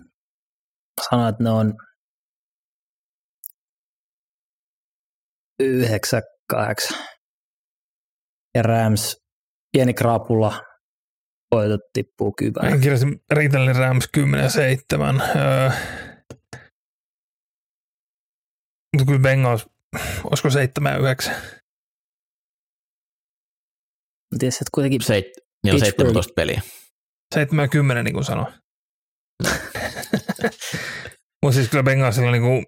sanoin, 1.10 1.28
että 1.28 1.42
ne 1.44 1.50
on 1.50 1.74
9-8. 5.62 6.96
Ja 8.54 8.62
Rams, 8.62 9.16
pieni 9.72 9.94
krapula, 9.94 10.60
voitot 11.54 11.80
tippuu 11.92 12.32
kyvään. 12.32 12.72
Mä 12.72 12.78
kirjasin 12.78 13.20
Ritellin 13.30 13.76
Rams 13.76 14.08
10 14.12 14.44
ja 14.44 14.50
7. 14.50 15.22
Öö, 15.36 15.70
mutta 18.92 19.06
kyllä 19.06 19.22
Bengals, 19.22 19.66
olisiko 20.24 20.50
7 20.50 20.92
ja 20.92 20.98
9? 20.98 21.34
Tiedätkö, 24.38 24.56
että 24.60 24.70
kuitenkin 24.74 25.02
Seit, 25.02 25.24
niin 25.64 25.74
on 25.74 25.80
Pittsburgh. 25.80 26.08
17 26.08 26.32
peliä. 26.36 26.62
7 27.34 27.64
ja 27.64 27.68
10, 27.68 28.04
niin 28.04 28.14
kuin 28.14 28.24
sanoin. 28.24 28.54
Mutta 31.42 31.54
siis 31.54 31.68
kyllä 31.68 31.82
Bengalsilla 31.82 32.30
niin 32.30 32.42
kuin, 32.42 32.66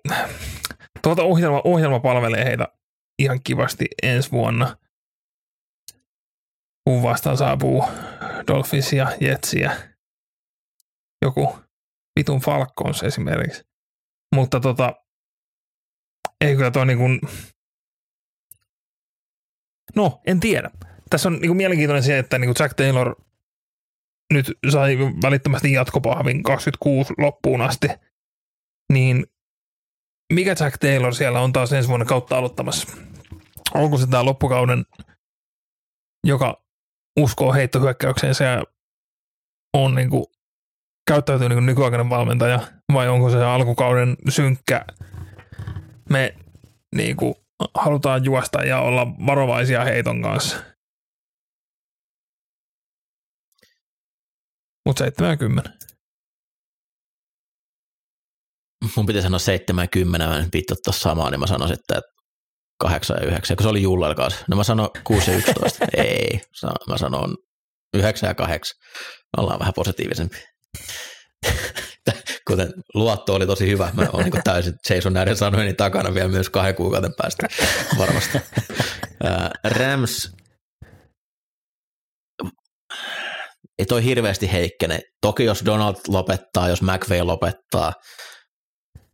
tuota 1.03 1.23
ohjelma, 1.23 1.61
ohjelma 1.65 2.01
palvelee 2.01 2.45
heitä 2.45 2.69
ihan 3.19 3.41
kivasti 3.45 3.87
ensi 4.03 4.31
vuonna. 4.31 4.77
Kun 6.85 7.03
vastaan 7.03 7.37
saapuu 7.37 7.85
Dolphinsia, 8.49 9.13
Jetsiä, 9.21 9.95
joku 11.25 11.59
vitun 12.19 12.41
Falcons 12.41 13.03
esimerkiksi. 13.03 13.63
Mutta 14.35 14.61
tota, 14.61 15.04
ei 16.45 16.57
kyllä 16.57 16.71
toi 16.71 16.87
niin 16.87 16.99
kuin, 16.99 17.21
no 19.97 20.21
en 20.27 20.41
tiedä. 20.41 20.71
Tässä 21.11 21.29
on 21.29 21.33
niin 21.33 21.49
kuin 21.49 21.57
mielenkiintoinen 21.57 22.03
se, 22.03 22.19
että 22.19 22.39
niin 22.39 22.49
kuin 22.49 22.65
Jack 22.65 22.75
Taylor 22.75 23.17
nyt 24.33 24.47
sai 24.71 24.99
välittömästi 24.99 25.73
jatkopahvin 25.73 26.43
26 26.43 27.15
loppuun 27.19 27.61
asti, 27.61 27.89
niin 28.93 29.27
mikä 30.33 30.55
Jack 30.61 30.79
Taylor 30.79 31.15
siellä 31.15 31.41
on 31.41 31.53
taas 31.53 31.73
ensi 31.73 31.89
vuonna 31.89 32.07
kautta 32.07 32.39
aloittamassa? 32.39 32.97
Onko 33.75 33.99
se 33.99 34.07
tämä 34.07 34.25
loppukauden, 34.25 34.85
joka 36.27 36.65
uskoo 37.21 37.53
heittohyökkäykseen 37.53 38.35
ja 38.41 38.65
on 39.75 39.95
niin 39.95 40.11
kuin, 40.11 40.25
käyttäytyy 41.11 41.49
niin 41.49 41.57
kuin 41.57 41.67
nykyaikainen 41.67 42.11
valmentaja, 42.11 42.61
vai 42.93 43.09
onko 43.09 43.31
se 43.31 43.45
alkukauden 43.45 44.17
synkkä, 44.29 44.85
me 46.15 46.37
niin 46.95 47.17
kuin, 47.17 47.35
halutaan 47.75 48.25
juosta 48.25 48.65
ja 48.65 48.81
olla 48.81 49.07
varovaisia 49.27 49.85
heiton 49.85 50.23
kanssa. 50.23 50.57
Mutta 54.87 55.05
70. 55.05 55.71
Mun 58.97 59.07
piti 59.07 59.23
sanoa 59.23 59.39
70, 59.39 60.27
mä 60.27 60.39
en 60.39 60.51
tuossa 60.85 61.03
samaa, 61.03 61.31
niin 61.31 61.41
mä 61.41 61.47
sanoisin, 61.47 61.79
että 61.79 62.01
8 62.81 63.17
ja 63.21 63.27
9, 63.27 63.57
kun 63.57 63.65
se 63.65 63.69
oli 63.69 63.83
Jullalla 63.83 64.15
kanssa. 64.15 64.45
No 64.49 64.57
mä 64.57 64.65
sanon 64.65 64.91
6 65.05 65.31
ja 65.31 65.37
11. 65.37 65.87
Ei, 65.97 66.41
mä 66.89 66.99
sanon 66.99 67.37
9 67.97 68.29
ja 68.29 68.35
8. 68.35 68.81
Ollaan 69.37 69.61
vähän 69.61 69.75
positiivisempi. 69.75 70.37
Kuten 72.51 72.73
luotto 72.95 73.35
oli 73.35 73.47
tosi 73.47 73.69
hyvä, 73.71 73.91
mä 73.93 74.07
oon 74.13 74.25
niin 74.25 74.43
täysin 74.45 74.75
seison 74.83 75.13
näiden 75.13 75.37
sanojeni 75.37 75.75
takana 75.75 76.15
vielä 76.15 76.29
myös 76.29 76.51
kahden 76.51 76.75
kuukauden 76.75 77.13
päästä 77.17 77.47
varmasti. 77.99 78.39
Rams, 79.65 80.33
ei 83.79 83.87
toi 83.87 84.05
hirveästi 84.05 84.53
heikkene. 84.53 85.01
Toki 85.21 85.45
jos 85.45 85.63
Donald 85.67 85.97
lopettaa, 86.09 86.69
jos 86.69 86.83
McVay 86.83 87.23
lopettaa, 87.23 87.93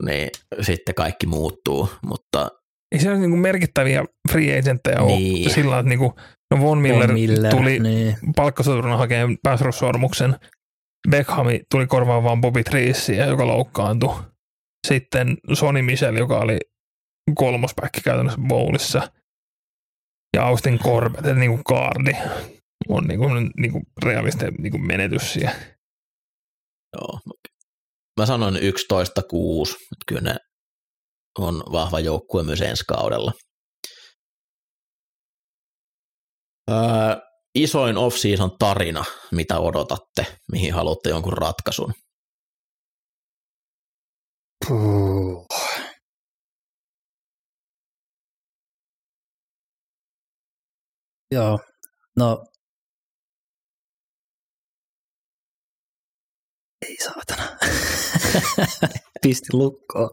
niin 0.05 0.31
sitten 0.61 0.95
kaikki 0.95 1.27
muuttuu, 1.27 1.89
mutta 2.07 2.49
Ei 2.93 3.01
se 3.01 3.11
ole 3.11 3.19
niinku 3.19 3.37
merkittäviä 3.37 4.05
free 4.33 4.59
agentteja 4.59 5.01
ole 5.03 5.17
Niin. 5.17 5.51
sillä, 5.55 5.79
että 5.79 5.89
niinku, 5.89 6.15
no 6.55 6.61
Von 6.61 6.79
Miller, 6.79 7.09
Von 7.09 7.15
Miller, 7.15 7.57
tuli 7.57 7.79
niin. 7.79 8.17
palkkasoturina 8.37 8.97
hakemaan 8.97 9.39
pääsrossormuksen. 9.43 10.37
Beckhami 11.09 11.61
tuli 11.71 11.87
korvaamaan 11.87 12.41
Bobby 12.41 12.65
Treesia, 12.65 13.27
joka 13.27 13.47
loukkaantui. 13.47 14.17
Sitten 14.87 15.37
Sonny 15.53 15.83
Michel, 15.83 16.17
joka 16.17 16.39
oli 16.39 16.59
kolmospäkki 17.35 18.01
käytännössä 18.01 18.41
bowlissa. 18.49 19.13
Ja 20.37 20.47
Austin 20.47 20.79
Corbett, 20.79 21.27
eli 21.27 21.39
niinku 21.39 21.63
kaardi, 21.65 22.13
on 22.89 23.05
niinku, 23.05 23.27
niinku 23.57 23.83
realistinen 24.05 24.55
niinku 24.55 24.79
menetys 24.79 25.33
siellä. 25.33 25.57
joo. 26.97 27.21
Mä 28.21 28.27
sanoin 28.27 28.55
11-6, 28.55 28.59
että 28.59 30.05
kyllä 30.09 30.21
ne 30.21 30.37
on 31.39 31.63
vahva 31.73 32.01
joukkue 32.01 32.43
myös 32.43 32.61
ensi 32.61 32.85
kaudella. 32.89 33.33
Öö, 36.71 37.30
isoin 37.55 37.97
off-season 37.97 38.51
tarina, 38.59 39.05
mitä 39.33 39.59
odotatte, 39.59 40.27
mihin 40.53 40.75
haluatte 40.75 41.11
jonkun 41.11 41.33
ratkaisun? 41.33 41.93
Puh. 44.69 45.47
Joo, 51.33 51.59
no 52.17 52.45
ei 56.89 56.97
saatana. 57.05 57.43
Pisti 59.23 59.47
lukkoon. 59.53 60.11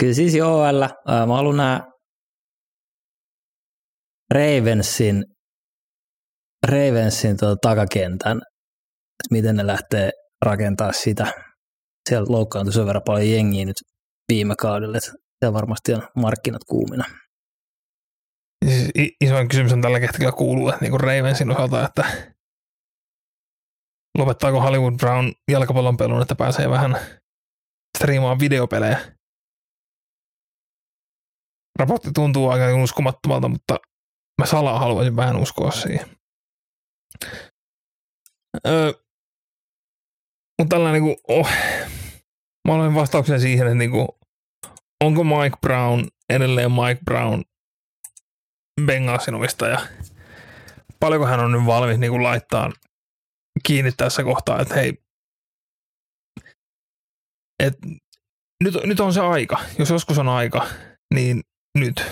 Kyllä 0.00 0.14
siis 0.14 0.34
OL, 0.42 0.82
ää, 0.82 1.26
mä 1.26 1.36
haluan 1.36 1.56
nää 1.56 1.86
Ravensin, 4.34 5.24
Ravensin 6.66 7.36
tuota 7.36 7.68
takakentän, 7.68 8.40
miten 9.30 9.56
ne 9.56 9.66
lähtee 9.66 10.10
rakentaa 10.44 10.92
sitä. 10.92 11.32
Siellä 12.08 12.26
loukkaantui 12.28 12.72
sen 12.72 12.86
verran 12.86 13.02
paljon 13.06 13.30
jengiä 13.30 13.64
nyt 13.64 13.76
viime 14.32 14.54
kaudella, 14.56 14.96
että 14.96 15.10
siellä 15.10 15.54
varmasti 15.54 15.94
on 15.94 16.08
markkinat 16.16 16.64
kuumina. 16.68 17.04
Siis 18.64 18.90
isoin 19.20 19.48
kysymys 19.48 19.72
on 19.72 19.82
tällä 19.82 19.98
hetkellä 19.98 20.32
kuuluu, 20.32 20.68
että 20.68 20.80
niinku 20.80 20.98
Ravensin 20.98 21.50
osalta, 21.50 21.84
että 21.84 22.04
lopettaako 24.18 24.60
Hollywood 24.60 24.94
Brown 24.94 25.32
jalkapallon 25.50 25.96
pelun, 25.96 26.22
että 26.22 26.34
pääsee 26.34 26.70
vähän 26.70 26.96
striimaan 27.98 28.38
videopelejä. 28.38 28.98
Raportti 31.78 32.10
tuntuu 32.14 32.48
aika 32.48 32.82
uskomattomalta, 32.82 33.48
mutta 33.48 33.76
mä 34.40 34.46
salaa 34.46 34.78
haluaisin 34.78 35.16
vähän 35.16 35.36
uskoa 35.36 35.70
siihen. 35.70 36.17
Öö, 38.66 38.92
mutta 40.58 40.76
tällainen 40.76 41.02
niinku, 41.02 41.22
oh, 41.28 41.48
mä 42.68 42.74
olen 42.74 42.94
vastauksen 42.94 43.40
siihen, 43.40 43.66
että 43.66 43.78
niinku, 43.78 44.18
onko 45.04 45.24
Mike 45.24 45.56
Brown 45.60 46.06
edelleen 46.28 46.72
Mike 46.72 47.00
Brown 47.04 47.44
Bengalsin 48.86 49.34
omistaja. 49.34 49.86
Paljonko 51.00 51.26
hän 51.26 51.40
on 51.40 51.52
nyt 51.52 51.66
valmis 51.66 51.98
niin 51.98 52.10
kuin 52.10 52.22
laittaa 52.22 52.72
kiinni 53.66 53.92
tässä 53.92 54.24
kohtaa, 54.24 54.60
että 54.60 54.74
hei, 54.74 55.02
et, 57.62 57.74
nyt, 58.64 58.74
nyt 58.84 59.00
on 59.00 59.14
se 59.14 59.20
aika. 59.20 59.60
Jos 59.78 59.90
joskus 59.90 60.18
on 60.18 60.28
aika, 60.28 60.66
niin 61.14 61.42
nyt. 61.78 62.06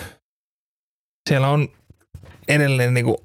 Siellä 1.29 1.49
on 1.49 1.67
edelleen 2.47 2.93
niin 2.93 3.05
kuin 3.05 3.17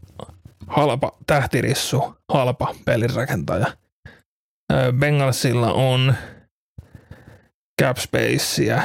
halpa 0.76 1.18
tähtirissu, 1.26 2.14
halpa 2.32 2.74
pelirakentaja. 2.84 3.76
Bengalsilla 4.98 5.72
on 5.72 6.14
cap 7.82 7.96
spacea 7.96 8.82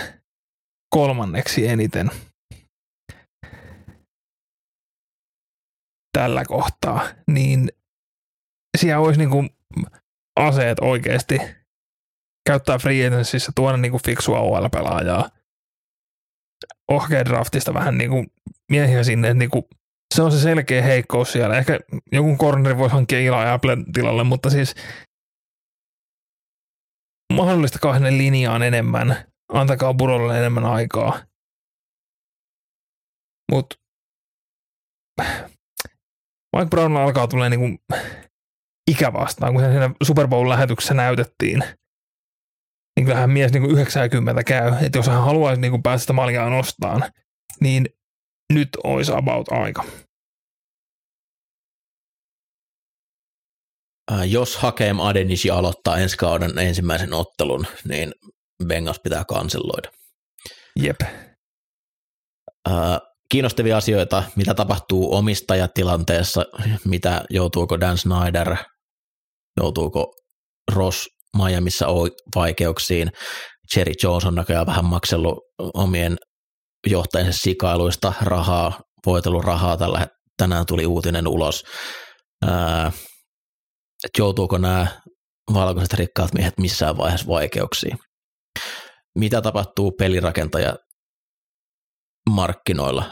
kolmanneksi 0.96 1.68
eniten 1.68 2.12
tällä 6.18 6.46
kohtaa, 6.46 7.08
niin 7.28 7.70
siellä 8.78 9.00
olisi 9.00 9.20
niinku 9.20 9.46
aseet 10.40 10.80
oikeasti 10.80 11.40
käyttää 12.50 12.78
free 12.78 13.08
agencyssä 13.08 13.52
tuoda 13.56 13.78
niinku 13.78 14.00
fiksua 14.06 14.40
OL-pelaajaa. 14.40 15.30
Ohkea 16.92 17.26
draftista 17.26 17.74
vähän 17.74 17.98
niinku 17.98 18.26
miehiä 18.72 19.04
sinne, 19.04 19.28
että 19.28 19.40
niinku 19.40 19.70
se 20.16 20.22
on 20.22 20.32
se 20.32 20.40
selkeä 20.40 20.84
heikkous 20.84 21.32
siellä. 21.32 21.58
Ehkä 21.58 21.80
joku 22.12 22.38
corneri 22.38 22.78
voisi 22.78 22.94
hankkia 22.94 23.20
Ila 23.20 23.54
Applen 23.54 23.92
tilalle, 23.94 24.24
mutta 24.24 24.50
siis 24.50 24.76
mahdollista 27.34 27.80
kahden 27.80 28.18
linjaan 28.18 28.64
enemmän. 28.64 29.26
Antakaa 29.54 29.94
Burolle 29.94 30.38
enemmän 30.38 30.66
aikaa. 30.66 31.20
Mutta 33.52 33.76
Mike 36.56 36.70
Brownilla 36.70 37.04
alkaa 37.04 37.28
tulee 37.28 37.50
niinku 37.50 37.84
ikä 38.92 39.14
vastaan, 39.14 39.54
kun 39.54 39.64
siinä 39.64 39.92
Super 40.04 40.28
Bowl-lähetyksessä 40.28 40.94
näytettiin. 40.94 41.64
Niin 42.96 43.06
kyllähän 43.06 43.30
mies 43.30 43.54
niinku 43.54 43.70
90 43.70 44.44
käy, 44.44 44.74
että 44.86 44.98
jos 45.00 45.08
hän 45.08 45.24
haluaisi 45.24 45.62
niinku 45.62 45.82
päästä 45.82 46.02
sitä 46.02 46.14
maljaa 46.14 46.50
nostaan, 46.50 47.12
niin 47.60 47.86
nyt 48.54 48.70
olisi 48.84 49.12
about 49.12 49.52
aika. 49.52 49.84
Äh, 54.12 54.30
jos 54.30 54.58
Hakeem 54.58 55.00
Adenishi 55.00 55.50
aloittaa 55.50 55.98
ensi 55.98 56.18
kauden 56.18 56.58
ensimmäisen 56.58 57.14
ottelun, 57.14 57.66
niin 57.88 58.12
Bengals 58.68 59.00
pitää 59.00 59.26
kanselloida. 59.26 59.90
Jep. 60.76 61.02
Äh, 62.70 63.00
kiinnostavia 63.30 63.78
asioita, 63.78 64.24
mitä 64.36 64.54
tapahtuu 64.54 65.16
omistajatilanteessa, 65.16 66.46
mitä 66.86 67.24
joutuuko 67.30 67.80
Dan 67.80 67.98
Snyder, 67.98 68.56
joutuuko 69.58 70.14
Ross 70.76 71.08
Miamiissa 71.38 71.88
vaikeuksiin. 72.36 73.12
Jerry 73.76 73.94
Jones 74.04 74.26
on 74.26 74.36
näköjään 74.36 74.66
vähän 74.66 74.86
maksellut 74.86 75.40
omien 75.74 76.18
johtajansa 76.92 77.40
sikailuista 77.42 78.14
rahaa, 78.22 78.80
voitellut 79.06 79.44
rahaa 79.46 79.78
tällä 79.78 80.08
tänään 80.38 80.66
tuli 80.66 80.86
uutinen 80.86 81.28
ulos, 81.28 81.64
että 84.04 84.18
joutuuko 84.18 84.58
nämä 84.58 84.88
valkoiset 85.54 85.94
rikkaat 85.94 86.34
miehet 86.34 86.58
missään 86.60 86.98
vaiheessa 86.98 87.28
vaikeuksiin. 87.28 87.98
Mitä 89.20 89.42
tapahtuu 89.42 89.92
pelirakentaja 89.92 90.76
markkinoilla. 92.30 93.06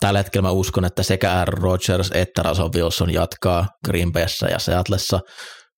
Tällä 0.00 0.18
hetkellä 0.18 0.48
mä 0.48 0.50
uskon, 0.50 0.84
että 0.84 1.02
sekä 1.02 1.32
Aaron 1.32 1.62
Rodgers 1.62 2.10
että 2.14 2.42
Russell 2.42 2.70
Wilson 2.74 3.12
jatkaa 3.12 3.66
Green 3.86 4.12
Bayssä 4.12 4.46
ja 4.46 4.58
Seatlessa, 4.58 5.20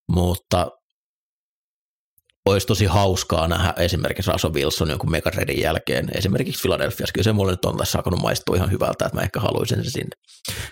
mutta 0.08 0.68
olisi 2.44 2.66
tosi 2.66 2.84
hauskaa 2.84 3.48
nähdä 3.48 3.74
esimerkiksi 3.76 4.30
Russell 4.30 4.54
Wilson 4.54 4.90
jonkun 4.90 5.10
Megatredin 5.10 5.60
jälkeen, 5.60 6.08
esimerkiksi 6.14 6.62
Philadelphiassa. 6.62 7.12
Kyllä 7.12 7.24
se 7.24 7.32
mulle 7.32 7.52
nyt 7.52 7.64
on 7.64 7.76
tässä 7.76 7.98
alkanut 7.98 8.20
maistua 8.20 8.56
ihan 8.56 8.70
hyvältä, 8.70 9.04
että 9.04 9.16
mä 9.16 9.22
ehkä 9.22 9.40
haluaisin 9.40 9.82
sen 9.82 9.90
sinne. 9.90 10.16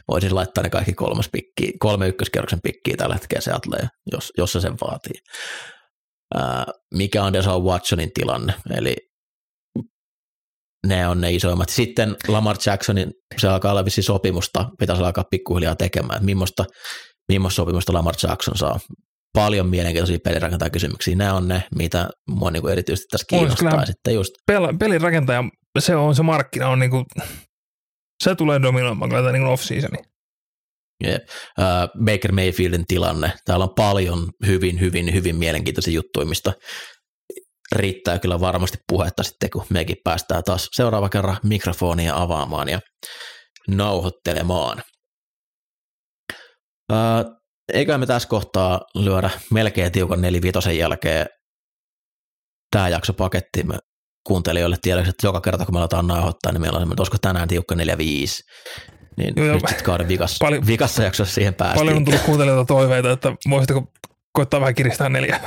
Voisin 0.08 0.34
laittaa 0.34 0.64
ne 0.64 0.70
kaikki 0.70 0.92
kolmas 0.92 1.28
pikki, 1.32 1.72
kolme 1.78 2.08
ykköskerroksen 2.08 2.60
pikkiä 2.62 2.96
tällä 2.96 3.14
hetkellä 3.14 3.40
Seattleen, 3.40 3.88
jos, 4.12 4.32
jos 4.38 4.52
se 4.52 4.60
sen 4.60 4.74
vaatii. 4.80 5.20
Ää, 6.34 6.66
mikä 6.94 7.24
on 7.24 7.32
Deshaun 7.32 7.64
Watsonin 7.64 8.10
tilanne, 8.14 8.54
eli 8.76 8.96
ne 10.86 11.08
on 11.08 11.20
ne 11.20 11.32
isoimmat. 11.32 11.68
Sitten 11.68 12.16
Lamar 12.28 12.56
Jacksonin, 12.66 13.10
se 13.38 13.48
alkaa 13.48 13.72
olla 13.72 13.84
sopimusta, 14.00 14.68
pitäisi 14.78 15.02
alkaa 15.02 15.24
pikkuhiljaa 15.30 15.76
tekemään, 15.76 16.16
että 16.16 16.26
millaista, 16.26 16.64
millaista 17.28 17.56
sopimusta 17.56 17.92
Lamar 17.92 18.14
Jackson 18.22 18.56
saa 18.56 18.80
paljon 19.34 19.68
mielenkiintoisia 19.68 20.18
pelirakentajakysymyksiä. 20.24 21.16
Nämä 21.16 21.34
on 21.34 21.48
ne, 21.48 21.64
mitä 21.78 22.08
mua 22.28 22.50
niin 22.50 22.60
kuin 22.62 22.72
erityisesti 22.72 23.06
tässä 23.10 23.24
kiinnostaa. 23.28 23.86
Sitten 23.86 24.14
just. 24.14 24.32
Pel- 24.52 24.76
pelirakentaja, 24.78 25.44
se 25.78 25.96
on 25.96 26.14
se 26.14 26.22
markkina, 26.22 26.68
on 26.68 26.78
niin 26.78 26.90
kuin, 26.90 27.04
se 28.24 28.34
tulee 28.34 28.62
dominoimaan 28.62 29.10
kyllä 29.10 29.32
niin 29.32 29.46
off-seasoni. 29.46 29.98
Yeah. 31.06 31.20
Uh, 31.58 32.04
Baker 32.04 32.32
Mayfieldin 32.32 32.86
tilanne. 32.86 33.32
Täällä 33.44 33.62
on 33.62 33.74
paljon 33.76 34.30
hyvin, 34.46 34.80
hyvin, 34.80 35.14
hyvin 35.14 35.36
mielenkiintoisia 35.36 35.94
juttuja, 35.94 36.26
mistä 36.26 36.52
riittää 37.72 38.18
kyllä 38.18 38.40
varmasti 38.40 38.78
puhetta 38.88 39.22
sitten, 39.22 39.50
kun 39.50 39.66
mekin 39.70 39.96
päästään 40.04 40.42
taas 40.44 40.68
seuraava 40.72 41.08
kerran 41.08 41.36
mikrofonia 41.42 42.16
avaamaan 42.16 42.68
ja 42.68 42.80
nauhoittelemaan. 43.68 44.82
Uh, 46.92 47.41
eikä 47.72 47.98
me 47.98 48.06
tässä 48.06 48.28
kohtaa 48.28 48.80
lyödä 48.94 49.30
melkein 49.50 49.92
tiukan 49.92 50.20
nelivitosen 50.20 50.78
jälkeen 50.78 51.26
tämä 52.70 52.88
jakso 52.88 53.12
pakettiin 53.12 53.66
kuuntelijoille 54.26 54.76
tiedoksi, 54.82 55.10
että 55.10 55.26
joka 55.26 55.40
kerta 55.40 55.64
kun 55.64 55.74
me 55.74 55.78
aletaan 55.78 56.06
nauhoittaa, 56.06 56.52
niin 56.52 56.60
meillä 56.60 56.78
on 56.78 56.94
olisiko 56.98 57.18
tänään 57.18 57.48
tiukka 57.48 57.74
4-5. 57.74 57.78
Niin 59.16 59.34
joo, 59.36 59.54
nyt 59.54 59.68
sitten 59.68 59.84
kauden 59.84 60.08
vikas, 60.08 60.36
paljon, 60.40 60.66
vikassa 60.66 61.02
jaksossa 61.02 61.34
siihen 61.34 61.54
päästiin. 61.54 61.80
Paljon 61.80 61.96
on 61.96 62.04
tullut 62.04 62.22
kuuntelijoilta 62.22 62.66
toiveita, 62.66 63.10
että 63.10 63.32
voisitteko 63.50 63.92
koittaa 64.32 64.60
vähän 64.60 64.74
kiristää 64.74 65.08
neljä 65.08 65.40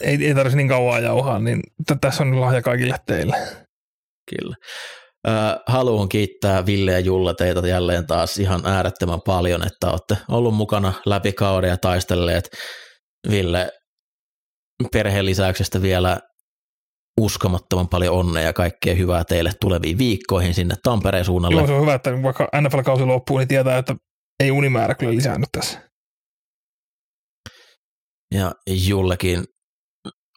ei, 0.00 0.26
ei 0.26 0.34
tarvitsisi 0.34 0.56
niin 0.56 0.68
kauan 0.68 1.02
jauhaa, 1.02 1.38
niin 1.38 1.60
t- 1.60 2.00
tässä 2.00 2.22
on 2.22 2.40
lahja 2.40 2.62
kaikille 2.62 2.96
teille. 3.06 3.36
Kyllä. 4.30 4.56
Haluan 5.66 6.08
kiittää 6.08 6.66
Ville 6.66 6.92
ja 6.92 7.00
Julla 7.00 7.34
teitä 7.34 7.68
jälleen 7.68 8.06
taas 8.06 8.38
ihan 8.38 8.66
äärettömän 8.66 9.20
paljon, 9.26 9.66
että 9.66 9.90
olette 9.90 10.16
ollut 10.28 10.54
mukana 10.54 10.92
läpi 11.06 11.32
kauden 11.32 11.70
ja 11.70 11.76
taistelleet 11.76 12.48
Ville 13.30 13.72
perheen 14.92 15.26
lisäyksestä 15.26 15.82
vielä 15.82 16.18
uskomattoman 17.20 17.88
paljon 17.88 18.14
onnea 18.14 18.42
ja 18.42 18.52
kaikkea 18.52 18.94
hyvää 18.94 19.24
teille 19.24 19.50
tuleviin 19.60 19.98
viikkoihin 19.98 20.54
sinne 20.54 20.74
Tampereen 20.82 21.24
suunnalle. 21.24 21.56
Joo, 21.56 21.66
se 21.66 21.72
on 21.72 21.80
hyvä, 21.80 21.94
että 21.94 22.22
vaikka 22.22 22.48
NFL-kausi 22.60 23.04
loppuu, 23.04 23.38
niin 23.38 23.48
tietää, 23.48 23.78
että 23.78 23.94
ei 24.40 24.50
unimäärä 24.50 24.94
kyllä 24.94 25.14
lisännyt 25.14 25.48
tässä. 25.52 25.90
Ja 28.34 28.52
Jullekin 28.86 29.44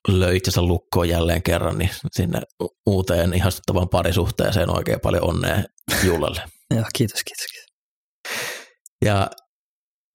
löi 0.07 0.37
itsensä 0.37 0.61
lukkoon 0.61 1.09
jälleen 1.09 1.43
kerran, 1.43 1.77
niin 1.77 1.89
sinne 2.11 2.41
uuteen 2.85 3.33
ihastuttavaan 3.33 3.89
parisuhteeseen 3.89 4.69
oikein 4.69 4.99
paljon 4.99 5.23
onnea 5.23 5.63
Jullalle. 6.03 6.41
Joo, 6.75 6.85
kiitos, 6.95 7.23
kiitos, 7.23 7.45
kiitos. 7.51 7.73
Ja 9.05 9.29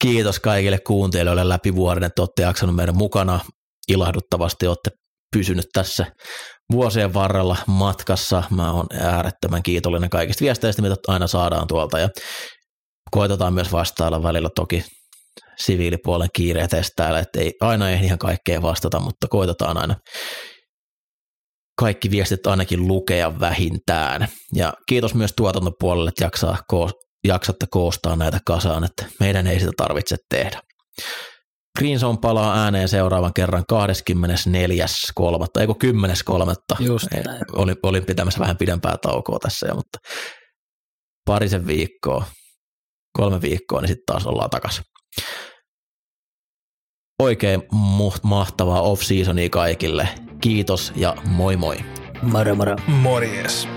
kiitos 0.03 0.41
kaikille 0.41 0.79
kuuntelijoille 0.79 1.49
läpi 1.49 1.75
vuoden, 1.75 2.05
että 2.05 2.23
olette 2.23 2.43
jaksanut 2.43 2.77
meidän 2.77 2.97
mukana. 2.97 3.41
Ilahduttavasti 3.89 4.67
olette 4.67 4.91
pysynyt 5.37 5.67
tässä 5.73 6.07
vuosien 6.73 7.15
varrella 7.15 7.57
matkassa. 7.67 8.43
Mä 8.51 8.73
oon 8.73 8.87
äärettömän 9.01 9.63
kiitollinen 9.63 10.11
kaikista 10.11 10.45
viesteistä, 10.45 10.83
mitä 10.83 10.97
aina 11.09 11.27
saadaan 11.27 11.67
tuolta 11.67 11.99
ja 11.99 12.09
koitetaan 13.11 13.55
myös 13.55 13.73
vastailla 13.73 14.23
välillä 14.23 14.49
toki 14.55 14.85
siviilipuolen 15.63 16.29
kiireet 16.33 16.71
täällä, 16.97 17.19
että 17.19 17.41
ei 17.41 17.53
aina 17.61 17.91
ehdi 17.91 18.07
ihan 18.07 18.19
kaikkeen 18.19 18.63
vastata, 18.63 19.01
mutta 19.01 19.29
koitetaan 19.29 19.79
aina 19.79 19.95
kaikki 21.79 22.11
viestit 22.11 22.47
ainakin 22.47 22.89
lukea 22.89 23.41
vähintään. 23.41 24.29
Ja 24.55 24.75
kiitos 24.89 25.15
myös 25.15 25.33
tuotantopuolelle, 25.37 26.09
että 26.09 26.25
jaksaa, 26.25 26.59
jaksatte 27.25 27.67
koostaa 27.71 28.17
näitä 28.17 28.39
kasaan, 28.47 28.85
että 28.85 29.07
meidän 29.21 29.47
ei 29.47 29.61
sitä 29.61 29.73
tarvitse 29.77 30.17
tehdä. 30.29 30.61
Green 31.79 31.99
Zone 31.99 32.19
palaa 32.23 32.63
ääneen 32.63 32.89
seuraavan 32.89 33.35
kerran 33.35 33.65
24.3. 33.73 35.61
eikö 35.61 35.75
10.3. 36.79 36.85
Just 36.85 37.07
näin. 37.11 37.25
Olin, 37.53 37.77
olin 37.83 38.05
pitämässä 38.05 38.41
vähän 38.41 38.57
pidempää 38.57 38.97
taukoa 39.03 39.39
tässä 39.39 39.67
jo, 39.67 39.75
mutta 39.75 39.99
parisen 41.25 41.67
viikkoa, 41.67 42.25
kolme 43.17 43.41
viikkoa, 43.41 43.81
niin 43.81 43.89
sitten 43.89 44.07
taas 44.07 44.27
ollaan 44.27 44.51
takaisin 44.51 44.85
oikein 47.23 47.63
mahtavaa 48.23 48.83
off-seasonia 48.83 49.51
kaikille. 49.51 50.09
Kiitos 50.41 50.93
ja 50.97 51.17
moi 51.27 51.57
moi. 51.57 51.77
Moro 52.23 52.55
moro. 52.55 52.77
Morjes. 52.87 53.69